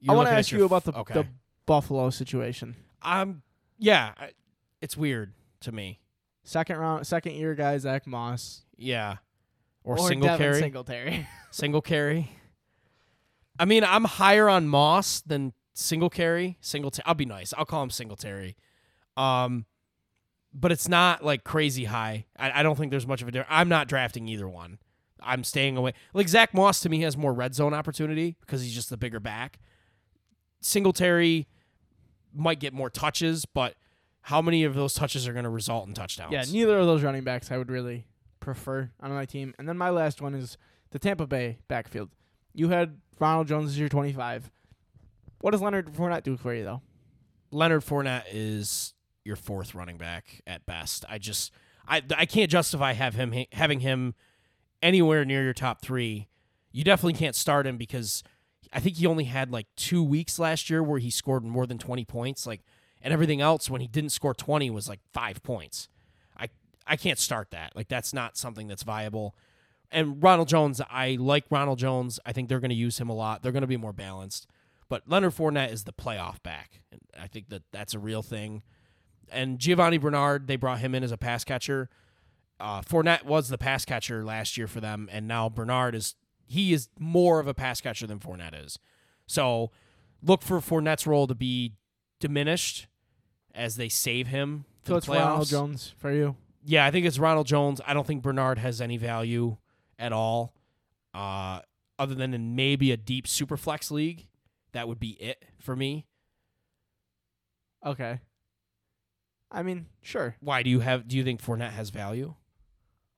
You're 0.00 0.14
I 0.14 0.16
want 0.16 0.28
to 0.28 0.34
ask 0.34 0.50
you 0.50 0.60
f- 0.60 0.66
about 0.66 0.84
the, 0.84 0.92
okay. 0.98 1.14
the 1.14 1.26
Buffalo 1.66 2.10
situation. 2.10 2.74
um, 3.02 3.42
yeah, 3.78 4.12
it's 4.80 4.96
weird 4.96 5.32
to 5.60 5.70
me. 5.70 6.00
Second 6.42 6.78
round, 6.78 7.06
second 7.06 7.34
year 7.34 7.54
guy 7.54 7.78
Zach 7.78 8.06
Moss 8.06 8.64
Yeah, 8.76 9.18
or, 9.84 9.98
or 9.98 10.08
single 10.08 10.36
carry, 10.36 10.58
Singletary. 10.60 11.28
single 11.52 11.82
carry. 11.82 12.30
I 13.58 13.66
mean, 13.66 13.84
I'm 13.84 14.04
higher 14.04 14.48
on 14.48 14.66
Moss 14.66 15.20
than 15.20 15.52
single 15.74 16.10
carry. 16.10 16.56
Single, 16.60 16.90
I'll 17.04 17.14
be 17.14 17.24
nice. 17.24 17.52
I'll 17.56 17.64
call 17.64 17.82
him 17.82 17.90
Singletary. 17.90 18.56
Um, 19.16 19.66
but 20.52 20.72
it's 20.72 20.88
not 20.88 21.24
like 21.24 21.44
crazy 21.44 21.84
high. 21.84 22.26
I, 22.36 22.60
I 22.60 22.62
don't 22.62 22.76
think 22.76 22.90
there's 22.90 23.06
much 23.06 23.22
of 23.22 23.28
a 23.28 23.30
difference. 23.30 23.50
I'm 23.50 23.68
not 23.68 23.88
drafting 23.88 24.28
either 24.28 24.48
one. 24.48 24.78
I'm 25.20 25.44
staying 25.44 25.76
away. 25.76 25.94
Like 26.14 26.28
Zach 26.28 26.54
Moss 26.54 26.80
to 26.80 26.88
me 26.88 27.00
has 27.02 27.16
more 27.16 27.32
red 27.32 27.54
zone 27.54 27.74
opportunity 27.74 28.36
because 28.40 28.62
he's 28.62 28.74
just 28.74 28.90
the 28.90 28.96
bigger 28.96 29.20
back. 29.20 29.58
Singletary 30.60 31.48
might 32.34 32.60
get 32.60 32.72
more 32.72 32.90
touches, 32.90 33.44
but 33.44 33.74
how 34.22 34.40
many 34.42 34.64
of 34.64 34.74
those 34.74 34.94
touches 34.94 35.26
are 35.26 35.32
going 35.32 35.44
to 35.44 35.50
result 35.50 35.88
in 35.88 35.94
touchdowns? 35.94 36.32
yeah, 36.32 36.44
neither 36.50 36.78
of 36.78 36.86
those 36.86 37.02
running 37.02 37.24
backs 37.24 37.50
I 37.50 37.58
would 37.58 37.70
really 37.70 38.06
prefer 38.40 38.90
on 39.00 39.10
my 39.12 39.24
team. 39.24 39.54
And 39.58 39.68
then 39.68 39.76
my 39.76 39.90
last 39.90 40.20
one 40.20 40.34
is 40.34 40.56
the 40.90 40.98
Tampa 40.98 41.26
Bay 41.26 41.58
backfield. 41.68 42.10
You 42.54 42.68
had 42.68 42.98
Ronald 43.18 43.48
Jones 43.48 43.70
as 43.70 43.78
your 43.78 43.88
25. 43.88 44.50
What 45.40 45.52
does 45.52 45.62
Leonard 45.62 45.92
Fournette 45.92 46.22
do 46.24 46.36
for 46.36 46.54
you 46.54 46.64
though? 46.64 46.82
Leonard 47.50 47.84
Fournette 47.84 48.24
is 48.32 48.94
your 49.24 49.36
fourth 49.36 49.74
running 49.74 49.96
back 49.96 50.40
at 50.46 50.66
best. 50.66 51.04
I 51.08 51.18
just 51.18 51.52
I 51.86 52.02
I 52.16 52.26
can't 52.26 52.50
justify 52.50 52.92
have 52.92 53.14
him 53.14 53.44
having 53.52 53.80
him 53.80 54.14
anywhere 54.82 55.24
near 55.24 55.42
your 55.42 55.54
top 55.54 55.82
three. 55.82 56.28
You 56.72 56.84
definitely 56.84 57.18
can't 57.18 57.34
start 57.34 57.66
him 57.66 57.76
because 57.76 58.22
I 58.72 58.80
think 58.80 58.96
he 58.96 59.06
only 59.06 59.24
had 59.24 59.50
like 59.50 59.66
two 59.76 60.02
weeks 60.02 60.38
last 60.38 60.70
year 60.70 60.82
where 60.82 60.98
he 60.98 61.10
scored 61.10 61.44
more 61.44 61.66
than 61.66 61.78
twenty 61.78 62.04
points. 62.04 62.46
Like 62.46 62.62
and 63.00 63.12
everything 63.12 63.40
else 63.40 63.70
when 63.70 63.80
he 63.80 63.86
didn't 63.86 64.10
score 64.10 64.34
twenty 64.34 64.70
was 64.70 64.88
like 64.88 65.00
five 65.12 65.42
points. 65.42 65.88
I 66.36 66.48
I 66.86 66.96
can't 66.96 67.18
start 67.18 67.50
that. 67.50 67.74
Like 67.74 67.88
that's 67.88 68.12
not 68.12 68.36
something 68.36 68.68
that's 68.68 68.82
viable. 68.82 69.34
And 69.90 70.22
Ronald 70.22 70.48
Jones, 70.48 70.80
I 70.90 71.16
like 71.18 71.44
Ronald 71.50 71.78
Jones. 71.78 72.20
I 72.26 72.32
think 72.32 72.48
they're 72.48 72.60
going 72.60 72.68
to 72.70 72.74
use 72.74 72.98
him 72.98 73.08
a 73.08 73.14
lot. 73.14 73.42
They're 73.42 73.52
going 73.52 73.62
to 73.62 73.66
be 73.66 73.78
more 73.78 73.92
balanced. 73.94 74.46
But 74.88 75.08
Leonard 75.08 75.34
Fournette 75.34 75.72
is 75.72 75.84
the 75.84 75.92
playoff 75.92 76.42
back. 76.42 76.82
And 76.92 77.00
I 77.18 77.26
think 77.26 77.48
that 77.48 77.62
that's 77.72 77.94
a 77.94 77.98
real 77.98 78.22
thing. 78.22 78.62
And 79.30 79.58
Giovani 79.58 79.98
Bernard, 79.98 80.46
they 80.46 80.56
brought 80.56 80.78
him 80.80 80.94
in 80.94 81.02
as 81.02 81.12
a 81.12 81.16
pass 81.18 81.44
catcher. 81.44 81.88
Uh, 82.60 82.80
Fournette 82.82 83.24
was 83.24 83.48
the 83.48 83.58
pass 83.58 83.84
catcher 83.84 84.24
last 84.24 84.56
year 84.56 84.66
for 84.66 84.80
them, 84.80 85.08
and 85.12 85.28
now 85.28 85.48
Bernard 85.48 85.94
is 85.94 86.16
he 86.46 86.72
is 86.72 86.88
more 86.98 87.38
of 87.40 87.46
a 87.46 87.54
pass 87.54 87.80
catcher 87.80 88.06
than 88.06 88.18
Fournette 88.18 88.64
is. 88.64 88.78
So 89.26 89.70
look 90.22 90.42
for 90.42 90.58
Fournette's 90.60 91.06
role 91.06 91.26
to 91.26 91.34
be 91.34 91.74
diminished 92.20 92.88
as 93.54 93.76
they 93.76 93.88
save 93.88 94.28
him 94.28 94.64
for 94.82 94.88
So 94.88 94.92
the 94.94 94.98
it's 94.98 95.06
playoffs. 95.06 95.18
Ronald 95.24 95.48
Jones 95.48 95.94
for 95.98 96.10
you. 96.12 96.36
Yeah, 96.64 96.84
I 96.84 96.90
think 96.90 97.06
it's 97.06 97.18
Ronald 97.18 97.46
Jones. 97.46 97.80
I 97.86 97.94
don't 97.94 98.06
think 98.06 98.22
Bernard 98.22 98.58
has 98.58 98.80
any 98.80 98.96
value 98.96 99.56
at 99.98 100.12
all, 100.12 100.54
uh, 101.14 101.60
other 101.98 102.14
than 102.14 102.34
in 102.34 102.56
maybe 102.56 102.90
a 102.92 102.96
deep 102.96 103.28
super 103.28 103.56
flex 103.56 103.90
league. 103.90 104.26
That 104.72 104.88
would 104.88 104.98
be 104.98 105.10
it 105.20 105.44
for 105.58 105.76
me. 105.76 106.06
Okay. 107.84 108.20
I 109.50 109.62
mean, 109.62 109.86
sure. 110.02 110.36
Why 110.40 110.62
do 110.62 110.70
you 110.70 110.80
have? 110.80 111.08
Do 111.08 111.16
you 111.16 111.24
think 111.24 111.42
Fournette 111.42 111.72
has 111.72 111.90
value? 111.90 112.34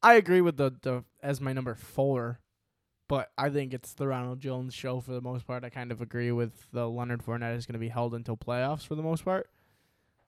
I 0.03 0.15
agree 0.15 0.41
with 0.41 0.57
the 0.57 0.73
the 0.83 1.05
as 1.23 1.41
my 1.41 1.53
number 1.53 1.75
four, 1.75 2.41
but 3.09 3.31
I 3.37 3.51
think 3.51 3.75
it's 3.75 3.93
the 3.95 4.07
Ronald 4.07 4.41
Jones 4.41 4.73
show 4.75 5.01
for 5.01 5.13
the 5.13 5.21
most 5.21 5.47
part. 5.47 5.65
I 5.65 5.71
kind 5.71 5.91
of 5.93 6.01
agree 6.01 6.33
with 6.33 6.71
the 6.73 6.89
Leonard 6.89 7.23
Fournette 7.25 7.57
is 7.57 7.67
going 7.67 7.75
to 7.75 7.79
be 7.81 7.89
held 7.89 8.15
until 8.15 8.37
playoffs 8.37 8.87
for 8.87 8.95
the 8.95 9.03
most 9.03 9.25
part, 9.25 9.51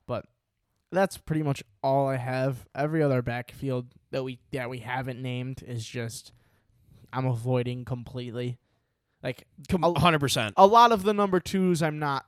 but 0.05 0.25
that's 0.91 1.17
pretty 1.17 1.41
much 1.41 1.63
all 1.81 2.07
I 2.07 2.17
have. 2.17 2.67
Every 2.75 3.01
other 3.01 3.21
backfield 3.21 3.87
that 4.11 4.23
we 4.23 4.39
that 4.51 4.69
we 4.69 4.79
haven't 4.79 5.21
named 5.21 5.63
is 5.65 5.85
just 5.85 6.33
I'm 7.11 7.25
avoiding 7.25 7.85
completely. 7.85 8.59
Like 9.23 9.47
Hundred 9.71 10.19
percent. 10.19 10.53
a 10.57 10.67
lot 10.67 10.91
of 10.91 11.03
the 11.03 11.13
number 11.13 11.39
twos 11.39 11.81
I'm 11.81 11.97
not 11.97 12.25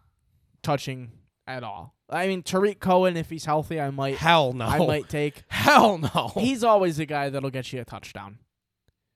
touching 0.64 1.12
at 1.48 1.64
all. 1.64 1.94
I 2.10 2.28
mean 2.28 2.44
Tarik 2.44 2.80
Cohen, 2.80 3.18
if 3.18 3.30
he's 3.30 3.46
healthy, 3.46 3.80
I 3.82 3.90
might 3.92 4.18
Hell 4.18 4.54
no. 4.54 4.66
I 4.66 4.78
might 4.80 5.10
take. 5.10 5.44
Hell 5.48 5.98
no. 5.98 6.32
He's 6.36 6.64
always 6.64 6.98
the 6.98 7.06
guy 7.06 7.30
that'll 7.30 7.50
get 7.50 7.72
you 7.74 7.82
a 7.82 7.86
touchdown. 7.86 8.40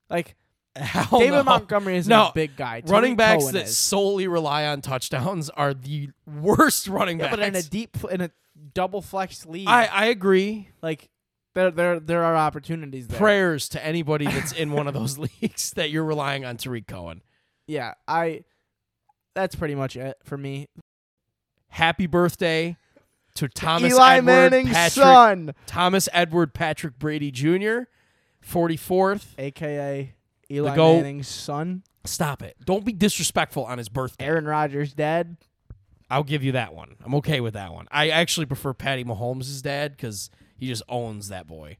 Like 0.09 0.35
Hell 0.75 1.19
David 1.19 1.31
no. 1.37 1.43
Montgomery 1.43 1.97
is 1.97 2.07
No, 2.07 2.27
a 2.27 2.31
big 2.33 2.55
guy. 2.55 2.81
Tarik 2.81 2.91
running 2.91 3.15
backs 3.15 3.43
Cohen 3.43 3.53
that 3.55 3.65
is. 3.65 3.77
solely 3.77 4.27
rely 4.27 4.65
on 4.65 4.81
touchdowns 4.81 5.49
are 5.51 5.73
the 5.73 6.09
worst 6.25 6.87
running 6.87 7.19
yeah, 7.19 7.25
backs. 7.25 7.37
but 7.37 7.45
in 7.47 7.55
a 7.55 7.61
deep 7.61 7.97
in 8.11 8.21
a 8.21 8.31
double 8.73 9.01
flex 9.01 9.45
league, 9.45 9.67
I 9.67 9.85
I 9.85 10.05
agree. 10.05 10.69
like 10.81 11.09
there 11.55 11.71
there 11.71 11.99
there 11.99 12.23
are 12.23 12.35
opportunities 12.35 13.07
there. 13.07 13.17
Prayers 13.19 13.67
to 13.69 13.83
anybody 13.85 14.25
that's 14.25 14.51
in 14.51 14.71
one 14.71 14.87
of 14.87 14.93
those 14.93 15.17
leagues 15.41 15.71
that 15.71 15.89
you're 15.89 16.05
relying 16.05 16.45
on 16.45 16.57
Tarik 16.57 16.87
Cohen. 16.87 17.21
Yeah, 17.67 17.93
I. 18.07 18.43
That's 19.35 19.55
pretty 19.55 19.75
much 19.75 19.95
it 19.95 20.17
for 20.23 20.37
me. 20.37 20.67
Happy 21.69 22.07
birthday 22.07 22.77
to 23.35 23.47
Thomas 23.47 23.93
Eli 23.93 24.17
Edward 24.17 24.25
Manning's 24.25 24.71
Patrick 24.71 25.03
son, 25.03 25.53
Thomas 25.65 26.09
Edward 26.11 26.53
Patrick 26.53 26.99
Brady 26.99 27.31
Jr. 27.31 27.83
44th. 28.45 29.27
aka 29.37 30.13
Eli. 30.51 30.75
Manning's 30.75 31.27
son, 31.27 31.83
Stop 32.05 32.41
it. 32.41 32.55
Don't 32.65 32.85
be 32.85 32.93
disrespectful 32.93 33.65
on 33.65 33.77
his 33.77 33.89
birthday. 33.89 34.25
Aaron 34.25 34.45
Rodgers' 34.45 34.93
dad. 34.93 35.37
I'll 36.09 36.23
give 36.23 36.43
you 36.43 36.53
that 36.53 36.73
one. 36.73 36.95
I'm 37.05 37.13
okay 37.15 37.39
with 37.39 37.53
that 37.53 37.71
one. 37.71 37.87
I 37.91 38.09
actually 38.09 38.47
prefer 38.47 38.73
Patty 38.73 39.03
Mahomes' 39.03 39.61
dad 39.61 39.91
because 39.91 40.31
he 40.57 40.67
just 40.67 40.81
owns 40.89 41.29
that 41.29 41.45
boy. 41.45 41.77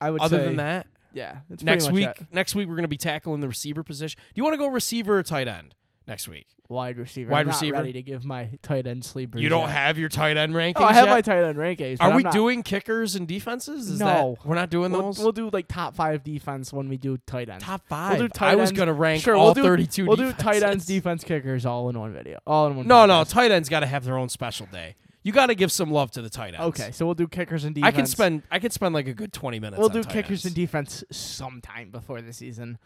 I 0.00 0.10
would 0.10 0.20
Other 0.20 0.38
say, 0.38 0.44
than 0.44 0.56
that, 0.56 0.86
yeah. 1.12 1.40
Next 1.62 1.90
week, 1.92 2.08
it. 2.08 2.26
next 2.32 2.54
week 2.54 2.66
we're 2.68 2.74
going 2.74 2.82
to 2.82 2.88
be 2.88 2.96
tackling 2.96 3.40
the 3.40 3.48
receiver 3.48 3.82
position. 3.82 4.18
Do 4.18 4.38
you 4.38 4.42
want 4.42 4.54
to 4.54 4.58
go 4.58 4.66
receiver 4.68 5.18
or 5.18 5.22
tight 5.22 5.46
end 5.46 5.74
next 6.10 6.28
week? 6.28 6.46
wide 6.68 6.98
receiver. 6.98 7.32
Wide 7.32 7.40
I'm 7.40 7.46
not 7.48 7.54
receiver? 7.54 7.76
ready 7.78 7.92
to 7.94 8.02
give 8.02 8.24
my 8.24 8.48
tight 8.62 8.86
end 8.86 9.04
sleepers. 9.04 9.42
You 9.42 9.48
don't 9.48 9.62
yet. 9.62 9.70
have 9.70 9.98
your 9.98 10.08
tight 10.08 10.36
end 10.36 10.54
rankings 10.54 10.74
Oh, 10.76 10.84
I 10.84 10.92
have 10.92 11.06
yet? 11.06 11.10
my 11.14 11.20
tight 11.20 11.42
end 11.42 11.58
rankings. 11.58 11.96
Are 11.98 12.10
I'm 12.10 12.14
we 12.16 12.22
not- 12.22 12.32
doing 12.32 12.62
kickers 12.62 13.16
and 13.16 13.26
defenses? 13.26 13.88
Is 13.90 13.98
No. 13.98 14.36
that, 14.38 14.46
we're 14.46 14.54
not 14.54 14.70
doing 14.70 14.92
We'll, 14.92 15.02
those. 15.02 15.18
we'll 15.18 15.32
do 15.32 15.50
like 15.52 15.66
top 15.66 15.96
five 15.96 16.22
defense 16.22 16.72
when 16.72 16.88
we 16.88 16.96
do 16.96 17.18
tight 17.26 17.48
ends. 17.48 17.64
Top 17.64 17.82
five. 17.88 18.18
do 18.18 18.28
tight 18.28 18.52
I 18.52 18.54
was 18.54 18.70
to 18.70 18.92
rank 18.92 19.20
Sure, 19.24 19.34
all 19.34 19.46
we'll 19.46 19.54
do- 19.54 19.62
32 19.64 20.06
We'll 20.06 20.16
do 20.16 20.32
tight 20.32 20.62
ends, 20.62 20.86
defense, 20.86 21.24
kickers, 21.24 21.66
all 21.66 21.88
in 21.88 21.98
one 21.98 22.12
video, 22.12 22.38
all 22.46 22.68
in 22.68 22.76
one. 22.76 22.86
No, 22.86 23.04
no, 23.04 23.24
tight 23.24 23.50
ends 23.50 23.68
got 23.68 23.80
to 23.80 23.86
have 23.86 24.04
their 24.04 24.16
own 24.16 24.28
special 24.28 24.66
day. 24.70 24.94
You 25.24 25.32
got 25.32 25.46
to 25.46 25.56
give 25.56 25.72
some 25.72 25.90
love 25.90 26.12
to 26.12 26.22
the 26.22 26.30
tight 26.30 26.54
ends. 26.54 26.80
Okay, 26.80 26.92
so 26.92 27.04
we'll 27.04 27.16
do 27.16 27.26
kickers 27.26 27.64
and 27.64 27.74
defense. 27.74 27.92
I 27.92 27.96
can 27.96 28.06
spend 28.06 28.42
I 28.50 28.60
can 28.60 28.70
spend 28.70 28.94
like 28.94 29.08
a 29.08 29.12
good 29.12 29.32
20 29.32 29.58
minutes 29.58 29.78
We'll 29.80 29.88
do 29.88 30.04
kickers 30.04 30.44
ends. 30.44 30.44
and 30.46 30.54
defense 30.54 31.02
sometime 31.10 31.90
before 31.90 32.22
the 32.22 32.32
season. 32.32 32.78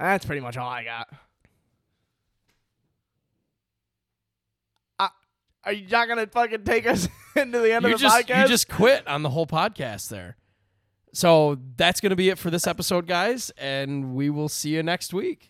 That's 0.00 0.26
pretty 0.26 0.40
much 0.40 0.56
all 0.56 0.68
I 0.68 0.82
got. 0.82 1.08
Are 5.70 5.72
you 5.72 5.86
not 5.88 6.08
gonna 6.08 6.26
fucking 6.26 6.64
take 6.64 6.84
us 6.86 7.08
into 7.36 7.60
the 7.60 7.72
end 7.72 7.84
you 7.84 7.94
of 7.94 8.00
the 8.00 8.08
just 8.08 8.26
podcast? 8.26 8.42
you 8.42 8.48
just 8.48 8.68
quit 8.68 9.06
on 9.06 9.22
the 9.22 9.30
whole 9.30 9.46
podcast 9.46 10.08
there. 10.08 10.36
So 11.12 11.58
that's 11.76 12.00
going 12.00 12.10
to 12.10 12.16
be 12.16 12.28
it 12.28 12.38
for 12.38 12.50
this 12.50 12.66
episode 12.66 13.06
guys 13.06 13.50
and 13.56 14.14
we 14.14 14.30
will 14.30 14.48
see 14.48 14.70
you 14.70 14.82
next 14.82 15.12
week. 15.12 15.49